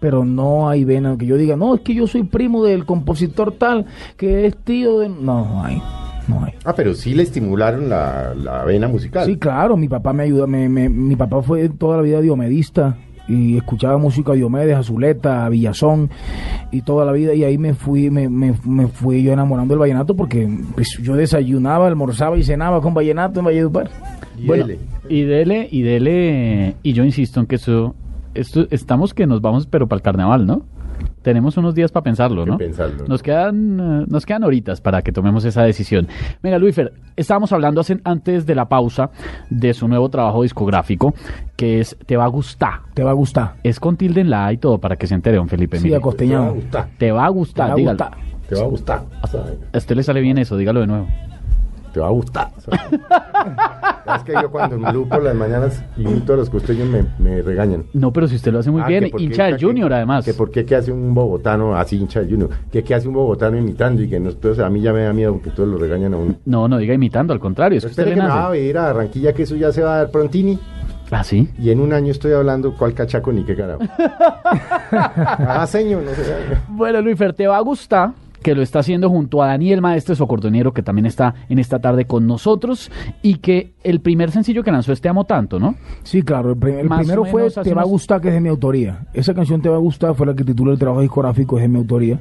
Pero 0.00 0.24
no 0.24 0.68
hay 0.68 0.84
vena 0.84 1.16
que 1.16 1.24
yo 1.24 1.36
diga, 1.36 1.56
no, 1.56 1.76
es 1.76 1.80
que 1.80 1.94
yo 1.94 2.06
soy 2.06 2.24
primo 2.24 2.64
del 2.64 2.84
compositor 2.84 3.52
tal, 3.52 3.86
que 4.18 4.44
es 4.46 4.56
tío 4.56 4.98
de... 4.98 5.08
No 5.08 5.62
hay, 5.64 5.80
no 6.28 6.44
hay. 6.44 6.52
Ah, 6.64 6.74
pero 6.74 6.94
sí 6.94 7.14
le 7.14 7.22
estimularon 7.22 7.88
la, 7.88 8.34
la 8.34 8.64
vena 8.64 8.88
musical. 8.88 9.26
Sí, 9.26 9.36
claro, 9.36 9.76
mi 9.76 9.88
papá 9.88 10.12
me 10.12 10.22
ayuda, 10.24 10.46
me, 10.46 10.68
me- 10.68 10.88
mi 10.88 11.16
papá 11.16 11.42
fue 11.42 11.68
toda 11.68 11.96
la 11.98 12.02
vida 12.02 12.20
diomedista 12.20 12.96
y 13.26 13.56
escuchaba 13.56 13.96
música 13.96 14.32
de 14.32 14.38
Diomedes, 14.38 14.76
Azuleta, 14.76 15.48
Villazón 15.48 16.10
y 16.70 16.82
toda 16.82 17.06
la 17.06 17.12
vida 17.12 17.32
y 17.32 17.42
ahí 17.42 17.56
me 17.56 17.72
fui, 17.72 18.10
me, 18.10 18.28
me, 18.28 18.52
me 18.66 18.86
fui 18.86 19.22
yo 19.22 19.32
enamorando 19.32 19.72
del 19.72 19.78
vallenato 19.78 20.14
porque 20.14 20.46
pues, 20.74 20.98
yo 21.02 21.16
desayunaba, 21.16 21.86
almorzaba 21.86 22.36
y 22.36 22.42
cenaba 22.42 22.82
con 22.82 22.92
vallenato 22.92 23.40
en 23.40 23.46
Valledupar. 23.46 23.88
Y 24.38 24.46
Bueno, 24.46 24.66
dele. 24.66 24.80
y 25.08 25.22
dele, 25.22 25.68
y 25.70 25.82
dele, 25.82 26.76
y 26.82 26.92
yo 26.92 27.02
insisto 27.04 27.40
en 27.40 27.46
que 27.46 27.54
eso, 27.54 27.94
esto, 28.34 28.66
estamos 28.70 29.14
que 29.14 29.26
nos 29.26 29.40
vamos, 29.40 29.66
pero 29.66 29.86
para 29.88 29.98
el 29.98 30.02
carnaval, 30.02 30.46
¿no? 30.46 30.62
Tenemos 31.24 31.56
unos 31.56 31.74
días 31.74 31.90
para 31.90 32.04
pensarlo, 32.04 32.46
¿no? 32.46 32.56
pensarlo, 32.58 33.04
Nos 33.08 33.22
quedan, 33.22 33.80
eh, 33.80 34.04
nos 34.06 34.24
quedan 34.26 34.44
horitas 34.44 34.80
para 34.80 35.02
que 35.02 35.10
tomemos 35.10 35.44
esa 35.44 35.62
decisión. 35.64 36.06
Venga, 36.42 36.58
Luifer, 36.58 36.92
estábamos 37.16 37.50
hablando 37.52 37.80
hace- 37.80 37.98
antes 38.04 38.46
de 38.46 38.54
la 38.54 38.66
pausa 38.68 39.10
de 39.50 39.74
su 39.74 39.88
nuevo 39.88 40.08
trabajo 40.10 40.42
discográfico, 40.42 41.14
que 41.56 41.80
es 41.80 41.96
Te 42.06 42.16
va 42.16 42.24
a 42.24 42.28
gustar. 42.28 42.80
Te 42.94 43.02
va 43.02 43.10
a 43.10 43.14
gustar. 43.14 43.54
Es 43.64 43.80
con 43.80 43.96
tilde 43.96 44.20
en 44.20 44.30
la 44.30 44.46
A 44.46 44.52
y 44.52 44.58
todo 44.58 44.78
para 44.78 44.94
que 44.96 45.06
se 45.06 45.14
entere, 45.14 45.38
don 45.38 45.48
Felipe. 45.48 45.78
Sí, 45.78 45.84
mire. 45.84 45.96
Te 45.96 45.96
va 45.96 45.96
a 45.96 46.08
acosteñado. 46.08 46.54
gustar. 46.54 46.88
Te 46.98 47.10
va 47.12 47.24
a 47.24 47.26
Te 47.28 47.32
gustar, 47.32 47.68
va 47.68 47.72
a 47.72 47.76
dígalo. 47.76 47.98
gustar. 47.98 48.18
Te 48.48 48.54
va 48.54 48.60
a 48.60 48.66
gustar. 48.66 49.02
A 49.72 49.78
usted 49.78 49.96
le 49.96 50.02
sale 50.02 50.20
bien 50.20 50.36
eso, 50.38 50.56
dígalo 50.58 50.80
de 50.80 50.86
nuevo. 50.86 51.06
Te 51.94 52.00
va 52.00 52.08
a 52.08 52.10
gustar. 52.10 52.48
es 54.16 54.22
que 54.24 54.32
yo 54.32 54.50
cuando 54.50 54.76
me 54.76 54.92
lupo 54.92 55.16
las 55.18 55.34
mañanas 55.34 55.80
imito 55.96 56.34
a 56.34 56.36
los 56.36 56.50
costeños 56.50 56.88
me, 56.88 57.04
me 57.20 57.40
regañan. 57.40 57.84
No, 57.92 58.12
pero 58.12 58.26
si 58.26 58.34
usted 58.34 58.52
lo 58.52 58.58
hace 58.58 58.70
muy 58.72 58.82
Ah, 58.82 58.88
bien, 58.88 59.10
que 59.12 59.22
hincha 59.22 59.44
del 59.44 59.56
que- 59.58 59.64
Junior 59.64 59.92
además. 59.92 60.24
Que 60.24 60.34
por 60.34 60.50
qué 60.50 60.64
que 60.66 60.74
hace 60.74 60.90
un 60.90 61.14
bogotano 61.14 61.76
así 61.76 61.96
hincha 61.96 62.18
del 62.20 62.30
Junior. 62.30 62.50
Que 62.72 62.82
qué 62.82 62.96
hace 62.96 63.06
un 63.06 63.14
bogotano 63.14 63.56
imitando 63.56 64.02
y 64.02 64.08
que 64.10 64.18
no, 64.18 64.30
entonces 64.30 64.62
a 64.64 64.68
mí 64.68 64.80
ya 64.80 64.92
me 64.92 65.02
da 65.04 65.12
miedo 65.12 65.32
porque 65.34 65.50
todos 65.50 65.68
lo 65.68 65.78
regañan 65.78 66.14
a 66.14 66.16
uno. 66.16 66.34
No, 66.44 66.66
no 66.66 66.78
diga 66.78 66.94
imitando, 66.94 67.32
al 67.32 67.38
contrario, 67.38 67.78
es 67.78 67.84
que 67.84 67.90
usted 67.90 68.04
le 68.06 68.10
que 68.14 68.16
me 68.20 68.26
va 68.26 68.46
a 68.46 68.48
nace. 68.48 68.60
ir 68.60 68.76
a 68.76 68.82
Barranquilla 68.92 69.32
que 69.32 69.44
eso 69.44 69.54
ya 69.54 69.70
se 69.70 69.82
va 69.82 69.94
a 69.94 69.96
dar 69.98 70.10
prontini. 70.10 70.58
Ah, 71.12 71.22
sí. 71.22 71.48
Y 71.60 71.70
en 71.70 71.78
un 71.80 71.92
año 71.92 72.10
estoy 72.10 72.32
hablando 72.32 72.74
cuál 72.76 72.92
cachaco 72.94 73.30
ni 73.30 73.44
qué 73.44 73.54
carajo. 73.54 73.82
ah, 74.90 75.64
señor, 75.68 76.02
no 76.02 76.10
sé. 76.10 76.24
Bueno, 76.68 77.00
Luifer, 77.02 77.32
te 77.34 77.46
va 77.46 77.58
a 77.58 77.60
gustar 77.60 78.10
que 78.44 78.54
lo 78.54 78.60
está 78.60 78.80
haciendo 78.80 79.08
junto 79.08 79.42
a 79.42 79.46
Daniel 79.46 79.80
Maestre 79.80 80.14
Socordoniero, 80.14 80.74
que 80.74 80.82
también 80.82 81.06
está 81.06 81.34
en 81.48 81.58
esta 81.58 81.78
tarde 81.78 82.04
con 82.04 82.26
nosotros, 82.26 82.92
y 83.22 83.36
que 83.36 83.72
el 83.82 84.00
primer 84.00 84.30
sencillo 84.30 84.62
que 84.62 84.70
lanzó 84.70 84.92
es 84.92 85.00
Te 85.00 85.08
amo 85.08 85.24
tanto, 85.24 85.58
¿no? 85.58 85.76
Sí, 86.02 86.22
claro. 86.22 86.52
El, 86.52 86.68
el 86.68 86.88
primero 86.88 87.24
fue 87.24 87.50
Te 87.50 87.72
va 87.72 87.80
a 87.80 87.86
gustar, 87.86 88.20
que 88.20 88.28
es 88.28 88.34
de 88.34 88.40
mi 88.40 88.50
autoría. 88.50 89.06
Esa 89.14 89.32
canción 89.32 89.62
Te 89.62 89.70
va 89.70 89.76
a 89.76 89.80
gustar 89.80 90.14
fue 90.14 90.26
la 90.26 90.34
que 90.34 90.44
titula 90.44 90.72
el 90.72 90.78
trabajo 90.78 91.00
discográfico, 91.00 91.56
es 91.56 91.62
de 91.62 91.68
mi 91.68 91.78
autoría. 91.78 92.20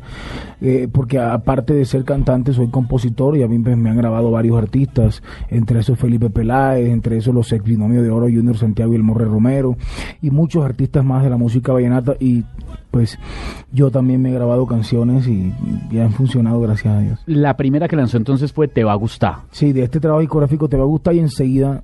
Eh, 0.62 0.88
porque 0.90 1.20
aparte 1.20 1.74
de 1.74 1.84
ser 1.84 2.06
cantante, 2.06 2.54
soy 2.54 2.70
compositor 2.70 3.36
y 3.36 3.44
a 3.44 3.48
mí 3.50 3.60
pues, 3.60 3.76
me 3.76 3.90
han 3.90 3.98
grabado 3.98 4.32
varios 4.32 4.58
artistas. 4.58 5.22
Entre 5.50 5.82
esos 5.82 6.00
Felipe 6.00 6.30
Peláez, 6.30 6.88
entre 6.88 7.18
esos 7.18 7.36
los 7.36 7.52
ex 7.52 7.66
binomios 7.66 8.02
de 8.02 8.10
oro 8.10 8.28
Junior 8.28 8.58
Santiago 8.58 8.94
y 8.94 8.96
el 8.96 9.04
Morre 9.04 9.26
Romero. 9.26 9.76
Y 10.22 10.32
muchos 10.32 10.64
artistas 10.64 11.04
más 11.04 11.22
de 11.22 11.30
la 11.30 11.38
música 11.38 11.74
vallenata. 11.74 12.16
Y 12.18 12.46
pues 12.94 13.18
yo 13.72 13.90
también 13.90 14.22
me 14.22 14.30
he 14.30 14.34
grabado 14.34 14.68
canciones 14.68 15.26
y, 15.28 15.52
y 15.90 15.98
han 15.98 16.12
funcionado, 16.14 16.62
gracias 16.62 16.96
a 16.96 17.00
Dios. 17.00 17.20
La 17.26 17.58
primera 17.58 17.88
que 17.88 17.96
lanzó 17.96 18.18
entonces 18.18 18.54
fue 18.54 18.68
Te 18.68 18.84
va 18.84 18.92
a 18.92 18.96
gustar. 18.96 19.38
Sí, 19.50 19.74
de 19.74 19.82
este 19.84 20.00
trabajo 20.00 20.22
discográfico 20.22 20.70
te 20.70 20.78
va 20.78 20.84
a 20.84 20.86
gustar 20.86 21.16
y 21.16 21.20
enseguida 21.20 21.82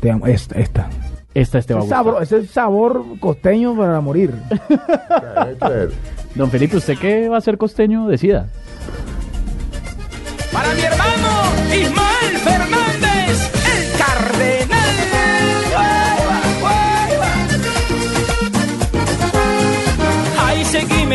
te 0.00 0.10
amo. 0.10 0.26
Esta, 0.26 0.58
esta. 0.60 0.90
Esta 1.32 1.58
es 1.58 1.66
Te 1.66 1.72
va 1.72 1.80
a 1.80 1.82
Ese 1.84 1.88
gustar. 1.94 2.04
sabor, 2.04 2.22
ese 2.22 2.46
sabor 2.46 3.04
costeño 3.20 3.74
para 3.74 3.98
morir. 4.02 4.34
Don 6.34 6.50
Felipe, 6.50 6.76
¿usted 6.76 6.98
qué 6.98 7.28
va 7.30 7.38
a 7.38 7.40
ser 7.40 7.56
costeño? 7.56 8.06
Decida. 8.06 8.48
Para 10.52 10.74
mi 10.74 10.80
hermano 10.82 11.74
Ismael 11.74 12.03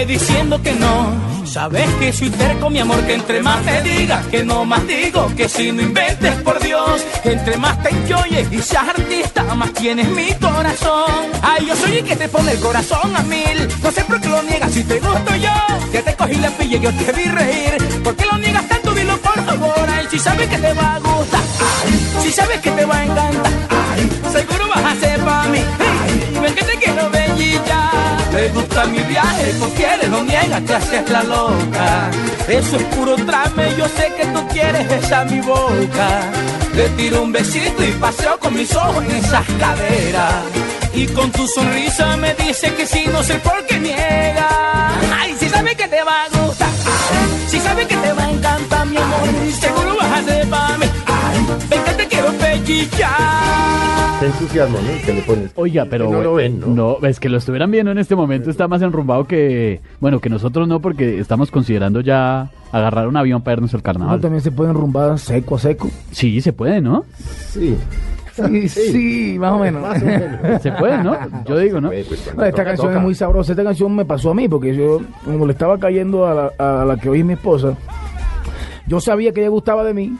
Diciendo 0.08 0.62
que 0.64 0.72
no. 0.74 1.14
Sabes 1.46 1.88
que 2.00 2.14
soy 2.14 2.30
terco, 2.30 2.70
mi 2.70 2.80
amor, 2.80 3.00
que 3.06 3.14
entre 3.14 3.42
más 3.44 3.64
me 3.66 3.82
digas 3.82 4.26
que 4.28 4.44
no 4.44 4.64
más 4.66 4.88
digo, 4.88 5.30
que 5.36 5.50
si 5.50 5.72
no 5.72 5.82
inventes 5.82 6.36
por 6.38 6.60
Dios, 6.60 7.04
entre 7.24 7.58
más 7.58 7.82
te 7.84 7.90
enjoyes 7.90 8.52
y 8.52 8.62
seas 8.62 8.88
artista, 8.90 9.44
más 9.56 9.74
tienes 9.74 10.08
mi 10.10 10.34
corazón. 10.36 11.26
Ay, 11.42 11.66
yo 11.68 11.76
soy 11.76 11.98
el 11.98 12.06
que 12.06 12.16
te 12.16 12.30
pone 12.30 12.54
el 12.54 12.60
corazón 12.60 13.16
a 13.16 13.22
mil. 13.24 13.68
No 13.84 13.92
sé 13.92 14.04
por 14.06 14.22
qué 14.22 14.30
lo 14.30 14.42
niegas 14.44 14.72
si 14.72 14.84
te 14.84 15.00
gusto 15.00 15.36
yo, 15.36 15.92
que 15.92 16.02
te 16.02 16.16
cogí 16.16 16.36
la 16.36 16.50
pilla 16.52 16.78
y 16.78 16.80
yo 16.80 16.94
te 16.94 17.12
vi 17.12 17.26
reír. 17.26 18.02
¿Por 18.04 18.16
qué 18.16 18.26
lo 18.26 18.38
niegas 18.38 18.68
tanto? 18.68 18.94
Dilo 18.94 19.18
por 19.18 19.46
favor. 19.46 19.90
Ay, 19.90 20.08
si 20.10 20.18
sabes 20.18 20.48
que 20.48 20.58
te 20.58 20.74
va 20.74 20.96
a 20.96 21.00
gustar, 21.00 21.42
ay, 21.84 22.24
si 22.24 22.32
sabes 22.32 22.60
que 22.62 22.72
te 22.72 22.86
va 22.86 22.96
a 22.96 23.04
encantar, 23.04 23.54
ay, 23.70 24.10
seguro 24.32 24.68
vas 24.70 24.86
a 24.86 25.00
ser 25.00 25.20
para 25.20 25.44
mí. 25.50 25.60
Ay, 25.60 26.40
ven 26.42 26.56
que 26.56 26.64
te 26.64 26.78
quiero 26.78 27.10
bellita. 27.10 27.29
Te 28.32 28.50
gusta 28.50 28.86
mi 28.86 29.00
viaje, 29.00 29.54
quieres, 29.76 30.10
no 30.10 30.24
niegas, 30.24 30.63
te 30.65 30.76
haces 30.76 31.10
la 31.10 31.24
loca. 31.24 32.12
Eso 32.48 32.78
es 32.78 32.84
puro 32.96 33.15
trame, 33.15 33.76
yo 33.78 33.88
sé 33.88 34.13
que 34.18 34.26
tú 34.28 34.48
quieres 34.50 34.88
besar 34.88 35.30
mi 35.32 35.42
boca. 35.42 36.22
Te 36.76 36.89
tiro 36.89 37.24
un 37.24 37.32
besito 37.32 37.84
y 37.84 37.92
paseo 37.94 38.39
con 38.39 38.54
mis 38.54 38.74
ojos 38.76 39.04
en 39.04 39.12
esas 39.12 39.46
caderas. 39.60 40.44
Y 40.94 41.08
con 41.08 41.32
tu 41.32 41.48
sonrisa 41.48 42.18
me 42.18 42.34
dice 42.36 42.74
que 42.76 42.86
sí, 42.86 43.06
no 43.12 43.24
sé 43.24 43.36
por 43.36 43.65
qué 43.65 43.80
niega. 43.80 44.50
Ay, 45.20 45.36
si 45.39 45.50
sabes 45.50 45.76
que 45.76 45.88
te 45.88 46.04
va 46.04 46.26
a 46.26 46.30
gustar, 46.30 46.70
si 47.48 47.60
sabes 47.60 47.88
que 47.88 47.96
te 47.96 48.13
va 48.13 48.24
a 48.24 48.32
encantar, 48.32 48.86
mi 48.86 48.98
amor, 48.98 49.28
seguro 49.60 49.96
vas 49.98 50.20
a 50.20 50.24
ser 50.24 50.48
para 50.50 50.78
mí. 50.78 50.86
Pellizcar. 52.70 54.20
Qué 54.20 54.26
entusiasmo, 54.26 54.78
¿no? 54.78 55.06
Que 55.06 55.14
le 55.14 55.22
pones. 55.22 55.52
Oiga, 55.56 55.86
pero 55.90 56.08
Que 56.08 56.12
no 56.12 56.22
lo 56.22 56.34
ven, 56.34 56.76
¿no? 56.76 56.98
es 57.04 57.20
que 57.20 57.30
lo 57.30 57.38
estuvieran 57.38 57.72
viendo 57.72 57.92
en 57.92 57.98
este 57.98 58.16
momento 58.16 58.50
está 58.50 58.68
más 58.68 58.82
enrumbado 58.82 59.24
que 59.26 59.80
bueno 60.02 60.20
que 60.20 60.30
nosotros 60.30 60.68
no 60.68 60.82
porque 60.82 61.20
estamos 61.20 61.52
considerando 61.52 62.02
ya 62.02 62.50
agarrar 62.74 63.08
un 63.08 63.16
avión 63.16 63.42
para 63.42 63.56
irnos 63.56 63.74
al 63.74 63.82
carnaval. 63.82 64.20
también 64.20 64.42
se 64.42 64.52
pueden 64.52 64.74
rumbar 64.76 65.18
seco 65.20 65.56
a 65.56 65.60
seco. 65.60 65.90
Sí, 66.12 66.42
se 66.42 66.52
puede, 66.54 66.82
¿no? 66.82 67.06
Sí. 67.52 67.76
Sí, 68.36 68.70
sí, 68.70 69.38
más 69.40 69.52
o 69.54 69.60
menos. 69.60 69.82
Más 69.82 70.02
o 70.02 70.06
menos. 70.06 70.62
Se 70.62 70.72
puede, 70.74 71.04
¿no? 71.04 71.18
Yo 71.46 71.58
digo, 71.58 71.82
¿no? 71.82 71.90
Pues, 71.90 72.06
pues, 72.08 72.34
No, 72.38 72.44
esta 72.46 72.64
canción 72.64 72.88
toca. 72.88 72.98
es 73.00 73.04
muy 73.04 73.16
sabrosa. 73.16 73.52
Esta 73.52 73.64
canción 73.66 73.94
me 73.96 74.06
pasó 74.06 74.32
a 74.32 74.34
mí 74.34 74.48
porque 74.48 74.74
yo, 74.76 75.02
como 75.26 75.46
le 75.46 75.52
estaba 75.54 75.78
cayendo 75.78 76.26
a 76.26 76.34
la, 76.34 76.82
a 76.82 76.86
la 76.86 76.96
que 76.98 77.10
hoy 77.10 77.20
es 77.20 77.26
mi 77.26 77.34
esposa, 77.34 77.74
yo 78.88 79.02
sabía 79.02 79.34
que 79.34 79.42
ella 79.42 79.50
gustaba 79.50 79.84
de 79.84 79.94
mí, 79.94 80.16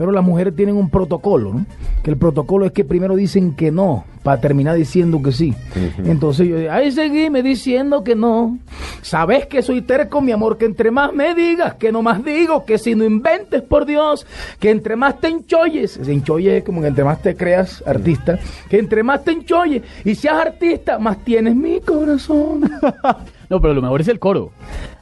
pero 0.00 0.12
las 0.12 0.24
mujeres 0.24 0.56
tienen 0.56 0.76
un 0.76 0.88
protocolo, 0.88 1.52
¿no? 1.52 1.66
Que 2.02 2.10
el 2.10 2.16
protocolo 2.16 2.64
es 2.64 2.72
que 2.72 2.86
primero 2.86 3.16
dicen 3.16 3.54
que 3.54 3.70
no, 3.70 4.06
para 4.22 4.40
terminar 4.40 4.74
diciendo 4.74 5.20
que 5.22 5.30
sí. 5.30 5.54
Entonces 6.02 6.48
yo, 6.48 6.72
ay, 6.72 6.90
seguime 6.90 7.42
diciendo 7.42 8.02
que 8.02 8.14
no. 8.14 8.56
Sabes 9.02 9.44
que 9.44 9.60
soy 9.60 9.82
terco, 9.82 10.22
mi 10.22 10.32
amor, 10.32 10.56
que 10.56 10.64
entre 10.64 10.90
más 10.90 11.12
me 11.12 11.34
digas, 11.34 11.74
que 11.74 11.92
no 11.92 12.00
más 12.00 12.24
digo, 12.24 12.64
que 12.64 12.78
si 12.78 12.94
no 12.94 13.04
inventes, 13.04 13.60
por 13.60 13.84
Dios, 13.84 14.26
que 14.58 14.70
entre 14.70 14.96
más 14.96 15.20
te 15.20 15.28
enchoyes, 15.28 16.00
se 16.02 16.10
enchoye 16.10 16.56
es 16.56 16.64
como 16.64 16.80
que 16.80 16.86
entre 16.86 17.04
más 17.04 17.20
te 17.20 17.36
creas 17.36 17.84
artista, 17.86 18.38
que 18.70 18.78
entre 18.78 19.02
más 19.02 19.22
te 19.22 19.32
enchoyes 19.32 19.82
y 20.02 20.14
seas 20.14 20.46
artista, 20.46 20.98
más 20.98 21.22
tienes 21.22 21.54
mi 21.54 21.78
corazón. 21.80 22.70
No, 23.50 23.60
pero 23.60 23.74
lo 23.74 23.82
mejor 23.82 24.00
es 24.00 24.06
el 24.06 24.20
coro. 24.20 24.52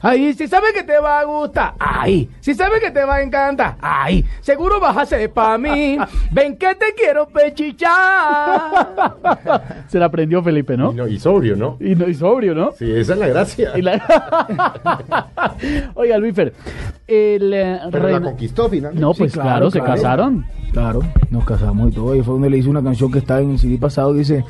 Ahí, 0.00 0.32
si 0.32 0.48
sabes 0.48 0.72
que 0.72 0.82
te 0.82 0.98
va 0.98 1.20
a 1.20 1.24
gustar, 1.24 1.74
ahí, 1.78 2.30
si 2.40 2.54
sabes 2.54 2.80
que 2.80 2.90
te 2.90 3.04
va 3.04 3.16
a 3.16 3.22
encantar, 3.22 3.76
ahí, 3.82 4.24
seguro 4.40 4.80
vas 4.80 4.96
a 4.96 5.04
ser 5.04 5.30
para 5.30 5.58
mí. 5.58 5.98
Ven 6.32 6.56
que 6.56 6.74
te 6.74 6.94
quiero 6.96 7.28
pechichar. 7.28 8.70
Se 9.88 9.98
la 9.98 10.06
aprendió 10.06 10.42
Felipe, 10.42 10.78
¿no? 10.78 10.92
Y, 10.92 10.94
no, 10.94 11.06
y 11.06 11.18
sobrio, 11.18 11.56
¿no? 11.56 11.76
Y, 11.78 11.94
no, 11.94 12.08
y 12.08 12.14
sobrio, 12.14 12.54
¿no? 12.54 12.72
Sí, 12.72 12.90
esa 12.90 13.12
es 13.12 13.18
la 13.18 13.28
gracia. 13.28 13.72
Y 13.76 13.82
la- 13.82 14.02
Oiga, 15.94 16.16
Luifer, 16.16 16.54
el 17.06 17.52
eh, 17.52 17.80
Pero 17.92 18.08
la 18.08 18.20
conquistó 18.22 18.70
finalmente. 18.70 19.00
No, 19.02 19.12
Sí, 19.12 19.18
pues 19.18 19.32
claro, 19.34 19.70
se 19.70 19.80
claro. 19.80 19.94
casaron. 19.94 20.46
Claro, 20.72 21.00
nos 21.30 21.44
casamos 21.44 21.90
y 21.90 21.94
todo. 21.94 22.14
Y 22.14 22.22
fue 22.22 22.32
donde 22.32 22.48
le 22.48 22.56
hice 22.56 22.70
una 22.70 22.82
canción 22.82 23.12
que 23.12 23.18
está 23.18 23.40
en 23.42 23.50
el 23.50 23.58
CD 23.58 23.76
pasado 23.76 24.12
que 24.12 24.20
dice 24.20 24.44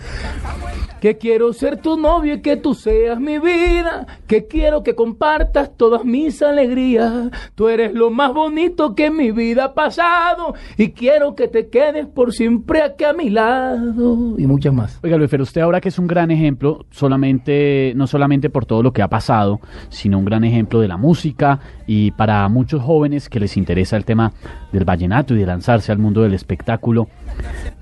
que 1.01 1.17
quiero 1.17 1.53
ser 1.53 1.81
tu 1.81 1.97
novio 1.97 2.35
y 2.35 2.41
que 2.41 2.57
tú 2.57 2.75
seas 2.75 3.21
mi 3.21 3.39
vida, 3.39 4.07
que 4.27 4.47
quiero 4.47 4.83
que 4.83 4.95
compartas 4.95 5.77
todas 5.77 6.05
mis 6.05 6.43
alegrías. 6.43 7.31
Tú 7.55 7.69
eres 7.69 7.95
lo 7.95 8.11
más 8.11 8.33
bonito 8.33 8.95
que 8.95 9.07
en 9.07 9.17
mi 9.17 9.31
vida 9.31 9.65
ha 9.65 9.75
pasado 9.75 10.55
y 10.77 10.91
quiero 10.91 11.35
que 11.35 11.49
te 11.49 11.69
quedes 11.69 12.07
por 12.07 12.33
siempre 12.33 12.83
aquí 12.83 13.05
a 13.05 13.13
mi 13.13 13.31
lado. 13.31 14.35
Y 14.39 14.47
muchas 14.47 14.75
más. 14.75 14.99
Oiga, 15.03 15.17
Luis, 15.17 15.31
pero 15.31 15.43
usted 15.43 15.61
ahora 15.61 15.81
que 15.81 15.89
es 15.89 15.99
un 15.99 16.07
gran 16.07 16.31
ejemplo, 16.31 16.87
solamente, 16.91 17.93
no 17.97 18.07
solamente 18.07 18.51
por 18.51 18.67
todo 18.67 18.83
lo 18.83 18.93
que 18.93 19.03
ha 19.03 19.09
pasado, 19.09 19.61
sino 19.89 20.19
un 20.19 20.25
gran 20.25 20.45
ejemplo 20.45 20.81
de 20.81 20.89
la 20.89 20.97
música 20.97 21.61
y 21.87 22.11
para 22.13 22.49
muchos 22.49 22.83
jóvenes 22.83 23.29
que 23.29 23.41
les 23.41 23.57
interesa 23.57 23.97
el 23.97 24.05
tema 24.05 24.33
del 24.73 24.85
vallenato 24.85 25.35
y 25.35 25.39
de 25.39 25.47
lanzarse 25.47 25.93
al 25.93 25.99
mundo 25.99 26.23
del 26.23 26.35
espectáculo, 26.35 27.09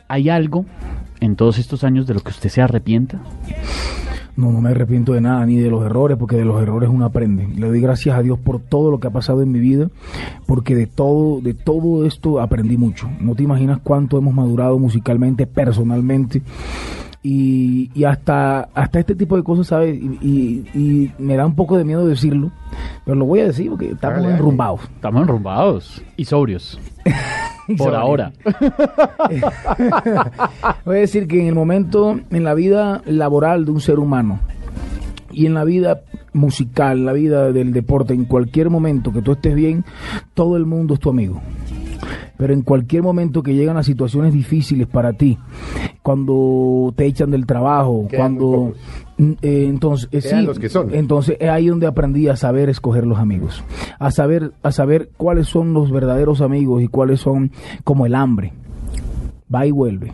¿hay 0.08 0.28
algo 0.28 0.64
en 1.20 1.36
todos 1.36 1.58
estos 1.58 1.84
años 1.84 2.06
de 2.06 2.14
lo 2.14 2.20
que 2.20 2.30
usted 2.30 2.48
se 2.50 2.62
arrepienta? 2.62 3.20
No, 4.36 4.52
no 4.52 4.60
me 4.60 4.68
arrepiento 4.70 5.14
de 5.14 5.22
nada, 5.22 5.46
ni 5.46 5.56
de 5.56 5.70
los 5.70 5.82
errores, 5.86 6.18
porque 6.18 6.36
de 6.36 6.44
los 6.44 6.60
errores 6.60 6.90
uno 6.92 7.06
aprende. 7.06 7.48
Le 7.56 7.68
doy 7.68 7.80
gracias 7.80 8.18
a 8.18 8.22
Dios 8.22 8.38
por 8.38 8.60
todo 8.60 8.90
lo 8.90 9.00
que 9.00 9.06
ha 9.06 9.10
pasado 9.10 9.40
en 9.40 9.50
mi 9.50 9.58
vida, 9.60 9.88
porque 10.44 10.74
de 10.74 10.86
todo, 10.86 11.40
de 11.40 11.54
todo 11.54 12.04
esto 12.04 12.38
aprendí 12.40 12.76
mucho. 12.76 13.08
No 13.18 13.34
te 13.34 13.44
imaginas 13.44 13.78
cuánto 13.82 14.18
hemos 14.18 14.34
madurado 14.34 14.78
musicalmente, 14.78 15.46
personalmente. 15.46 16.42
Y, 17.22 17.90
y 17.94 18.04
hasta, 18.04 18.68
hasta 18.74 19.00
este 19.00 19.14
tipo 19.14 19.36
de 19.38 19.42
cosas, 19.42 19.68
¿sabes? 19.68 19.96
Y, 19.98 20.18
y- 20.20 20.64
y 20.78 21.12
me 21.18 21.34
da 21.36 21.46
un 21.46 21.54
poco 21.56 21.76
de 21.78 21.84
miedo 21.84 22.06
decirlo, 22.06 22.50
pero 23.06 23.16
lo 23.16 23.24
voy 23.24 23.40
a 23.40 23.46
decir 23.46 23.70
porque 23.70 23.86
estamos 23.92 24.16
Dale, 24.18 24.26
dale. 24.28 24.38
enrumbados. 24.38 24.80
Estamos 24.82 25.22
enrumbados 25.22 26.02
y 26.16 26.24
sobrios. 26.26 26.78
Por 27.76 27.78
Sorry. 27.78 27.96
ahora. 27.96 28.32
Voy 30.84 30.96
a 30.96 31.00
decir 31.00 31.26
que 31.26 31.40
en 31.40 31.48
el 31.48 31.54
momento, 31.54 32.18
en 32.30 32.44
la 32.44 32.54
vida 32.54 33.02
laboral 33.06 33.64
de 33.64 33.72
un 33.72 33.80
ser 33.80 33.98
humano, 33.98 34.40
Y 35.32 35.46
en 35.46 35.54
la 35.54 35.64
vida 35.64 36.02
musical, 36.32 37.04
la 37.04 37.12
vida 37.12 37.52
del 37.52 37.72
deporte, 37.72 38.14
en 38.14 38.24
cualquier 38.24 38.70
momento 38.70 39.12
que 39.12 39.22
tú 39.22 39.32
estés 39.32 39.54
bien, 39.54 39.84
todo 40.34 40.56
el 40.56 40.66
mundo 40.66 40.94
es 40.94 41.00
tu 41.00 41.10
amigo. 41.10 41.40
Pero 42.38 42.52
en 42.52 42.62
cualquier 42.62 43.02
momento 43.02 43.42
que 43.42 43.54
llegan 43.54 43.76
las 43.76 43.86
situaciones 43.86 44.32
difíciles 44.32 44.86
para 44.86 45.14
ti, 45.14 45.38
cuando 46.02 46.92
te 46.96 47.06
echan 47.06 47.30
del 47.30 47.46
trabajo, 47.46 48.06
Quedan 48.08 48.36
cuando 48.36 48.74
entonces 49.18 50.08
eh, 50.12 50.20
sí, 50.20 50.42
los 50.42 50.58
que 50.58 50.68
son. 50.68 50.94
entonces 50.94 51.36
es 51.40 51.48
ahí 51.48 51.68
donde 51.68 51.86
aprendí 51.86 52.28
a 52.28 52.36
saber 52.36 52.68
escoger 52.68 53.06
los 53.06 53.18
amigos, 53.18 53.64
a 53.98 54.10
saber 54.10 54.52
a 54.62 54.72
saber 54.72 55.10
cuáles 55.16 55.48
son 55.48 55.72
los 55.72 55.90
verdaderos 55.90 56.40
amigos 56.40 56.82
y 56.82 56.88
cuáles 56.88 57.20
son 57.20 57.50
como 57.84 58.06
el 58.06 58.14
hambre. 58.14 58.52
Va 59.52 59.66
y 59.66 59.70
vuelve. 59.70 60.12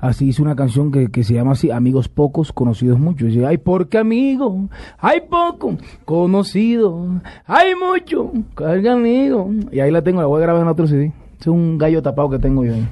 Así 0.00 0.28
hice 0.28 0.42
una 0.42 0.56
canción 0.56 0.90
que, 0.90 1.08
que 1.08 1.22
se 1.22 1.34
llama 1.34 1.52
así, 1.52 1.70
Amigos 1.70 2.08
pocos, 2.08 2.52
conocidos 2.52 2.98
muchos. 2.98 3.28
Dice, 3.28 3.46
ay, 3.46 3.58
porque 3.58 3.98
amigo, 3.98 4.68
hay 4.98 5.20
poco, 5.22 5.76
conocido, 6.04 7.20
hay 7.46 7.74
mucho, 7.74 8.32
carga 8.54 8.94
amigo. 8.94 9.50
Y 9.70 9.80
ahí 9.80 9.90
la 9.90 10.02
tengo, 10.02 10.20
la 10.20 10.26
voy 10.26 10.38
a 10.40 10.46
grabar 10.46 10.62
en 10.62 10.68
otro 10.68 10.86
CD. 10.86 11.12
Es 11.40 11.46
un 11.46 11.78
gallo 11.78 12.02
tapado 12.02 12.30
que 12.30 12.38
tengo 12.38 12.64
yo 12.64 12.74
ahí. 12.74 12.88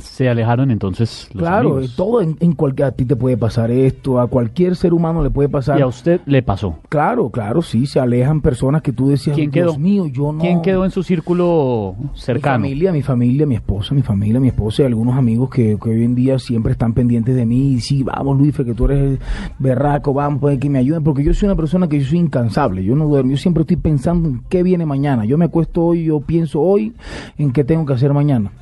Se 0.00 0.28
alejaron 0.28 0.70
entonces 0.70 1.28
los 1.32 1.42
claro, 1.42 1.72
amigos. 1.76 1.96
todo 1.96 2.20
en, 2.20 2.36
en 2.40 2.52
cualquier, 2.52 2.88
a 2.88 2.92
ti 2.92 3.04
te 3.04 3.16
puede 3.16 3.36
pasar 3.36 3.70
esto, 3.70 4.20
a 4.20 4.26
cualquier 4.26 4.76
ser 4.76 4.92
humano 4.92 5.22
le 5.22 5.30
puede 5.30 5.48
pasar. 5.48 5.78
Y 5.78 5.82
a 5.82 5.86
usted 5.86 6.20
le 6.26 6.42
pasó. 6.42 6.78
Claro, 6.88 7.30
claro, 7.30 7.62
sí, 7.62 7.86
se 7.86 8.00
alejan 8.00 8.40
personas 8.40 8.82
que 8.82 8.92
tú 8.92 9.08
decías, 9.08 9.36
¿Quién 9.36 9.50
Dios 9.50 9.72
quedó? 9.72 9.78
mío, 9.78 10.06
yo 10.06 10.32
no. 10.32 10.40
¿Quién 10.40 10.62
quedó 10.62 10.84
en 10.84 10.90
su 10.90 11.02
círculo 11.02 11.94
cercano? 12.14 12.58
Mi 12.60 12.68
familia, 12.68 12.92
mi 12.92 13.02
familia, 13.02 13.46
mi 13.46 13.54
esposa, 13.56 13.94
mi 13.94 14.02
familia, 14.02 14.40
mi 14.40 14.48
esposa 14.48 14.82
y 14.82 14.86
algunos 14.86 15.16
amigos 15.16 15.50
que, 15.50 15.78
que 15.82 15.90
hoy 15.90 16.04
en 16.04 16.14
día 16.14 16.38
siempre 16.38 16.72
están 16.72 16.92
pendientes 16.92 17.34
de 17.34 17.46
mí. 17.46 17.72
Y 17.74 17.80
sí, 17.80 18.02
vamos, 18.02 18.38
Luis, 18.38 18.54
que 18.56 18.74
tú 18.74 18.86
eres 18.86 19.18
berraco, 19.58 20.12
vamos, 20.12 20.40
pues, 20.40 20.58
que 20.58 20.70
me 20.70 20.78
ayuden. 20.78 21.02
Porque 21.02 21.22
yo 21.24 21.34
soy 21.34 21.46
una 21.46 21.56
persona 21.56 21.88
que 21.88 22.00
yo 22.00 22.06
soy 22.06 22.18
incansable. 22.18 22.84
Yo 22.84 22.94
no 22.96 23.06
duermo. 23.06 23.30
Yo 23.32 23.36
siempre 23.36 23.62
estoy 23.62 23.76
pensando 23.76 24.28
en 24.28 24.42
qué 24.48 24.62
viene 24.62 24.86
mañana. 24.86 25.24
Yo 25.24 25.36
me 25.38 25.46
acuesto 25.46 25.82
hoy, 25.82 26.04
yo 26.04 26.20
pienso 26.20 26.60
hoy 26.60 26.94
en 27.38 27.52
qué 27.52 27.64
tengo 27.64 27.84
que 27.86 27.92
hacer 27.92 28.12
mañana. 28.12 28.52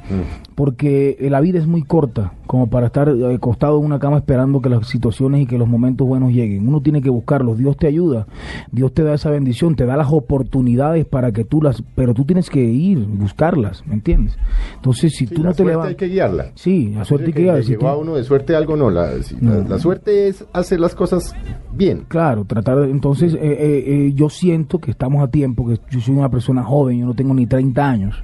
Porque 0.54 1.16
eh, 1.18 1.21
la 1.30 1.40
vida 1.40 1.58
es 1.58 1.66
muy 1.66 1.82
corta 1.82 2.32
como 2.46 2.68
para 2.68 2.86
estar 2.86 3.08
eh, 3.08 3.34
acostado 3.34 3.78
en 3.78 3.84
una 3.86 3.98
cama 3.98 4.18
esperando 4.18 4.60
que 4.60 4.68
las 4.68 4.86
situaciones 4.88 5.42
y 5.42 5.46
que 5.46 5.56
los 5.58 5.68
momentos 5.68 6.06
buenos 6.06 6.32
lleguen. 6.32 6.68
Uno 6.68 6.80
tiene 6.82 7.00
que 7.02 7.10
buscarlos. 7.10 7.56
Dios 7.58 7.76
te 7.76 7.86
ayuda. 7.86 8.26
Dios 8.70 8.92
te 8.92 9.02
da 9.02 9.14
esa 9.14 9.30
bendición, 9.30 9.74
te 9.74 9.86
da 9.86 9.96
las 9.96 10.08
oportunidades 10.12 11.04
para 11.06 11.32
que 11.32 11.44
tú 11.44 11.62
las... 11.62 11.82
Pero 11.94 12.12
tú 12.14 12.24
tienes 12.24 12.50
que 12.50 12.62
ir, 12.62 12.98
buscarlas, 13.06 13.86
¿me 13.86 13.94
entiendes? 13.94 14.36
Entonces, 14.76 15.12
si 15.16 15.26
Sí, 15.26 15.34
tú 15.34 15.42
no 15.42 15.50
te 15.50 15.56
suerte 15.56 15.64
levantas... 15.70 15.88
hay 15.90 15.96
que 15.96 16.08
guiarla. 16.08 16.46
Sí, 16.54 16.92
la 16.94 17.04
suerte 17.04 17.26
hay 17.28 17.32
que 17.32 17.40
llegar. 17.40 17.56
le 17.56 17.62
Si 17.64 17.76
tú- 17.76 17.86
a 17.86 17.96
uno 17.96 18.14
de 18.16 18.24
suerte 18.24 18.54
algo, 18.54 18.76
no. 18.76 18.90
La, 18.90 19.12
si- 19.22 19.36
la 19.40 19.78
suerte 19.78 20.28
es 20.28 20.44
hacer 20.52 20.80
las 20.80 20.94
cosas 20.94 21.34
bien. 21.74 22.04
Claro, 22.08 22.44
tratar 22.44 22.80
de, 22.80 22.90
entonces 22.90 23.34
eh, 23.34 23.38
eh, 23.42 23.84
eh, 23.86 24.12
yo 24.14 24.28
siento 24.28 24.78
que 24.78 24.90
estamos 24.90 25.22
a 25.22 25.28
tiempo, 25.30 25.66
que 25.66 25.78
yo 25.90 26.00
soy 26.00 26.14
una 26.16 26.28
persona 26.28 26.62
joven, 26.62 26.98
yo 27.00 27.06
no 27.06 27.14
tengo 27.14 27.32
ni 27.34 27.46
30 27.46 27.88
años 27.88 28.22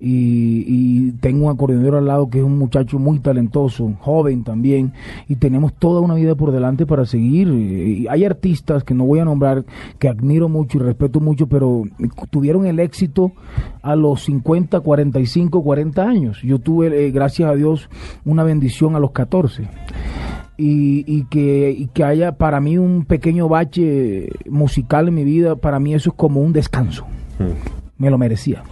y, 0.00 0.64
y 0.66 1.12
tengo 1.20 1.46
un 1.46 1.52
acordeonero 1.52 1.98
al 1.98 2.06
lado 2.06 2.30
que 2.30 2.38
es 2.38 2.44
un 2.44 2.58
muchacho 2.58 2.98
muy 2.98 3.18
talentoso, 3.18 3.92
joven 4.00 4.44
también 4.44 4.92
y 5.28 5.36
tenemos 5.36 5.74
toda 5.74 6.00
una 6.00 6.14
vida 6.14 6.34
por 6.34 6.52
delante 6.52 6.86
para 6.86 7.04
seguir. 7.04 7.48
Y 7.48 8.06
hay 8.08 8.24
artistas 8.24 8.82
que 8.82 8.94
no 8.94 9.04
voy 9.04 9.18
a 9.18 9.24
nombrar 9.24 9.64
que 9.98 10.08
admiro 10.08 10.48
mucho 10.48 10.78
y 10.78 10.80
respeto 10.80 11.20
mucho, 11.20 11.46
pero 11.46 11.84
tuvieron 12.30 12.66
el 12.66 12.80
éxito 12.80 13.32
a 13.82 13.94
los 13.94 14.24
50, 14.24 14.80
45, 14.80 15.62
40 15.62 16.02
años. 16.02 16.42
Yo 16.42 16.58
tuve, 16.58 17.06
eh, 17.06 17.10
gracias 17.10 17.50
a 17.50 17.54
Dios, 17.54 17.90
una 18.24 18.42
bendición 18.42 18.96
a 18.96 18.98
los 18.98 19.10
14 19.10 19.68
y, 20.56 21.04
y 21.06 21.24
que, 21.24 21.74
y 21.76 21.86
que 21.88 22.04
haya 22.04 22.32
para 22.32 22.60
mí 22.60 22.76
un 22.76 23.04
pequeño 23.06 23.48
bache 23.48 24.28
musical 24.48 25.08
en 25.08 25.14
mi 25.14 25.24
vida, 25.24 25.56
para 25.56 25.80
mí 25.80 25.94
eso 25.94 26.10
es 26.10 26.16
como 26.16 26.40
un 26.40 26.52
descanso. 26.52 27.06
Me 27.96 28.10
lo 28.10 28.18
merecía. 28.18 28.62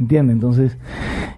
¿Entiendes? 0.00 0.34
Entonces, 0.34 0.78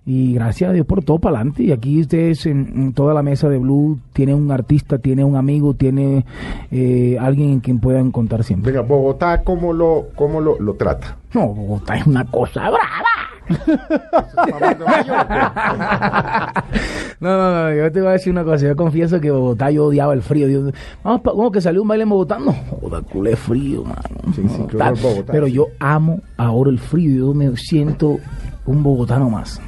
y 0.06 0.34
gracias 0.34 0.70
a 0.70 0.72
Dios 0.72 0.86
por 0.86 1.02
todo 1.04 1.18
para 1.18 1.38
adelante. 1.38 1.64
Y 1.64 1.72
aquí 1.72 2.00
ustedes 2.00 2.46
en, 2.46 2.72
en 2.76 2.92
toda 2.92 3.12
la 3.12 3.22
mesa 3.22 3.48
de 3.48 3.58
Blue 3.58 3.98
tiene 4.12 4.34
un 4.34 4.52
artista, 4.52 4.98
tiene 4.98 5.24
un 5.24 5.34
amigo, 5.34 5.74
tiene 5.74 6.24
eh, 6.70 7.16
alguien 7.20 7.50
en 7.50 7.60
quien 7.60 7.80
puedan 7.80 8.12
contar 8.12 8.44
siempre. 8.44 8.70
Venga, 8.72 8.86
Bogotá, 8.86 9.42
¿cómo 9.42 9.72
lo, 9.72 10.06
cómo 10.14 10.40
lo, 10.40 10.60
lo 10.60 10.74
trata? 10.74 11.16
No, 11.34 11.48
Bogotá 11.48 11.96
es 11.96 12.06
una 12.06 12.24
cosa 12.24 12.70
brava. 12.70 13.48
No, 17.20 17.36
no, 17.38 17.52
no, 17.70 17.74
yo 17.76 17.92
te 17.92 18.00
voy 18.00 18.08
a 18.08 18.12
decir 18.12 18.32
una 18.32 18.42
cosa. 18.42 18.66
Yo 18.66 18.74
confieso 18.74 19.20
que 19.20 19.30
Bogotá 19.30 19.70
yo 19.70 19.86
odiaba 19.86 20.12
el 20.12 20.22
frío. 20.22 20.48
Dios, 20.48 20.72
vamos, 21.04 21.20
¿cómo 21.22 21.52
que 21.52 21.60
salió 21.60 21.82
un 21.82 21.88
baile 21.88 22.02
en 22.02 22.08
Bogotá? 22.08 22.38
No, 22.38 22.52
joda, 22.52 23.00
culé 23.02 23.36
frío, 23.36 23.84
mano. 23.84 24.02
Sí, 24.34 24.42
sí, 24.48 24.60
horror 24.62 24.98
Bogotá, 25.00 25.32
Pero 25.32 25.46
sí. 25.46 25.52
yo 25.52 25.68
amo 25.78 26.20
ahora 26.36 26.70
el 26.70 26.80
frío. 26.80 27.26
Yo 27.28 27.34
me 27.34 27.56
siento 27.56 28.18
un 28.66 28.82
bogotano 28.82 29.28
más. 29.30 29.60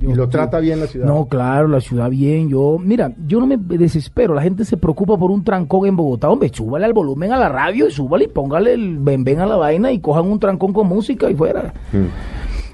¿Y 0.00 0.12
lo 0.12 0.28
trata 0.28 0.58
bien 0.58 0.80
la 0.80 0.86
ciudad? 0.86 1.06
No, 1.06 1.26
claro, 1.26 1.68
la 1.68 1.80
ciudad 1.80 2.10
bien. 2.10 2.48
Yo, 2.48 2.78
mira, 2.78 3.12
yo 3.26 3.40
no 3.40 3.46
me 3.46 3.56
desespero. 3.56 4.34
La 4.34 4.42
gente 4.42 4.64
se 4.64 4.76
preocupa 4.76 5.16
por 5.16 5.30
un 5.30 5.44
trancón 5.44 5.86
en 5.86 5.96
Bogotá. 5.96 6.28
Hombre, 6.28 6.50
súbale 6.52 6.84
al 6.84 6.92
volumen 6.92 7.32
a 7.32 7.38
la 7.38 7.48
radio 7.48 7.86
y 7.88 7.90
súbale 7.90 8.24
y 8.24 8.28
póngale 8.28 8.74
el 8.74 8.98
ven 8.98 9.40
a 9.40 9.46
la 9.46 9.56
vaina 9.56 9.92
y 9.92 10.00
cojan 10.00 10.26
un 10.26 10.40
trancón 10.40 10.72
con 10.72 10.88
música 10.88 11.30
y 11.30 11.34
fuera. 11.34 11.72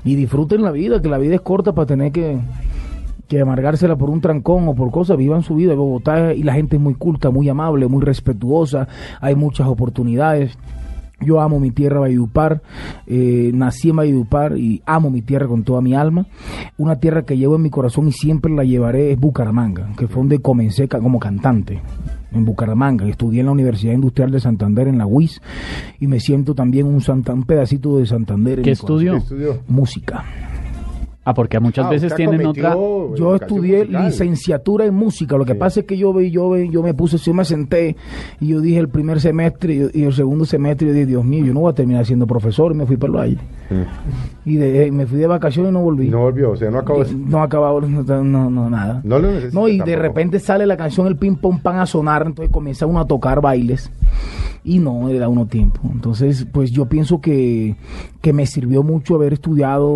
Y 0.02 0.14
disfruten 0.14 0.62
la 0.62 0.70
vida, 0.70 1.02
que 1.02 1.08
la 1.08 1.18
vida 1.18 1.34
es 1.34 1.42
corta 1.42 1.74
para 1.74 1.86
tener 1.86 2.10
que, 2.10 2.38
que 3.28 3.40
amargársela 3.40 3.96
por 3.96 4.08
un 4.08 4.22
trancón 4.22 4.66
o 4.66 4.74
por 4.74 4.90
cosas. 4.90 5.18
Vivan 5.18 5.42
su 5.42 5.54
vida. 5.54 5.74
Bogotá 5.74 6.32
y 6.32 6.42
la 6.42 6.54
gente 6.54 6.76
es 6.76 6.82
muy 6.82 6.94
culta, 6.94 7.30
muy 7.30 7.48
amable, 7.50 7.86
muy 7.86 8.02
respetuosa. 8.02 8.88
Hay 9.20 9.36
muchas 9.36 9.68
oportunidades. 9.68 10.56
Yo 11.22 11.40
amo 11.40 11.60
mi 11.60 11.70
tierra 11.70 12.00
Valledupar, 12.00 12.62
eh, 13.06 13.50
nací 13.54 13.90
en 13.90 13.96
Valledupar 13.96 14.56
y 14.56 14.82
amo 14.86 15.10
mi 15.10 15.22
tierra 15.22 15.46
con 15.46 15.64
toda 15.64 15.80
mi 15.80 15.94
alma. 15.94 16.26
Una 16.78 16.96
tierra 16.98 17.22
que 17.24 17.36
llevo 17.36 17.56
en 17.56 17.62
mi 17.62 17.70
corazón 17.70 18.08
y 18.08 18.12
siempre 18.12 18.52
la 18.54 18.64
llevaré 18.64 19.12
es 19.12 19.18
Bucaramanga, 19.20 19.90
que 19.98 20.06
fue 20.08 20.16
donde 20.22 20.38
comencé 20.40 20.88
como 20.88 21.18
cantante 21.20 21.80
en 22.32 22.44
Bucaramanga. 22.44 23.06
Estudié 23.06 23.40
en 23.40 23.46
la 23.46 23.52
Universidad 23.52 23.92
Industrial 23.92 24.30
de 24.30 24.40
Santander 24.40 24.88
en 24.88 24.98
la 24.98 25.06
UIS 25.06 25.40
y 25.98 26.06
me 26.06 26.20
siento 26.20 26.54
también 26.54 26.86
un, 26.86 27.00
Santa- 27.00 27.34
un 27.34 27.42
pedacito 27.44 27.98
de 27.98 28.06
Santander. 28.06 28.58
en 28.60 28.64
¿Qué 28.64 28.70
estudió? 28.70 29.12
¿Qué 29.12 29.18
estudió? 29.18 29.58
Música. 29.68 30.24
Ah, 31.30 31.34
porque 31.34 31.60
muchas 31.60 31.86
Ah, 31.86 31.90
veces 31.90 32.14
tienen 32.14 32.44
otra... 32.44 32.74
Yo 33.16 33.34
estudié 33.36 33.80
musical. 33.84 34.06
licenciatura 34.06 34.84
en 34.84 34.94
música. 34.94 35.36
Lo 35.36 35.44
que 35.44 35.52
Sí. 35.52 35.58
pasa 35.58 35.80
es 35.80 35.86
que 35.86 35.96
yo, 35.96 36.12
ve- 36.12 36.30
yo, 36.30 36.50
ve- 36.50 36.68
yo 36.68 36.82
me 36.82 36.92
puse, 36.94 37.18
yo 37.18 37.32
me 37.34 37.44
senté 37.44 37.96
y 38.40 38.48
yo 38.48 38.60
dije 38.60 38.78
el 38.78 38.88
primer 38.88 39.20
semestre 39.20 39.90
y, 39.94 40.00
y 40.00 40.02
el 40.04 40.12
segundo 40.12 40.44
semestre 40.44 40.88
yo 40.88 40.92
dije, 40.94 41.06
Dios 41.06 41.24
mío, 41.24 41.44
yo 41.44 41.54
no 41.54 41.60
voy 41.60 41.70
a 41.70 41.74
terminar 41.74 42.04
siendo 42.06 42.26
profesor 42.26 42.72
y 42.72 42.74
me 42.74 42.86
fui 42.86 42.96
para 42.96 43.12
el 43.12 43.16
valle. 43.18 43.38
Y 44.44 44.56
de- 44.56 44.90
me 44.90 45.06
fui 45.06 45.18
de 45.18 45.26
vacaciones 45.26 45.70
y 45.70 45.74
no 45.74 45.80
volví. 45.82 46.08
No 46.08 46.20
volvió, 46.22 46.50
o 46.50 46.56
sea, 46.56 46.70
no 46.70 46.78
acabó. 46.78 47.04
No 47.04 47.42
acababa, 47.42 47.80
no, 47.80 48.02
no, 48.24 48.50
no, 48.50 48.70
nada. 48.70 49.00
No 49.04 49.18
lo 49.18 49.30
necesita 49.30 49.60
No, 49.60 49.68
y 49.68 49.78
de 49.78 49.96
repente 49.96 50.40
sale 50.40 50.66
la 50.66 50.76
canción 50.76 51.06
El 51.06 51.16
Ping 51.16 51.36
Pong 51.36 51.60
Pan 51.62 51.78
a 51.78 51.86
sonar, 51.86 52.24
entonces 52.26 52.52
comienza 52.52 52.86
uno 52.86 53.00
a 53.00 53.06
tocar 53.06 53.40
bailes 53.40 53.90
y 54.64 54.78
no 54.78 55.08
le 55.08 55.18
da 55.18 55.28
uno 55.28 55.46
tiempo. 55.46 55.80
Entonces, 55.92 56.46
pues 56.52 56.70
yo 56.70 56.86
pienso 56.86 57.20
que, 57.20 57.76
que 58.20 58.32
me 58.32 58.44
sirvió 58.46 58.82
mucho 58.82 59.14
haber 59.14 59.32
estudiado 59.32 59.88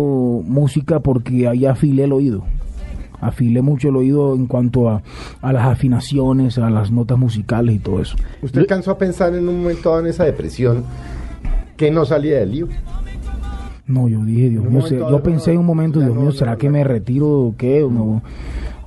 música 0.45 0.99
porque 1.01 1.24
ahí 1.47 1.65
afilé 1.65 2.05
el 2.05 2.13
oído. 2.13 2.43
Afilé 3.21 3.61
mucho 3.61 3.89
el 3.89 3.95
oído 3.95 4.35
en 4.35 4.45
cuanto 4.45 4.89
a, 4.89 5.01
a 5.41 5.53
las 5.53 5.65
afinaciones, 5.65 6.57
a 6.57 6.69
las 6.69 6.91
notas 6.91 7.17
musicales 7.17 7.75
y 7.75 7.79
todo 7.79 8.01
eso. 8.01 8.17
¿Usted 8.41 8.61
alcanzó 8.61 8.91
a 8.91 8.97
pensar 8.97 9.33
en 9.33 9.47
un 9.47 9.61
momento 9.61 9.89
dado 9.89 10.01
en 10.01 10.07
esa 10.07 10.25
depresión 10.25 10.83
que 11.77 11.91
no 11.91 12.05
salía 12.05 12.39
del 12.39 12.51
lío? 12.51 12.67
No, 13.87 14.07
yo 14.07 14.23
dije, 14.25 14.49
Dios 14.49 14.65
mío, 14.65 14.81
yo 14.89 15.21
pensé 15.21 15.51
en 15.51 15.59
un 15.59 15.65
momento, 15.65 15.99
Dios 15.99 16.15
mío, 16.15 16.31
¿será 16.31 16.55
que 16.57 16.69
me 16.69 16.83
retiro 16.83 17.27
o 17.27 17.55
qué? 17.55 17.81
No, 17.81 18.23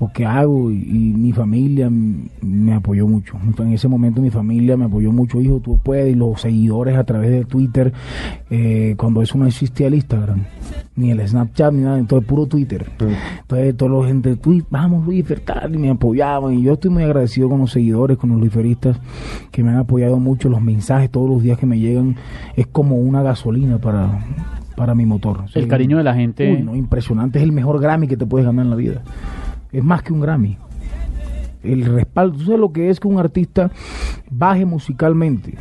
o 0.00 0.10
qué 0.12 0.24
hago? 0.26 0.70
Y, 0.70 0.76
y 0.76 0.98
mi 1.14 1.32
familia 1.32 1.90
me 1.90 2.74
apoyó 2.74 3.06
mucho. 3.06 3.36
En 3.58 3.72
ese 3.72 3.88
momento 3.88 4.20
mi 4.20 4.30
familia 4.30 4.76
me 4.76 4.84
apoyó 4.84 5.12
mucho. 5.12 5.40
Hijo, 5.40 5.60
tú 5.60 5.78
puedes. 5.82 6.12
Y 6.12 6.14
los 6.14 6.40
seguidores 6.40 6.96
a 6.96 7.04
través 7.04 7.30
de 7.30 7.44
Twitter, 7.44 7.92
eh, 8.50 8.94
cuando 8.96 9.22
eso 9.22 9.36
no 9.38 9.46
existía 9.46 9.88
el 9.88 9.94
Instagram, 9.94 10.44
ni 10.96 11.10
el 11.10 11.26
Snapchat, 11.26 11.72
ni 11.72 11.82
nada, 11.82 11.98
entonces 11.98 12.26
puro 12.28 12.46
Twitter. 12.46 12.86
Entonces 12.90 13.76
toda 13.76 14.00
la 14.02 14.06
gente, 14.08 14.36
vamos 14.70 15.04
Luis 15.06 15.24
tal, 15.44 15.74
y 15.74 15.78
me 15.78 15.90
apoyaban. 15.90 16.54
Y 16.54 16.62
yo 16.62 16.74
estoy 16.74 16.90
muy 16.90 17.02
agradecido 17.02 17.48
con 17.48 17.60
los 17.60 17.72
seguidores, 17.72 18.16
con 18.18 18.30
los 18.30 18.38
luiferistas, 18.40 19.00
que 19.50 19.62
me 19.62 19.70
han 19.70 19.76
apoyado 19.78 20.18
mucho. 20.18 20.48
Los 20.48 20.62
mensajes 20.62 21.10
todos 21.10 21.28
los 21.28 21.42
días 21.42 21.58
que 21.58 21.66
me 21.66 21.78
llegan 21.78 22.16
es 22.56 22.66
como 22.66 22.96
una 22.96 23.22
gasolina 23.22 23.78
para, 23.78 24.24
para 24.76 24.94
mi 24.94 25.06
motor. 25.06 25.44
El 25.54 25.64
Sí. 25.64 25.68
cariño 25.68 25.96
de 25.98 26.04
la 26.04 26.14
gente... 26.14 26.52
Uy, 26.52 26.62
no, 26.62 26.76
impresionante. 26.76 27.38
Es 27.38 27.44
el 27.44 27.52
mejor 27.52 27.80
Grammy 27.80 28.06
que 28.06 28.16
te 28.16 28.26
puedes 28.26 28.46
ganar 28.46 28.64
en 28.64 28.70
la 28.70 28.76
vida. 28.76 29.02
Es 29.72 29.84
más 29.84 30.02
que 30.02 30.12
un 30.12 30.20
Grammy. 30.20 30.56
El 31.62 31.84
respaldo. 31.84 32.38
¿Tú 32.38 32.44
sabes 32.44 32.60
lo 32.60 32.72
que 32.72 32.90
es 32.90 33.00
que 33.00 33.08
un 33.08 33.18
artista 33.18 33.70
baje 34.30 34.64
musicalmente 34.64 35.54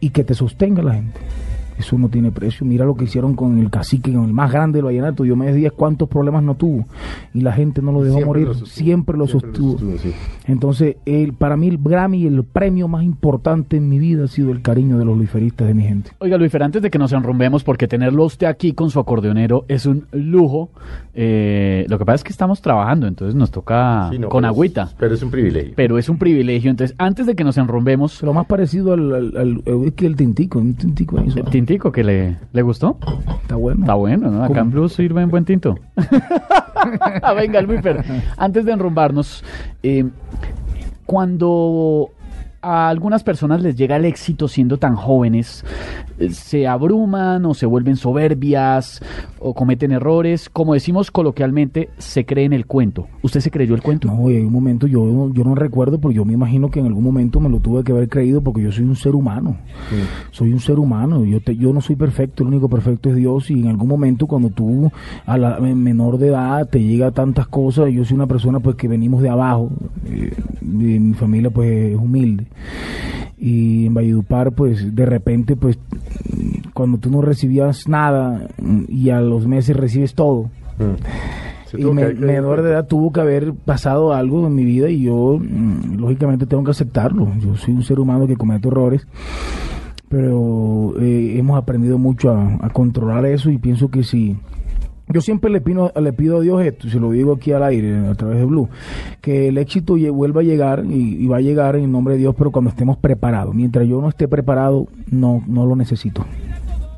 y 0.00 0.10
que 0.10 0.24
te 0.24 0.34
sostenga 0.34 0.82
la 0.82 0.94
gente? 0.94 1.25
Eso 1.78 1.98
no 1.98 2.08
tiene 2.08 2.30
precio. 2.30 2.66
Mira 2.66 2.84
lo 2.84 2.94
que 2.94 3.04
hicieron 3.04 3.34
con 3.34 3.58
el 3.58 3.70
cacique, 3.70 4.12
con 4.12 4.24
el 4.24 4.32
más 4.32 4.50
grande 4.52 4.78
del 4.78 4.86
vallenato. 4.86 5.24
Yo 5.24 5.36
me 5.36 5.46
decía 5.52 5.70
cuántos 5.70 6.08
problemas 6.08 6.42
no 6.42 6.54
tuvo. 6.54 6.86
Y 7.34 7.40
la 7.42 7.52
gente 7.52 7.82
no 7.82 7.92
lo 7.92 8.02
dejó 8.02 8.16
Siempre 8.16 8.26
morir. 8.26 8.46
lo 8.48 8.54
sostuvo. 8.54 8.68
Siempre 8.84 9.18
lo 9.18 9.26
Siempre 9.26 9.50
lo 9.50 9.56
sostuvo. 9.70 9.98
sí. 9.98 10.12
Entonces, 10.46 10.96
el, 11.04 11.32
para 11.34 11.56
mí 11.56 11.68
el 11.68 11.78
Grammy, 11.78 12.26
el 12.26 12.44
premio 12.44 12.88
más 12.88 13.02
importante 13.04 13.76
en 13.76 13.88
mi 13.88 13.98
vida 13.98 14.24
ha 14.24 14.28
sido 14.28 14.50
el 14.52 14.62
cariño 14.62 14.98
de 14.98 15.04
los 15.04 15.16
luiferistas 15.16 15.66
de 15.68 15.74
mi 15.74 15.82
gente. 15.82 16.10
Oiga, 16.18 16.38
Luifer, 16.38 16.62
antes 16.62 16.82
de 16.82 16.90
que 16.90 16.98
nos 16.98 17.12
enrumbemos, 17.12 17.64
porque 17.64 17.88
tenerlo 17.88 18.22
a 18.22 18.26
usted 18.26 18.46
aquí 18.46 18.72
con 18.72 18.90
su 18.90 18.98
acordeonero 19.00 19.64
es 19.68 19.86
un 19.86 20.06
lujo. 20.12 20.70
eh, 21.18 21.86
lo 21.88 21.98
que 21.98 22.04
pasa 22.04 22.16
es 22.16 22.24
que 22.24 22.30
estamos 22.32 22.60
trabajando, 22.60 23.06
entonces 23.06 23.34
nos 23.34 23.50
toca 23.50 24.08
Sí, 24.10 24.18
no, 24.18 24.28
con 24.28 24.42
pero 24.42 24.52
es- 24.52 24.54
agüita. 24.56 24.90
pero 24.98 25.14
es 25.14 25.22
un 25.22 25.30
privilegio. 25.30 25.72
Pero 25.74 25.98
es 25.98 26.08
un 26.08 26.18
privilegio. 26.18 26.70
Entonces, 26.70 26.94
antes 26.98 27.26
de 27.26 27.34
que 27.34 27.42
nos 27.44 27.56
enrumbemos, 27.56 28.22
Lo 28.22 28.32
más 28.34 28.46
parecido 28.46 28.92
al, 28.92 29.14
al, 29.14 29.36
al- 29.36 29.62
es 29.86 29.92
que 29.94 30.06
el 30.06 30.16
tintico, 30.16 30.58
un 30.58 30.74
tintico 30.74 31.18
ahí, 31.18 31.26
el 31.26 31.32
suave. 31.32 31.50
Tintico 31.66 31.90
que 31.90 32.04
le, 32.04 32.36
le 32.52 32.62
gustó. 32.62 32.96
está 33.42 33.56
bueno. 33.56 33.80
Está 33.80 33.94
bueno, 33.94 34.30
¿no? 34.30 34.38
Acá 34.44 34.48
¿Cómo? 34.48 34.60
en 34.60 34.70
Blue 34.70 34.88
sirve 34.88 35.20
en 35.22 35.30
buen 35.30 35.44
tinto. 35.44 35.76
Venga, 37.36 37.60
Luifer, 37.60 38.04
antes 38.36 38.64
de 38.64 38.72
enrumbarnos, 38.72 39.44
eh, 39.82 40.04
cuando 41.04 42.10
a 42.66 42.88
algunas 42.88 43.22
personas 43.22 43.62
les 43.62 43.76
llega 43.76 43.96
el 43.96 44.04
éxito 44.04 44.48
siendo 44.48 44.76
tan 44.78 44.96
jóvenes, 44.96 45.64
eh, 46.18 46.30
se 46.30 46.66
abruman 46.66 47.44
o 47.46 47.54
se 47.54 47.66
vuelven 47.66 47.96
soberbias 47.96 49.00
o 49.38 49.54
cometen 49.54 49.92
errores, 49.92 50.48
como 50.50 50.74
decimos 50.74 51.10
coloquialmente, 51.10 51.90
se 51.98 52.24
creen 52.26 52.52
el 52.52 52.66
cuento. 52.66 53.06
¿Usted 53.22 53.40
se 53.40 53.50
creyó 53.50 53.74
el 53.74 53.82
cuento? 53.82 54.08
No, 54.08 54.30
y 54.30 54.36
hay 54.36 54.44
un 54.44 54.52
momento, 54.52 54.86
yo, 54.86 55.04
no- 55.04 55.32
yo 55.32 55.44
no 55.44 55.54
recuerdo, 55.54 56.00
pero 56.00 56.10
yo 56.10 56.24
me 56.24 56.32
imagino 56.32 56.70
que 56.70 56.80
en 56.80 56.86
algún 56.86 57.04
momento 57.04 57.38
me 57.40 57.48
lo 57.48 57.60
tuve 57.60 57.84
que 57.84 57.92
haber 57.92 58.08
creído 58.08 58.40
porque 58.40 58.62
yo 58.62 58.72
soy 58.72 58.84
un 58.84 58.96
ser 58.96 59.14
humano. 59.14 59.56
Soy 60.32 60.52
un 60.52 60.60
ser 60.60 60.78
humano. 60.78 61.24
Yo, 61.24 61.40
te- 61.40 61.56
yo 61.56 61.72
no 61.72 61.80
soy 61.80 61.96
perfecto, 61.96 62.42
el 62.42 62.48
único 62.48 62.68
perfecto 62.68 63.10
es 63.10 63.16
Dios. 63.16 63.50
Y 63.50 63.60
en 63.60 63.68
algún 63.68 63.88
momento, 63.88 64.26
cuando 64.26 64.50
tú, 64.50 64.90
a 65.24 65.38
la 65.38 65.58
en 65.58 65.82
menor 65.82 66.18
de 66.18 66.28
edad, 66.28 66.68
te 66.68 66.82
llega 66.82 67.10
tantas 67.12 67.46
cosas, 67.46 67.90
yo 67.92 68.04
soy 68.04 68.14
una 68.16 68.26
persona 68.26 68.58
pues 68.60 68.76
que 68.76 68.88
venimos 68.88 69.22
de 69.22 69.28
abajo. 69.28 69.70
eh, 70.06 70.32
y 70.62 70.98
mi 70.98 71.14
familia 71.14 71.50
pues 71.50 71.68
es 71.92 71.96
humilde. 71.96 72.46
Y 73.38 73.86
en 73.86 73.94
Valledupar, 73.94 74.52
pues 74.52 74.94
de 74.94 75.04
repente, 75.06 75.56
pues 75.56 75.78
cuando 76.74 76.98
tú 76.98 77.10
no 77.10 77.20
recibías 77.22 77.86
nada 77.88 78.48
mm, 78.60 78.84
y 78.88 79.10
a 79.10 79.20
los 79.20 79.46
meses 79.46 79.76
recibes 79.76 80.14
todo. 80.14 80.50
Se 81.70 81.80
Y 81.80 81.84
me- 81.84 82.14
menor 82.14 82.56
de 82.58 82.62
cuenta. 82.62 82.68
edad 82.70 82.86
tuvo 82.86 83.12
que 83.12 83.20
haber 83.20 83.52
pasado 83.52 84.14
algo 84.14 84.46
en 84.46 84.54
mi 84.54 84.64
vida 84.64 84.88
y 84.88 85.02
yo, 85.02 85.38
mm, 85.40 85.96
lógicamente, 85.98 86.46
tengo 86.46 86.64
que 86.64 86.70
aceptarlo. 86.70 87.28
Yo 87.40 87.56
soy 87.56 87.74
un 87.74 87.82
ser 87.82 87.98
humano 88.00 88.26
que 88.26 88.36
comete 88.36 88.68
errores, 88.68 89.06
pero 90.08 90.94
eh, 91.00 91.34
hemos 91.38 91.58
aprendido 91.58 91.98
mucho 91.98 92.30
a, 92.30 92.58
a 92.60 92.70
controlar 92.70 93.26
eso 93.26 93.50
y 93.50 93.58
pienso 93.58 93.90
que 93.90 94.02
si. 94.04 94.36
Yo 95.08 95.20
siempre 95.20 95.50
le 95.50 95.60
pido, 95.60 95.92
le 95.94 96.12
pido 96.12 96.38
a 96.38 96.40
Dios 96.40 96.64
esto, 96.64 96.88
se 96.88 96.98
lo 96.98 97.12
digo 97.12 97.34
aquí 97.34 97.52
al 97.52 97.62
aire, 97.62 98.08
a 98.08 98.14
través 98.14 98.38
de 98.38 98.44
Blue, 98.44 98.68
que 99.20 99.48
el 99.48 99.58
éxito 99.58 99.96
vuelva 100.12 100.40
a 100.40 100.44
llegar 100.44 100.84
y, 100.84 101.26
va 101.28 101.36
a 101.36 101.40
llegar 101.40 101.76
en 101.76 101.92
nombre 101.92 102.14
de 102.14 102.20
Dios, 102.20 102.34
pero 102.36 102.50
cuando 102.50 102.70
estemos 102.70 102.96
preparados. 102.96 103.54
Mientras 103.54 103.86
yo 103.86 104.00
no 104.00 104.08
esté 104.08 104.26
preparado, 104.26 104.88
no, 105.10 105.44
no 105.46 105.64
lo 105.64 105.76
necesito 105.76 106.24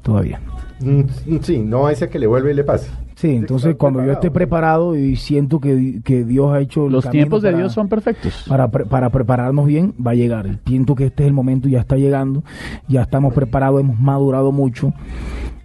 todavía. 0.03 0.41
Mm, 0.81 1.03
Sí, 1.43 1.59
no 1.59 1.87
a 1.87 1.93
ese 1.93 2.09
que 2.09 2.19
le 2.19 2.27
vuelve 2.27 2.53
y 2.53 2.55
le 2.55 2.65
pasa. 2.65 2.93
Sí, 3.17 3.31
entonces 3.35 3.75
cuando 3.77 4.05
yo 4.05 4.13
esté 4.13 4.31
preparado. 4.31 4.95
y 4.97 5.17
siento 5.17 5.59
que, 5.61 6.01
que 6.05 6.25
Dios 6.25 6.53
ha 6.53 6.61
hecho 6.61 6.87
el 6.87 6.93
Los 6.93 7.11
tiempos 7.11 7.43
de 7.43 7.49
para- 7.49 7.59
Dios 7.59 7.73
son 7.73 7.89
perfectos. 7.89 8.45
para, 8.49 8.71
pre- 8.71 8.85
para 8.85 9.11
prepararnos 9.11 9.67
bien, 9.67 9.93
va 10.05 10.13
a 10.13 10.15
llegar. 10.15 10.47
Y 10.47 10.57
Pienso 10.57 10.95
que 10.95 11.07
este 11.07 11.25
es 11.25 11.27
el 11.27 11.33
momento, 11.33 11.69
ya 11.69 11.81
está 11.81 11.97
llegando, 11.97 12.45
ya 12.87 13.03
estamos 13.03 13.35
preparados, 13.35 13.81
hemos 13.81 13.99
madurado 13.99 14.53
mucho 14.53 14.93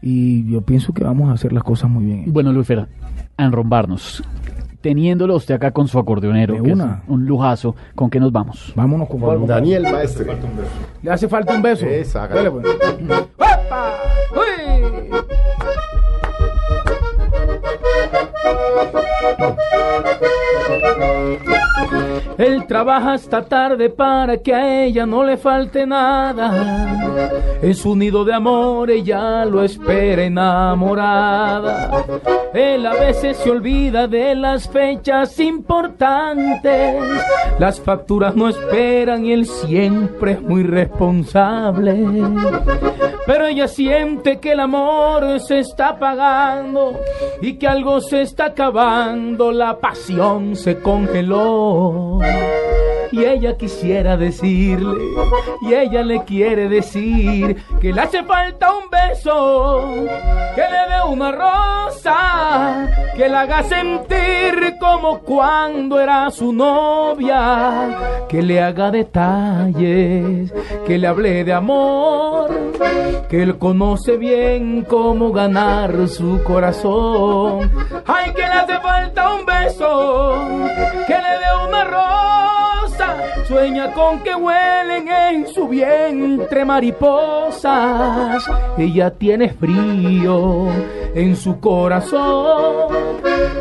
y 0.02 0.50
yo 0.52 0.62
pienso 0.62 0.94
que 0.94 1.04
vamos 1.04 1.30
a 1.30 1.34
hacer 1.34 1.54
las 1.54 1.64
cosas 1.64 1.90
muy 1.92 2.06
bien. 2.06 2.24
Bueno, 2.34 2.52
Luifer, 2.52 2.88
a 3.38 3.46
enrumbarnos. 3.46 4.24
Teniéndolo 4.84 5.38
usted 5.38 5.56
acá 5.56 5.72
con 5.72 5.88
su 5.88 5.98
acordeonero, 5.98 6.56
De 6.56 6.62
que 6.62 6.72
es 6.72 6.80
un 7.08 7.26
lujazo, 7.26 7.74
¿con 7.96 8.10
qué 8.10 8.20
nos 8.20 8.34
vamos? 8.34 8.74
Vámonos 8.76 9.08
con, 9.08 9.22
Con 9.22 9.48
Daniel 9.48 9.84
Maestre. 9.84 10.38
Le 11.02 11.10
hace 11.10 11.30
falta 11.30 11.56
un 11.56 11.62
beso. 11.62 11.86
Esa, 11.86 12.26
hágale. 12.26 12.50
Dale, 12.50 12.52
pues. 12.52 12.66
¡Epa! 13.38 13.94
¡Uy! 14.36 15.10
Él 22.38 22.66
trabaja 22.68 23.14
hasta 23.14 23.44
tarde 23.44 23.90
para 23.90 24.38
que 24.38 24.54
a 24.54 24.84
ella 24.86 25.06
no 25.06 25.24
le 25.24 25.38
falte 25.38 25.86
nada. 25.86 27.60
En 27.62 27.76
su 27.76 27.96
nido 27.96 28.26
de 28.26 28.34
amor 28.34 28.90
ella 28.90 29.46
lo 29.46 29.64
espera 29.64 30.24
enamorada. 30.24 32.04
Él 32.54 32.86
a 32.86 32.94
veces 32.94 33.38
se 33.38 33.50
olvida 33.50 34.08
de 34.08 34.36
las 34.36 34.68
fechas 34.68 35.40
importantes. 35.40 37.02
Las 37.60 37.80
facturas 37.80 38.36
no 38.36 38.50
esperan 38.50 39.26
y 39.26 39.32
él 39.32 39.46
siempre 39.46 40.34
es 40.34 40.42
muy 40.42 40.64
responsable. 40.64 42.06
Pero 43.26 43.46
ella 43.46 43.68
siente 43.68 44.40
que 44.40 44.52
el 44.52 44.60
amor 44.60 45.40
se 45.40 45.60
está 45.60 45.90
apagando 45.90 47.00
y 47.42 47.54
que 47.54 47.68
algo 47.68 48.02
se 48.02 48.22
está 48.22 48.33
acabando, 48.40 49.52
la 49.52 49.80
pasión 49.80 50.56
se 50.56 50.80
congeló. 50.80 52.20
Y 53.12 53.24
ella 53.26 53.56
quisiera 53.56 54.18
decirle, 54.18 55.04
y 55.62 55.74
ella 55.74 56.02
le 56.02 56.24
quiere 56.24 56.68
decir 56.68 57.64
que 57.80 57.94
le 57.94 58.02
hace 58.02 58.24
falta 58.24 58.72
un 58.74 58.90
beso, 58.90 59.88
que 60.56 60.62
le 60.62 60.96
dé 60.96 61.02
una 61.08 61.32
rosa, 61.32 62.90
que 63.16 63.30
la 63.30 63.42
haga 63.42 63.64
sentir 63.64 64.78
como 64.80 65.20
cuando 65.20 66.00
era 66.00 66.30
su 66.32 66.52
novia, 66.52 68.26
que 68.28 68.42
le 68.42 68.62
haga 68.62 68.92
detalles, 68.92 70.52
que 70.86 70.98
le 70.98 71.08
hable 71.08 71.44
de 71.44 71.54
amor, 71.54 72.50
que 73.30 73.44
él 73.44 73.58
conoce 73.58 74.18
bien 74.18 74.84
cómo 74.84 75.32
ganar 75.32 76.08
su 76.08 76.42
corazón. 76.44 77.72
Ay, 78.06 78.32
que 78.34 78.42
le 78.42 78.48
hace 78.48 78.80
falta 78.80 79.36
un 79.36 79.46
beso, 79.46 80.44
que 81.08 81.14
le 81.14 81.34
dé 81.40 81.68
una 81.68 81.84
rosa, 81.84 82.63
sueña 83.54 83.94
con 83.94 84.20
que 84.22 84.34
huelen 84.34 85.08
en 85.08 85.48
su 85.48 85.68
vientre 85.68 86.66
mariposas. 86.66 88.44
Ella 88.78 89.12
tiene 89.12 89.50
frío 89.50 90.70
en 91.14 91.36
su 91.36 91.60
corazón, 91.60 92.88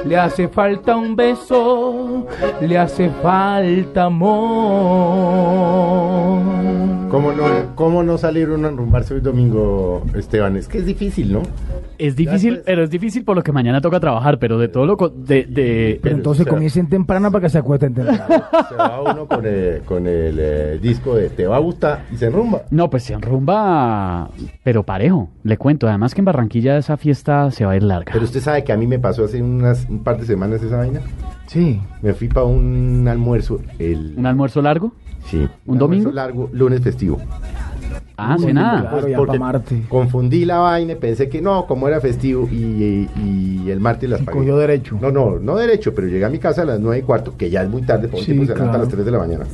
le 0.07 0.17
hace 0.17 0.49
falta 0.49 0.97
un 0.97 1.15
beso, 1.15 2.27
le 2.61 2.79
hace 2.79 3.11
falta 3.23 4.05
amor. 4.05 5.13
¿Cómo 7.13 7.31
no, 7.33 7.45
¿Cómo 7.77 8.03
no 8.03 8.17
salir 8.19 8.49
uno 8.51 8.67
a 8.67 8.71
enrumbarse 8.71 9.13
hoy 9.15 9.21
domingo, 9.21 10.03
Esteban? 10.17 10.57
Es 10.57 10.67
que 10.67 10.79
es 10.79 10.87
difícil, 10.87 11.33
¿no? 11.33 11.43
Es 11.99 12.17
difícil, 12.17 12.55
pues. 12.55 12.63
pero 12.65 12.83
es 12.83 12.91
difícil 12.91 13.23
por 13.23 13.37
lo 13.37 13.43
que 13.43 13.53
mañana 13.53 13.81
toca 13.81 14.01
trabajar, 14.01 14.39
pero 14.39 14.59
de 14.59 14.69
todo 14.69 14.87
lo... 14.87 14.97
co- 14.97 15.11
De, 15.11 15.45
de, 15.45 16.01
Pero 16.03 16.17
entonces 16.17 16.41
o 16.41 16.45
sea- 16.45 16.51
comiencen 16.55 16.89
temprano 16.89 17.31
para 17.31 17.43
que 17.43 17.49
se 17.51 17.59
acuesten 17.59 17.95
temprano. 17.95 18.25
Se 18.69 18.75
va 18.75 19.03
uno 19.13 19.27
con 19.27 19.45
el, 19.47 19.83
con 19.83 20.07
el 20.07 20.37
eh, 20.41 20.79
disco 20.83 21.15
de 21.15 21.29
Te 21.29 21.47
va 21.47 21.57
a 21.57 21.61
gustar 21.61 22.07
y 22.11 22.17
se 22.17 22.27
enrumba. 22.27 22.63
No, 22.71 22.89
pues 22.91 23.03
se 23.05 23.13
enrumba, 23.13 24.31
pero 24.65 24.83
parejo, 24.83 25.29
le 25.45 25.59
cuento. 25.59 25.87
Además 25.89 26.15
que 26.15 26.23
en 26.23 26.25
Barranquilla 26.25 26.79
esa 26.79 26.97
fiesta 26.97 27.51
se 27.51 27.65
va 27.67 27.73
a 27.73 27.77
ir 27.77 27.83
larga. 27.83 28.13
Pero 28.15 28.25
usted 28.25 28.41
sabe 28.41 28.65
que 28.65 28.73
a 28.73 28.77
mí 28.77 28.87
me 28.87 28.99
pasó 28.99 29.25
hace 29.25 29.43
unas, 29.43 29.87
un 29.89 30.03
par 30.03 30.19
de 30.19 30.25
semanas 30.25 30.63
esa 30.63 30.79
vaina. 30.79 31.01
Sí. 31.53 31.81
Me 32.01 32.15
fui 32.15 32.29
para 32.29 32.47
un 32.47 33.07
almuerzo. 33.09 33.61
El, 33.79 34.15
¿Un 34.17 34.27
almuerzo 34.27 34.63
largo? 34.63 34.93
sí, 35.27 35.37
¿un 35.37 35.47
almuerzo 35.47 35.79
domingo? 35.79 36.11
largo, 36.13 36.51
lunes 36.53 36.81
festivo. 36.81 37.21
Ah, 38.17 38.37
Uy, 38.39 38.53
nada. 38.53 38.89
Claro, 38.91 39.09
ya 39.09 39.17
porque 39.17 39.39
Marte. 39.39 39.83
confundí 39.89 40.45
la 40.45 40.59
vaina 40.59 40.93
y 40.93 40.97
pensé 40.97 41.29
que 41.29 41.41
no, 41.43 41.67
como 41.67 41.89
era 41.89 42.01
festivo 42.01 42.49
y, 42.51 43.09
y 43.17 43.71
el 43.71 43.81
martes 43.81 44.09
las 44.09 44.21
Y 44.21 44.25
pagué. 44.25 44.39
cogió 44.39 44.57
derecho. 44.59 44.99
No, 45.01 45.11
no, 45.11 45.39
no 45.39 45.57
derecho, 45.57 45.95
pero 45.95 46.07
llegué 46.09 46.25
a 46.25 46.29
mi 46.29 46.39
casa 46.39 46.63
a 46.63 46.65
las 46.65 46.79
nueve 46.81 46.99
y 46.99 47.03
cuarto, 47.03 47.37
que 47.37 47.51
ya 47.51 47.63
es 47.63 47.69
muy 47.71 47.83
tarde, 47.83 48.09
porque 48.09 48.25
Sí, 48.27 48.33
tipo 48.33 48.45
se 48.45 48.53
levanta 48.55 48.65
a 48.65 48.69
claro. 48.69 48.85
las 48.85 48.89
3 48.93 49.05
de 49.05 49.11
la 49.11 49.19
mañana. 49.19 49.45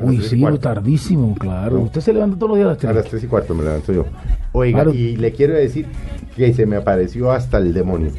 Uy, 0.00 0.22
sí, 0.22 0.44
tardísimo, 0.60 1.34
claro. 1.34 1.76
No. 1.78 1.82
Usted 1.82 2.00
se 2.00 2.12
levanta 2.12 2.36
todos 2.38 2.50
los 2.50 2.58
días 2.58 2.68
a 2.70 2.74
las 2.74 2.84
A 2.84 2.92
las 2.92 3.02
3. 3.04 3.10
3 3.10 3.24
y 3.24 3.26
cuarto 3.26 3.54
me 3.54 3.64
levanto 3.64 3.92
yo. 3.92 4.04
Oiga, 4.52 4.82
Claro. 4.84 4.94
y 4.94 5.16
le 5.16 5.32
quiero 5.32 5.54
decir 5.54 5.86
que 6.36 6.52
se 6.54 6.66
me 6.66 6.76
apareció 6.76 7.32
hasta 7.32 7.58
el 7.58 7.74
demonio. 7.74 8.12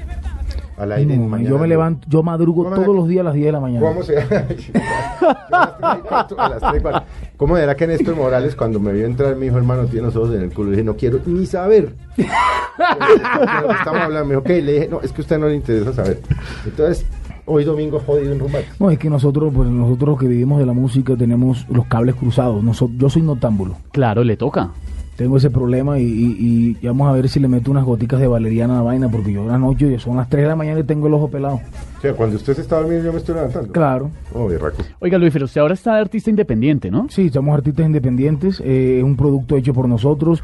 Al 0.80 0.92
aire 0.94 1.18
No, 1.18 1.28
mañana. 1.28 1.50
yo 1.50 1.60
me 1.60 1.68
levanto, 1.68 2.08
yo 2.10 2.24
madrugo 2.24 2.64
¿Cómo 2.64 2.76
todos 2.76 2.96
los 2.96 3.08
días 3.08 3.22
a 3.22 3.24
las 3.26 3.34
10 3.34 3.46
de 3.48 3.52
la 3.52 3.60
mañana. 3.60 3.86
¿Cómo 3.86 4.02
se 4.02 4.18
a 4.18 4.22
las 4.22 4.48
tres 4.48 5.98
y 5.98 6.08
cuarto, 6.08 6.36
a 6.40 6.50
las 6.50 6.60
tres 6.62 6.74
y 6.78 6.82
cuarto. 6.82 7.04
¿Cómo 7.38 7.58
era 7.58 7.76
que 7.76 7.86
Néstor 7.88 8.16
Morales 8.16 8.56
cuando 8.56 8.80
me 8.80 8.94
vio 8.94 9.06
entrar 9.06 9.36
me 9.36 9.46
dijo, 9.46 9.58
hermano, 9.58 9.86
tiene 9.88 10.08
los 10.08 10.16
ojos 10.16 10.34
en 10.36 10.42
el 10.44 10.54
culo? 10.54 10.70
Le 10.72 10.78
dije, 10.78 10.86
no 10.86 10.96
quiero 10.96 11.20
ni 11.26 11.46
saber. 11.46 11.94
Estamos 12.18 14.02
hablando, 14.02 14.26
me 14.26 14.30
dijo, 14.36 14.40
ok, 14.42 14.48
le 14.50 14.72
dije, 14.74 14.88
no, 14.90 15.02
es 15.02 15.12
que 15.12 15.22
a 15.22 15.24
usted 15.24 15.38
no 15.40 15.48
le 15.48 15.56
interesa 15.56 15.94
saber. 15.94 16.20
Entonces, 16.66 17.06
hoy 17.46 17.64
domingo 17.64 18.00
jodido 18.06 18.32
en 18.32 18.40
rumbar. 18.40 18.64
No, 18.80 18.90
es 18.90 18.98
que 19.00 19.10
nosotros, 19.10 19.52
pues 19.54 19.68
nosotros 19.70 20.20
que 20.20 20.28
vivimos 20.28 20.60
de 20.60 20.66
la 20.66 20.74
música 20.74 21.16
tenemos 21.16 21.66
los 21.70 21.86
cables 21.88 22.16
cruzados. 22.16 22.64
Noso- 22.64 22.92
yo 22.98 23.10
soy 23.10 23.22
notámbulo. 23.22 23.76
Claro, 23.92 24.24
le 24.24 24.38
toca. 24.38 24.70
Tengo 25.20 25.36
ese 25.36 25.50
problema 25.50 26.00
y, 26.00 26.78
y- 26.82 26.88
vamos 26.88 27.10
a 27.10 27.12
ver 27.12 27.28
si 27.28 27.42
le 27.42 27.50
meto 27.50 27.70
unas 27.72 27.84
goticas 27.84 28.22
de 28.22 28.28
valeriana 28.28 28.76
a 28.76 28.78
la 28.78 28.84
vaina, 28.84 29.10
porque 29.12 29.34
yo 29.34 29.46
la 29.46 29.58
noche, 29.58 30.00
son 30.00 30.16
las 30.16 30.30
3 30.30 30.44
de 30.44 30.48
la 30.48 30.56
mañana 30.56 30.80
y 30.80 30.84
tengo 30.84 31.08
el 31.08 31.14
ojo 31.14 31.30
pelado. 31.30 31.60
O 32.00 32.02
sea, 32.02 32.14
cuando 32.14 32.38
usted 32.38 32.54
se 32.54 32.62
está 32.62 32.78
dormido, 32.78 33.04
yo 33.04 33.12
me 33.12 33.18
estoy 33.18 33.36
levantando. 33.36 33.74
Claro. 33.74 34.10
Oh, 34.34 34.48
berraco. 34.48 34.84
Oiga, 35.00 35.18
Luífer, 35.18 35.44
usted 35.44 35.60
ahora 35.60 35.74
está 35.74 35.96
de 35.96 36.00
artista 36.00 36.30
independiente, 36.30 36.90
¿no? 36.90 37.08
Sí, 37.10 37.30
somos 37.30 37.54
artistas 37.54 37.86
independientes, 37.86 38.62
eh, 38.62 39.00
es 39.00 39.04
un 39.04 39.18
producto 39.18 39.58
hecho 39.58 39.74
por 39.74 39.90
nosotros, 39.90 40.42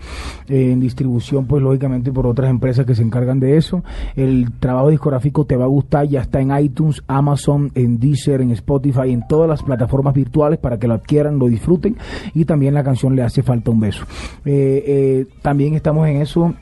eh, 0.49 0.73
en 0.73 0.81
distribución 0.81 1.45
pues 1.45 1.63
lógicamente 1.63 2.11
por 2.11 2.27
otras 2.27 2.49
empresas 2.49 2.85
que 2.85 2.93
se 2.93 3.03
encargan 3.03 3.39
de 3.39 3.55
eso. 3.55 3.85
El 4.17 4.51
trabajo 4.59 4.89
discográfico 4.89 5.45
te 5.45 5.55
va 5.55 5.63
a 5.63 5.69
gustar, 5.69 6.07
ya 6.07 6.19
está 6.19 6.41
en 6.41 6.51
iTunes, 6.57 7.01
Amazon, 7.07 7.71
en 7.73 8.01
Deezer, 8.01 8.41
en 8.41 8.51
Spotify, 8.51 9.13
en 9.13 9.25
todas 9.25 9.47
las 9.47 9.63
plataformas 9.63 10.13
virtuales 10.13 10.59
para 10.59 10.77
que 10.77 10.89
lo 10.89 10.95
adquieran, 10.95 11.39
lo 11.39 11.47
disfruten 11.47 11.95
y 12.33 12.43
también 12.43 12.73
la 12.73 12.83
canción 12.83 13.15
Le 13.15 13.23
hace 13.23 13.43
falta 13.43 13.71
un 13.71 13.79
beso. 13.79 14.05
Eh, 14.43 14.83
eh, 14.85 15.27
también 15.41 15.73
estamos 15.73 16.05
en 16.09 16.17
eso 16.17 16.53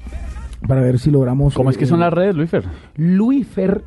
para 0.67 0.81
ver 0.81 0.99
si 0.99 1.11
logramos... 1.11 1.53
¿Cómo 1.53 1.69
es 1.69 1.77
que 1.77 1.83
eh, 1.85 1.87
son 1.87 1.99
las 1.99 2.13
redes, 2.13 2.35
Luífer? 2.35 2.63
Luifer, 2.95 3.83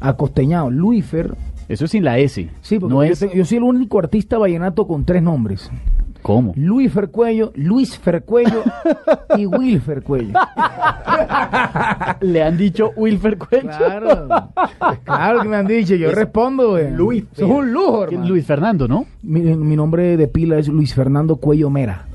acosteñado, 0.00 0.70
Luifer. 0.70 1.34
Eso 1.68 1.84
es 1.86 1.90
sin 1.90 2.04
la 2.04 2.18
S. 2.18 2.48
Sí, 2.60 2.78
porque 2.78 2.94
no 2.94 3.04
yo, 3.04 3.12
es... 3.12 3.18
tengo- 3.18 3.34
yo 3.34 3.44
soy 3.44 3.58
el 3.58 3.64
único 3.64 3.98
artista 3.98 4.38
vallenato 4.38 4.86
con 4.86 5.04
tres 5.04 5.22
nombres. 5.22 5.70
¿Cómo? 6.22 6.52
Luis 6.56 6.92
Fercuello, 6.92 7.52
Luis 7.54 7.96
Fercuello 7.98 8.62
y 9.36 9.46
Wilfer 9.46 10.02
Cuello. 10.02 10.32
Le 12.20 12.42
han 12.42 12.56
dicho 12.56 12.90
Wilfer 12.96 13.38
Cuello. 13.38 13.68
Claro, 13.76 14.28
claro 15.04 15.42
que 15.42 15.48
me 15.48 15.56
han 15.56 15.66
dicho, 15.66 15.94
yo 15.94 16.10
respondo, 16.10 16.70
güey. 16.70 16.90
Luis. 16.90 17.24
Eso 17.32 17.44
es 17.46 17.50
un 17.50 17.72
lujo, 17.72 18.04
hermano. 18.04 18.26
Luis 18.28 18.44
Fernando, 18.44 18.88
¿no? 18.88 19.06
Mi, 19.22 19.40
mi 19.40 19.76
nombre 19.76 20.16
de 20.16 20.26
pila 20.28 20.58
es 20.58 20.68
Luis 20.68 20.94
Fernando 20.94 21.36
Cuello 21.36 21.70
Mera. 21.70 22.06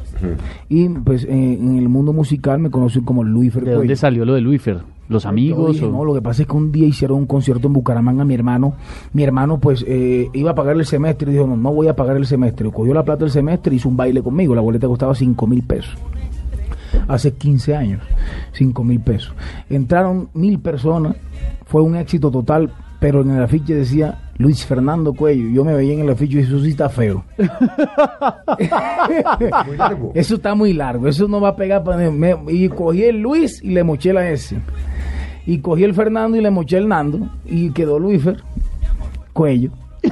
Y 0.70 0.88
pues 0.90 1.24
eh, 1.24 1.30
en 1.32 1.78
el 1.78 1.90
mundo 1.90 2.14
musical 2.14 2.60
me 2.60 2.70
conocen 2.70 3.04
como 3.04 3.24
Luis 3.24 3.48
¿De 3.48 3.54
Fercuello. 3.54 3.78
dónde 3.80 3.96
salió 3.96 4.24
lo 4.26 4.34
de 4.34 4.42
Luífer? 4.42 4.80
¿Los 5.12 5.26
amigos? 5.26 5.74
dije, 5.74 5.86
o- 5.86 5.92
no, 5.92 6.06
lo 6.06 6.14
que 6.14 6.22
pasa 6.22 6.42
es 6.44 6.48
que 6.48 6.56
un 6.56 6.72
día 6.72 6.88
hicieron 6.88 7.18
un 7.20 7.26
concierto 7.26 7.68
en 7.68 7.74
Bucaramanga 7.74 8.24
mi 8.26 8.34
hermano. 8.34 8.74
Mi 9.14 9.24
hermano, 9.24 9.60
pues, 9.60 9.84
eh, 9.88 10.30
iba 10.34 10.52
a 10.52 10.56
pagar 10.56 10.76
el 10.78 10.86
semestre 10.86 11.30
y 11.30 11.34
dijo, 11.34 11.46
no, 11.48 11.58
no 11.58 11.74
voy 11.74 11.88
a 11.88 11.96
pagar 11.96 12.16
el 12.18 12.26
semestre. 12.26 12.70
Cogió 12.72 12.94
la 12.94 13.04
plata 13.04 13.26
del 13.26 13.32
semestre 13.32 13.74
y 13.74 13.78
hizo 13.78 13.90
un 13.90 13.98
baile 13.98 14.22
conmigo. 14.24 14.56
La 14.56 14.62
boleta 14.62 14.88
costaba 14.88 15.14
5 15.14 15.46
mil 15.48 15.64
pesos. 15.64 15.94
Hace 17.08 17.34
15 17.34 17.76
años, 17.76 18.02
5 18.54 18.84
mil 18.84 19.00
pesos. 19.00 19.34
Entraron 19.70 20.30
mil 20.34 20.60
personas, 20.60 21.16
fue 21.66 21.82
un 21.82 21.96
éxito 21.96 22.30
total, 22.32 22.72
pero 23.00 23.22
en 23.22 23.32
el 23.32 23.42
afiche 23.44 23.74
decía 23.74 24.30
Luis 24.38 24.66
Fernando 24.66 25.14
Cuello. 25.14 25.48
Yo 25.50 25.64
me 25.66 25.74
veía 25.74 25.94
en 25.94 26.02
el 26.02 26.10
afiche 26.10 26.40
y 26.40 26.42
eso 26.44 26.60
sí 26.60 26.70
está 26.72 26.90
feo. 26.90 27.24
Muy 29.66 29.78
largo. 29.78 30.12
Eso 30.16 30.36
está 30.36 30.54
muy 30.56 30.74
largo, 30.74 31.08
eso 31.08 31.28
no 31.28 31.40
va 31.42 31.50
a 31.50 31.56
pegar. 31.56 31.84
para 31.84 32.10
me- 32.12 32.36
y 32.50 32.68
cogí 32.70 33.04
el 33.04 33.22
Luis 33.22 33.62
y 33.64 33.70
le 33.72 33.84
moché 33.84 34.14
la 34.14 34.30
S. 34.30 34.58
Y 35.46 35.60
cogí 35.60 35.84
el 35.84 35.94
Fernando 35.94 36.38
y 36.38 36.42
le 36.42 36.52
moché 36.52 36.78
el 36.78 36.88
Nando. 36.88 37.30
Y 37.46 37.72
quedó 37.72 38.00
Luifer, 38.00 38.38
cuello. 39.34 39.72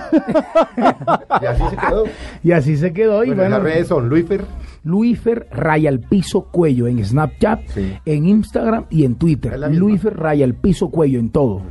Y 1.42 1.46
así 1.46 1.64
se 1.70 1.78
quedó. 1.78 2.04
Y 2.44 2.52
así 2.52 2.78
se 2.78 2.94
quedó. 2.94 3.24
Y 3.24 3.28
Bueno, 3.28 3.42
bueno, 3.44 3.56
las 3.58 3.64
redes 3.64 3.88
son 3.88 4.10
Luifer. 4.10 4.46
Luifer 4.84 5.48
raya 5.52 5.90
al 5.90 6.00
piso 6.00 6.44
cuello 6.44 6.88
en 6.88 7.04
Snapchat, 7.04 7.68
Sí. 7.70 7.94
en 8.06 8.26
Instagram 8.28 8.86
y 8.90 9.04
en 9.06 9.16
Twitter. 9.16 9.60
Luifer 9.72 10.16
raya 10.16 10.46
al 10.46 10.54
piso 10.56 10.90
cuello 10.90 11.20
en 11.20 11.30
todo. 11.30 11.62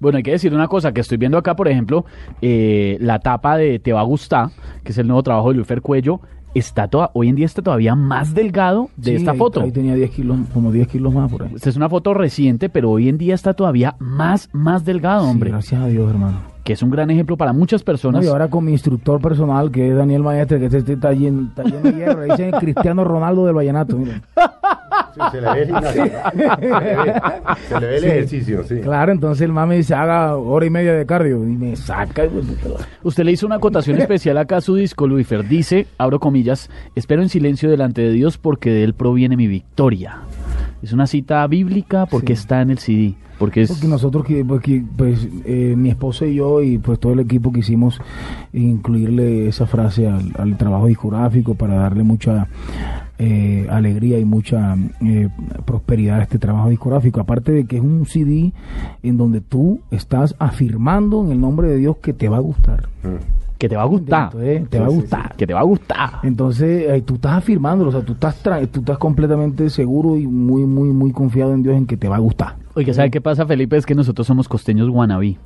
Bueno, 0.00 0.18
hay 0.18 0.22
que 0.22 0.32
decir 0.32 0.52
una 0.54 0.68
cosa, 0.68 0.92
que 0.92 1.00
estoy 1.00 1.16
viendo 1.18 1.38
acá, 1.38 1.56
por 1.56 1.66
ejemplo, 1.68 2.04
eh, 2.42 2.96
la 3.00 3.18
tapa 3.20 3.56
de 3.56 3.78
Te 3.78 3.92
va 3.92 4.00
a 4.00 4.04
gustar, 4.04 4.50
que 4.82 4.92
es 4.92 4.98
el 4.98 5.06
nuevo 5.06 5.22
trabajo 5.22 5.48
de 5.48 5.54
Luífer 5.56 5.80
Cuello, 5.80 6.20
está 6.54 6.88
toda, 6.88 7.10
hoy 7.14 7.28
en 7.28 7.36
día 7.36 7.46
está 7.46 7.62
todavía 7.62 7.94
más 7.94 8.34
delgado 8.34 8.88
de 8.96 9.10
Sí, 9.12 9.16
esta 9.16 9.32
ahí- 9.32 9.38
foto. 9.38 9.60
Ahí 9.60 9.72
tenía 9.72 9.94
10 9.94 10.10
kilos, 10.10 10.38
como 10.52 10.70
10 10.72 10.88
kilos 10.88 11.12
más 11.12 11.30
por 11.30 11.42
ahí. 11.44 11.52
Esta 11.54 11.68
es 11.70 11.76
una 11.76 11.88
foto 11.88 12.14
reciente, 12.14 12.68
pero 12.68 12.90
hoy 12.90 13.08
en 13.08 13.18
día 13.18 13.34
está 13.34 13.54
todavía 13.54 13.96
más, 13.98 14.48
más 14.52 14.84
delgado, 14.84 15.24
Sí, 15.24 15.30
hombre. 15.30 15.50
gracias 15.50 15.80
a 15.82 15.86
Dios, 15.86 16.08
hermano. 16.10 16.54
que 16.64 16.72
es 16.72 16.82
un 16.82 16.88
gran 16.90 17.10
ejemplo 17.10 17.36
para 17.36 17.52
muchas 17.52 17.82
No, 17.82 17.84
personas. 17.84 18.24
y 18.24 18.28
ahora 18.28 18.48
con 18.48 18.64
mi 18.64 18.72
instructor 18.72 19.20
personal, 19.20 19.70
que 19.70 19.90
es 19.90 19.94
Daniel 19.96 20.22
Maestre, 20.22 20.58
que 20.58 20.64
este, 20.64 20.78
este 20.78 20.92
está, 20.94 21.12
lleno, 21.12 21.48
está 21.48 21.62
lleno 21.62 21.80
de 21.80 21.92
hierro. 21.92 22.20
Le 22.22 22.28
dicen 22.28 22.52
Cristiano 22.52 23.04
Ronaldo 23.04 23.44
del 23.44 23.54
Vallenato. 23.54 23.98
miren. 23.98 24.22
Sí, 25.14 25.20
se 25.30 25.40
le 25.40 25.52
ve 25.52 25.60
el 25.62 25.66
gimnasio. 25.66 26.04
Se 26.04 26.36
le 26.36 26.96
ve, 26.96 27.14
se 27.68 27.80
le 27.80 27.86
ve 27.86 27.94
el 27.96 28.00
Sí. 28.00 28.06
ejercicio, 28.06 28.62
sí. 28.64 28.80
Claro, 28.80 29.12
entonces 29.12 29.42
el 29.42 29.52
mami 29.52 29.76
dice, 29.76 29.94
haga 29.94 30.36
hora 30.36 30.66
y 30.66 30.70
media 30.70 30.92
de 30.94 31.06
cardio. 31.06 31.36
Y 31.44 31.56
me 31.56 31.76
saca. 31.76 32.24
Usted 33.02 33.24
le 33.24 33.32
hizo 33.32 33.46
una 33.46 33.56
acotación 33.56 33.98
especial 34.00 34.38
acá 34.38 34.56
a 34.56 34.60
su 34.60 34.74
disco, 34.76 35.06
Luifer. 35.06 35.46
Dice, 35.46 35.86
abro 35.98 36.18
comillas, 36.20 36.70
espero 36.94 37.22
en 37.22 37.28
silencio 37.28 37.70
delante 37.70 38.02
de 38.02 38.10
Dios 38.10 38.38
porque 38.38 38.70
de 38.70 38.84
él 38.84 38.94
proviene 38.94 39.36
mi 39.36 39.46
victoria. 39.46 40.18
Es 40.82 40.92
una 40.92 41.06
cita 41.06 41.46
bíblica 41.46 42.06
porque 42.06 42.34
Sí. 42.36 42.42
está 42.42 42.60
en 42.60 42.70
el 42.70 42.78
CD. 42.78 43.14
Porque 43.38 43.62
es... 43.62 43.70
Porque 43.70 43.88
nosotros, 43.88 44.24
que- 44.24 44.44
porque, 44.44 44.82
pues, 44.96 45.28
eh, 45.44 45.74
mi 45.76 45.90
esposa 45.90 46.26
y 46.26 46.36
yo, 46.36 46.62
y 46.62 46.78
pues 46.78 46.98
todo 47.00 47.12
el 47.12 47.20
equipo 47.20 47.52
quisimos 47.52 48.00
incluirle 48.52 49.48
esa 49.48 49.66
frase 49.66 50.06
al, 50.08 50.32
al 50.38 50.56
trabajo 50.56 50.86
discográfico 50.86 51.54
para 51.54 51.74
darle 51.74 52.04
mucha 52.04 52.46
eh, 53.18 53.66
alegría 53.70 54.18
y 54.18 54.24
mucha 54.24 54.76
eh, 55.00 55.28
prosperidad 55.64 56.20
a 56.20 56.22
este 56.22 56.38
trabajo 56.38 56.68
discográfico. 56.68 57.20
Aparte 57.20 57.52
de 57.52 57.64
que 57.64 57.76
es 57.76 57.82
un 57.82 58.06
CD 58.06 58.52
en 59.02 59.16
donde 59.16 59.40
tú 59.40 59.80
estás 59.90 60.34
afirmando 60.38 61.24
en 61.24 61.32
el 61.32 61.40
nombre 61.40 61.68
de 61.68 61.76
Dios 61.78 61.96
que 61.98 62.12
te 62.12 62.28
va 62.28 62.36
a 62.38 62.40
gustar. 62.40 62.88
Que 63.64 63.68
te 63.70 63.76
va 63.76 63.82
a 63.82 63.86
gustar. 63.86 64.24
Entonces, 64.34 64.68
te 64.68 64.78
va 64.78 64.84
a 64.84 64.88
Sí, 64.88 64.94
sí, 64.94 65.00
gustar. 65.00 65.36
Que 65.36 65.46
te 65.46 65.54
va 65.54 65.60
a 65.60 65.64
gustar. 65.64 66.10
Entonces, 66.22 66.84
eh, 66.90 67.02
tú 67.02 67.14
estás 67.14 67.32
afirmándolo, 67.32 67.88
o 67.88 67.92
sea, 67.92 68.02
tú 68.02 68.12
estás, 68.12 68.44
tra- 68.44 68.68
tú 68.70 68.80
estás 68.80 68.98
completamente 68.98 69.70
seguro 69.70 70.16
y 70.18 70.26
muy, 70.26 70.64
muy, 70.66 70.90
muy 70.90 71.12
confiado 71.12 71.54
en 71.54 71.62
Dios 71.62 71.74
en 71.76 71.86
que 71.86 71.96
te 71.96 72.08
va 72.08 72.16
a 72.16 72.20
gustar. 72.20 72.56
Oiga, 72.74 72.92
¿sabe 72.92 73.10
qué 73.10 73.20
pasa, 73.22 73.46
Felipe? 73.46 73.76
Es 73.78 73.86
que 73.86 73.94
nosotros 73.94 74.26
somos 74.26 74.48
costeños 74.48 74.88
wannabe. 74.90 75.38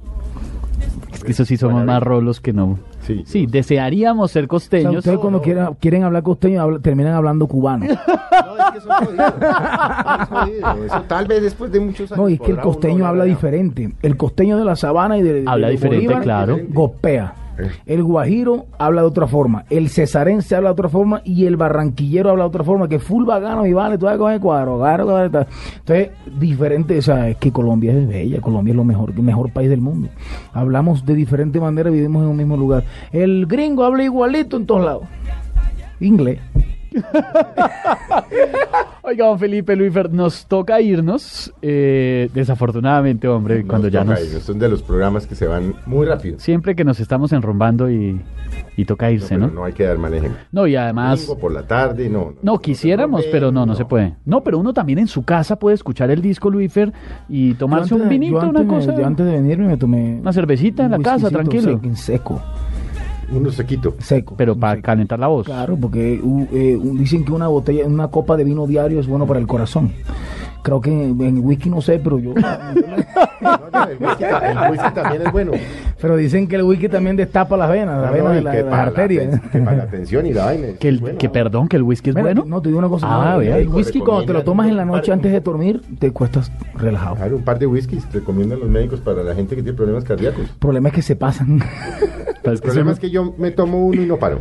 Es 1.12 1.24
que 1.24 1.32
eso 1.32 1.44
sí 1.44 1.56
somos 1.56 1.84
más 1.84 2.02
rolos 2.02 2.40
que 2.40 2.52
no. 2.52 2.78
Sí. 3.02 3.22
Sí, 3.26 3.46
desearíamos 3.46 4.30
ser 4.30 4.44
O 4.44 4.46
sea, 4.46 4.48
costeños. 4.48 4.96
ustedes 4.98 5.18
cuando 5.18 5.40
quieran, 5.40 5.74
quieren 5.80 6.04
hablar 6.04 6.22
costeño, 6.22 6.78
terminan 6.80 7.14
hablando 7.14 7.46
cubano. 7.46 7.86
No, 8.48 8.56
es 8.56 8.72
que 8.72 8.78
eso 8.78 8.88
es 8.90 9.06
jodido. 9.08 9.26
Eso 9.26 10.22
es 10.22 10.28
jodido. 10.28 10.84
Eso 10.84 11.02
tal 11.08 11.26
vez 11.26 11.42
después 11.42 11.72
de 11.72 11.80
muchos 11.80 12.12
años. 12.12 12.18
No, 12.22 12.28
y 12.28 12.34
es 12.34 12.40
que 12.40 12.50
el 12.52 12.58
costeño 12.60 13.06
habla 13.06 13.24
diferente. 13.24 13.92
El 14.02 14.16
costeño 14.16 14.56
de 14.58 14.64
la 14.64 14.76
sabana 14.76 15.16
y 15.18 15.22
de, 15.22 15.44
Habla 15.46 15.66
de 15.68 15.72
diferente, 15.72 16.04
Bolívar, 16.06 16.22
claro. 16.22 16.58
Gopea. 16.68 17.34
El 17.86 18.02
guajiro 18.02 18.66
habla 18.78 19.02
de 19.02 19.06
otra 19.08 19.26
forma. 19.26 19.64
El 19.70 19.88
cesarense 19.88 20.54
habla 20.56 20.70
de 20.70 20.72
otra 20.72 20.88
forma. 20.88 21.20
Y 21.24 21.46
el 21.46 21.56
barranquillero 21.56 22.30
habla 22.30 22.44
de 22.44 22.48
otra 22.48 22.64
forma. 22.64 22.88
Que 22.88 22.98
full 22.98 23.24
vagano 23.24 23.66
y 23.66 23.72
vale, 23.72 23.98
tú 23.98 24.06
vas 24.06 24.14
a 24.14 24.18
coger 24.18 24.40
cuadro. 24.40 24.86
Entonces, 24.86 26.10
diferente. 26.38 26.98
O 26.98 27.02
sea, 27.02 27.28
es 27.28 27.36
que 27.36 27.52
Colombia 27.52 27.92
es 27.92 28.08
bella. 28.08 28.40
Colombia 28.40 28.72
es 28.72 28.76
lo 28.76 28.84
mejor, 28.84 29.10
el 29.10 29.22
mejor 29.22 29.52
país 29.52 29.68
del 29.68 29.80
mundo. 29.80 30.08
Hablamos 30.52 31.04
de 31.04 31.14
diferente 31.14 31.60
manera, 31.60 31.90
vivimos 31.90 32.22
en 32.22 32.28
un 32.28 32.36
mismo 32.36 32.56
lugar. 32.56 32.84
El 33.12 33.46
gringo 33.46 33.84
habla 33.84 34.04
igualito 34.04 34.56
en 34.56 34.66
todos 34.66 34.84
lados. 34.84 35.04
Inglés. 36.00 36.38
Oiga, 39.02 39.26
don 39.26 39.38
Felipe, 39.38 39.74
Luifer, 39.76 40.10
nos 40.12 40.46
toca 40.46 40.80
irnos. 40.80 41.52
eh, 41.62 42.28
desafortunadamente, 42.34 43.26
hombre, 43.28 43.60
Nos 43.60 43.68
cuando 43.68 43.88
ya 43.88 44.04
nos... 44.04 44.22
irnos. 44.24 44.42
Son 44.42 44.58
de 44.58 44.68
los 44.68 44.82
programas 44.82 45.26
que 45.26 45.34
se 45.34 45.46
van 45.46 45.74
muy 45.86 46.06
rápido. 46.06 46.38
Siempre 46.38 46.74
que 46.74 46.84
nos 46.84 47.00
estamos 47.00 47.32
enrombando 47.32 47.90
y, 47.90 48.20
y 48.76 48.84
toca 48.84 49.10
irse, 49.10 49.34
pero 49.36 49.46
¿no? 49.48 49.52
no 49.54 49.64
hay 49.64 49.72
que 49.72 49.84
dar 49.84 49.98
mal 49.98 50.12
ejemplo. 50.14 50.38
No, 50.52 50.66
y 50.66 50.76
además... 50.76 51.20
Domingo 51.20 51.40
por 51.40 51.52
la 51.52 51.62
tarde, 51.66 52.08
no. 52.08 52.34
No, 52.42 52.58
quisiéramos, 52.58 53.24
se 53.24 53.30
pero 53.30 53.50
no, 53.50 53.64
no 53.66 53.74
se 53.74 53.82
no. 53.82 53.88
puede. 53.88 54.14
No, 54.24 54.42
pero 54.42 54.58
uno 54.58 54.72
también 54.74 54.98
en 54.98 55.06
su 55.06 55.24
casa 55.24 55.58
puede 55.58 55.74
escuchar 55.74 56.10
el 56.10 56.20
disco 56.20 56.50
Luifer 56.50 56.92
y 57.28 57.54
tomarse 57.54 57.94
un 57.94 58.02
de- 58.02 58.08
vinito, 58.08 58.48
una 58.48 58.66
cosa. 58.66 58.94
yo 58.94 59.06
antes 59.06 59.24
de 59.26 59.32
venirme 59.32 59.68
me 59.68 59.76
tomé 59.76 60.18
Una 60.20 60.32
cervecita 60.32 60.84
en 60.84 60.90
la 60.92 60.98
casa, 60.98 61.30
tranquilo. 61.30 61.80
sec- 61.80 61.94
seco, 61.94 62.42
Uno 63.30 63.50
sequito. 63.50 63.94
seco. 63.98 64.34
Pero 64.36 64.56
para 64.56 64.74
seco. 64.76 64.86
calentar 64.86 65.18
la 65.18 65.26
voz. 65.26 65.46
Claro, 65.46 65.76
porque 65.76 66.20
uh, 66.22 66.46
eh, 66.52 66.78
dicen 66.94 67.24
que 67.24 67.32
una 67.32 67.48
botella, 67.48 67.84
una 67.86 68.08
copa 68.08 68.36
de 68.36 68.44
vino 68.44 68.66
diario 68.66 69.00
es 69.00 69.06
bueno 69.06 69.26
para 69.26 69.38
el 69.40 69.46
corazón. 69.46 69.92
Creo 70.62 70.80
que 70.80 70.90
en, 70.90 71.20
en 71.20 71.38
whisky 71.44 71.70
no 71.70 71.80
sé, 71.80 71.98
pero 72.02 72.18
yo. 72.18 72.34
No, 73.40 73.56
el, 73.88 73.96
whisky, 74.00 74.24
el 74.24 74.70
whisky 74.72 74.90
también 74.92 75.22
es 75.24 75.32
bueno. 75.32 75.52
pero 76.00 76.16
dicen 76.16 76.48
que 76.48 76.56
el 76.56 76.64
whisky 76.64 76.88
también 76.88 77.14
destapa 77.16 77.56
las 77.56 77.70
venas, 77.70 78.02
las 78.02 78.10
No, 78.10 78.16
venas 78.16 78.34
de 78.34 78.42
la, 78.42 78.50
que 78.50 78.62
las 78.64 78.70
la 78.70 78.82
arterias. 78.82 79.40
que 79.52 79.58
para 79.60 79.76
la 79.76 79.86
tensión 79.86 80.26
y 80.26 80.32
la 80.32 80.46
vaina. 80.46 80.66
Que, 80.80 80.88
el, 80.88 80.98
bueno. 80.98 81.18
que 81.18 81.28
perdón, 81.28 81.68
que 81.68 81.76
el 81.76 81.84
whisky 81.84 82.10
es 82.10 82.16
Mira, 82.16 82.26
bueno. 82.26 82.44
No, 82.44 82.60
te 82.60 82.68
digo 82.68 82.80
una 82.80 82.88
cosa. 82.88 83.06
Ah, 83.08 83.34
no, 83.36 83.40
el 83.42 83.68
whisky 83.68 84.00
cuando 84.00 84.24
te 84.26 84.32
lo 84.32 84.42
tomas 84.42 84.66
en 84.68 84.76
la 84.76 84.84
noche 84.84 85.12
antes 85.12 85.30
de 85.30 85.40
dormir, 85.40 85.80
te 86.00 86.10
cuestas 86.10 86.50
relajado. 86.74 87.14
Claro, 87.14 87.36
un 87.36 87.42
par 87.44 87.60
de 87.60 87.66
whiskies 87.66 88.12
recomiendan 88.12 88.58
los 88.58 88.68
médicos 88.68 88.98
para 89.00 89.22
la 89.22 89.34
gente 89.36 89.54
que 89.54 89.62
tiene 89.62 89.76
problemas 89.76 90.02
cardíacos. 90.02 90.40
El 90.40 90.56
problema 90.58 90.88
es 90.88 90.94
que 90.96 91.02
se 91.02 91.14
pasan. 91.14 91.60
Pero 92.50 92.54
El 92.54 92.60
que 92.60 92.66
problema 92.68 92.92
es 92.92 92.98
que 93.00 93.10
yo 93.10 93.34
me 93.38 93.50
tomo 93.50 93.86
uno 93.86 94.02
y 94.02 94.06
no 94.06 94.16
paro. 94.18 94.38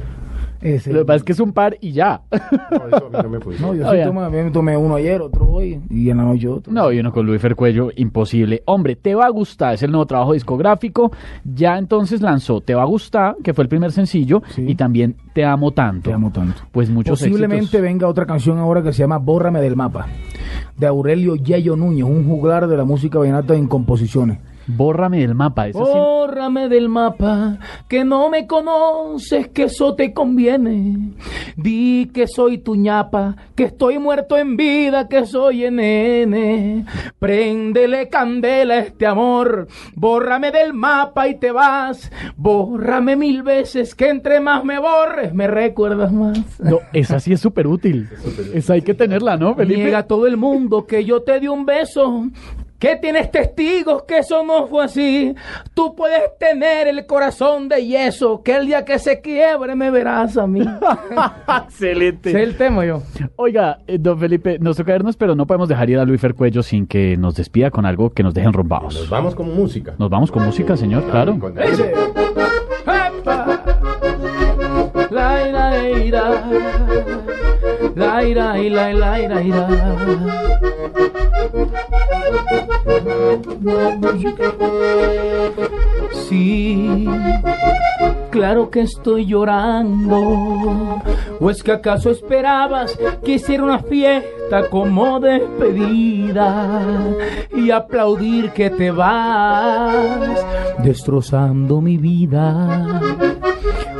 Ese- 0.60 0.92
Lo 0.92 1.02
que 1.02 1.06
pasa 1.06 1.18
es 1.18 1.24
que 1.24 1.32
es 1.34 1.40
un 1.40 1.54
par 1.54 1.78
y 1.82 1.92
ya. 1.92 2.22
No, 2.32 2.88
eso 2.88 3.10
a 3.14 3.22
mí 3.24 3.30
no 3.30 3.30
me. 3.30 3.38
No, 3.60 3.76
yo 3.76 3.88
Ah, 3.88 3.92
sí 3.94 3.98
tomo, 4.04 4.22
a 4.22 4.30
mí 4.32 4.38
me 4.38 4.50
tomé 4.50 4.76
uno 4.76 4.96
ayer, 4.96 5.22
otro 5.22 5.46
hoy, 5.46 5.80
y 5.88 6.10
en 6.10 6.18
la 6.18 6.24
noche 6.24 6.48
otro. 6.48 6.74
No, 6.74 6.92
y 6.92 7.00
uno 7.00 7.12
con 7.12 7.28
Luis 7.28 7.40
Cuello, 7.56 7.90
imposible. 7.96 8.64
Hombre, 8.66 8.96
Te 8.96 9.14
va 9.14 9.28
a 9.28 9.30
gustar, 9.30 9.76
es 9.76 9.84
el 9.84 9.92
nuevo 9.92 10.08
trabajo 10.08 10.34
discográfico. 10.34 11.12
Ya 11.46 11.78
entonces 11.78 12.22
lanzó 12.24 12.60
Te 12.62 12.74
va 12.74 12.82
a 12.82 12.86
gustar, 12.86 13.36
que 13.44 13.54
fue 13.54 13.66
el 13.66 13.70
primer 13.70 13.92
sencillo, 13.92 14.42
Sí. 14.50 14.66
y 14.68 14.74
también 14.74 15.16
Te 15.34 15.46
amo 15.46 15.72
tanto. 15.74 16.10
Te 16.10 16.14
amo 16.16 16.32
tanto. 16.32 16.64
Pues 16.72 16.90
muchos 16.90 17.20
Posiblemente 17.20 17.66
éxitos. 17.66 17.82
venga 17.84 18.08
otra 18.08 18.26
canción 18.26 18.58
ahora 18.58 18.82
que 18.82 18.94
se 18.94 19.04
llama 19.04 19.20
Bórrame 19.20 19.62
del 19.62 19.76
mapa, 19.76 20.08
de 20.76 20.88
Aurelio 20.88 21.36
Yayo 21.36 21.76
Núñez, 21.76 22.04
un 22.06 22.28
juglar 22.28 22.68
de 22.68 22.76
la 22.78 22.84
música 22.84 23.20
vallenata 23.20 23.54
en 23.54 23.68
composiciones. 23.68 24.40
Bórrame 24.68 25.20
del 25.22 25.34
mapa. 25.36 25.68
Sí- 25.68 25.72
Bórrame 25.74 26.68
del 26.70 26.90
mapa, 26.90 27.58
que 27.88 28.04
no 28.04 28.30
me 28.30 28.46
conoces, 28.48 29.48
que 29.48 29.64
eso 29.64 29.96
te 29.96 30.14
conviene. 30.14 31.12
Di 31.56 32.12
que 32.14 32.28
soy 32.28 32.58
tu 32.58 32.76
ñapa, 32.76 33.36
que 33.56 33.64
estoy 33.64 33.98
muerto 33.98 34.38
en 34.38 34.58
vida, 34.58 35.08
que 35.08 35.26
soy 35.26 35.66
en 35.66 35.78
nene. 35.78 36.86
Préndele 37.18 38.10
candela 38.10 38.76
a 38.76 38.80
este 38.80 39.06
amor, 39.06 39.68
bórrame 39.96 40.52
del 40.52 40.74
mapa 40.74 41.28
y 41.28 41.36
te 41.36 41.52
vas. 41.52 42.12
Bórrame 42.36 43.16
mil 43.16 43.44
veces, 43.44 43.96
que 43.96 44.10
entre 44.10 44.40
más 44.40 44.64
me 44.64 44.80
borres, 44.80 45.34
me 45.34 45.48
recuerdas 45.48 46.12
más. 46.12 46.60
No, 46.60 46.80
esa 46.94 47.20
sí 47.20 47.34
es 47.34 47.40
súper 47.40 47.68
útil. 47.68 48.10
Esa 48.54 48.74
hay 48.74 48.82
que 48.82 48.94
tenerla, 48.94 49.38
¿no, 49.38 49.56
Felipe? 49.56 49.82
Niega 49.82 50.00
a 50.00 50.04
todo 50.08 50.28
el 50.28 50.38
mundo 50.38 50.86
que 50.86 51.06
yo 51.06 51.22
te 51.22 51.40
di 51.40 51.48
un 51.48 51.66
beso. 51.66 52.26
Que 52.80 52.96
tienes 52.98 53.32
testigos 53.32 54.04
que 54.04 54.20
eso 54.20 54.44
no 54.44 54.68
fue 54.68 54.86
así. 54.86 55.34
Tú 55.74 55.96
puedes 55.96 56.38
tener 56.38 56.88
el 56.88 57.06
corazón 57.08 57.68
de 57.70 57.86
yeso. 57.86 58.44
Que 58.44 58.56
el 58.58 58.68
día 58.68 58.86
que 58.86 59.00
se 59.00 59.20
quiebre 59.20 59.76
me 59.76 59.90
verás 59.90 60.38
a 60.38 60.46
mí. 60.46 60.62
Excelente. 61.66 62.30
Ese 62.30 62.44
es 62.44 62.50
el 62.50 62.58
tema 62.58 62.86
yo. 62.86 63.02
Oiga, 63.36 63.80
eh, 63.88 63.98
don 64.00 64.20
Felipe, 64.20 64.60
nos 64.60 64.78
toca 64.78 64.96
irnos, 64.96 65.18
pero 65.18 65.34
no 65.34 65.48
podemos 65.48 65.68
dejar 65.70 65.90
ir 65.90 65.98
a 65.98 66.06
Luis 66.06 66.22
Cuello 66.36 66.62
sin 66.62 66.86
que 66.86 67.18
nos 67.18 67.36
despida 67.36 67.72
con 67.72 67.86
algo 67.86 68.12
que 68.12 68.22
nos 68.22 68.34
dejen 68.34 68.50
Nos 68.50 68.56
rombados. 68.56 69.10
vamos 69.10 69.34
con 69.34 69.56
música. 69.56 69.96
Nos 69.98 70.10
vamos 70.10 70.32
con 70.32 70.44
música, 70.46 70.78
señor, 70.78 71.04
claro. 71.10 71.38
La 77.98 78.24
ira 78.24 78.60
ira. 78.60 78.94
La 78.94 79.20
ira 79.20 79.42
ira 79.42 79.42
ira. 79.42 79.68
Sí, 86.30 87.08
claro 88.30 88.70
que 88.70 88.82
estoy 88.82 89.26
llorando. 89.26 91.02
¿O 91.40 91.50
es 91.50 91.64
que 91.64 91.72
acaso 91.72 92.12
esperabas 92.12 92.96
que 93.26 93.34
hiciera 93.34 93.64
una 93.64 93.80
fiesta 93.80 94.70
como 94.70 95.20
despedida 95.20 96.80
y 97.56 97.72
aplaudir 97.72 98.52
que 98.52 98.70
te 98.70 98.92
vas 98.92 100.46
destrozando 100.84 101.82
mi 101.82 101.98
vida? 101.98 103.02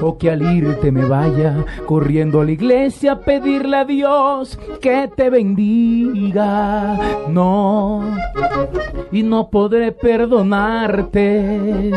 O 0.02 0.18
que 0.18 0.32
al 0.32 0.42
irte 0.42 0.92
me 0.92 1.06
vaya 1.06 1.64
corriendo 1.86 2.42
a 2.42 2.46
la 2.46 2.52
iglesia 2.52 3.14
a 3.14 3.20
pedirle 3.20 3.78
a 3.78 3.86
Dios 3.86 4.60
que 4.82 5.10
te 5.16 5.30
bendiga. 5.30 6.98
No, 7.30 8.04
y 9.12 9.24
no 9.24 9.50
podré 9.50 9.92
perdonarte. 9.92 11.92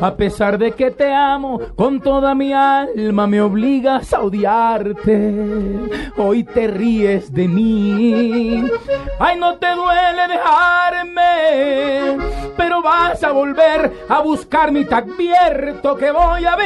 A 0.00 0.14
pesar 0.16 0.56
de 0.58 0.70
que 0.72 0.90
te 0.90 1.12
amo 1.12 1.60
con 1.76 2.00
toda 2.00 2.34
mi 2.34 2.52
alma, 2.52 3.26
me 3.26 3.40
obligas 3.40 4.12
a 4.12 4.22
odiarte. 4.22 5.78
Hoy 6.16 6.44
te 6.44 6.66
ríes 6.68 7.32
de 7.32 7.48
mí. 7.48 8.64
Ay, 9.18 9.38
no 9.38 9.56
te 9.56 9.74
duele 9.74 10.28
dejarme, 10.28 12.16
pero 12.56 12.82
vas 12.82 13.22
a 13.22 13.32
volver 13.32 13.92
a 14.08 14.20
buscarme 14.20 14.80
y 14.80 14.86
te 14.86 14.94
advierto 14.94 15.96
que 15.96 16.10
voy 16.10 16.46
a 16.46 16.56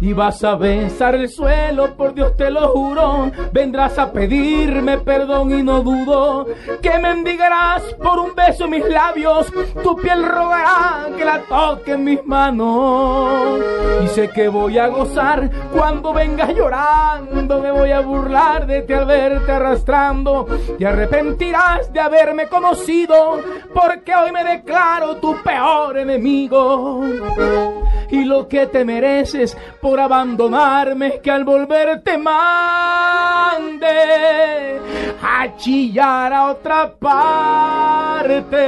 Y 0.00 0.12
vas 0.12 0.44
a 0.44 0.54
besar 0.54 1.16
el 1.16 1.28
suelo, 1.28 1.96
por 1.96 2.14
Dios 2.14 2.36
te 2.36 2.50
lo 2.50 2.68
juro. 2.68 3.30
Vendrás 3.52 3.98
a 3.98 4.12
pedirme 4.12 4.98
perdón 4.98 5.58
y 5.58 5.62
no 5.62 5.80
dudo 5.82 6.46
que 6.80 6.98
mendigarás 6.98 7.82
por 7.94 8.20
un 8.20 8.34
beso 8.34 8.64
en 8.64 8.70
mis 8.70 8.88
labios. 8.88 9.52
Tu 9.82 9.96
piel 9.96 10.24
rogará 10.24 11.08
que 11.16 11.24
la 11.24 11.40
toque 11.40 11.92
en 11.92 12.04
mis 12.04 12.24
manos. 12.24 13.60
Y 14.04 14.08
sé 14.08 14.28
que 14.28 14.48
voy 14.48 14.78
a 14.78 14.86
gozar 14.86 15.50
cuando 15.72 16.12
vengas 16.12 16.54
llorando. 16.54 17.60
Me 17.60 17.72
voy 17.72 17.90
a 17.90 18.00
burlar 18.00 18.66
de 18.66 18.82
ti 18.82 18.92
al 18.92 19.06
verte 19.06 19.50
arrastrando. 19.50 20.46
Te 20.78 20.86
arrepentirás 20.86 21.92
de 21.92 22.00
haberme 22.00 22.46
conocido. 22.46 23.40
Porque 23.74 24.14
hoy 24.14 24.30
me 24.30 24.44
declaro 24.44 25.16
tu 25.16 25.34
peor 25.42 25.98
enemigo. 25.98 27.02
Y 28.10 28.24
lo 28.24 28.48
que 28.48 28.67
te 28.68 28.84
mereces 28.84 29.56
por 29.80 29.98
abandonarme 30.00 31.20
que 31.20 31.30
al 31.30 31.44
volver 31.44 32.02
te 32.02 32.18
mande 32.18 33.88
a 35.22 35.56
chillar 35.56 36.32
a 36.32 36.50
otra 36.50 36.92
parte. 36.98 38.58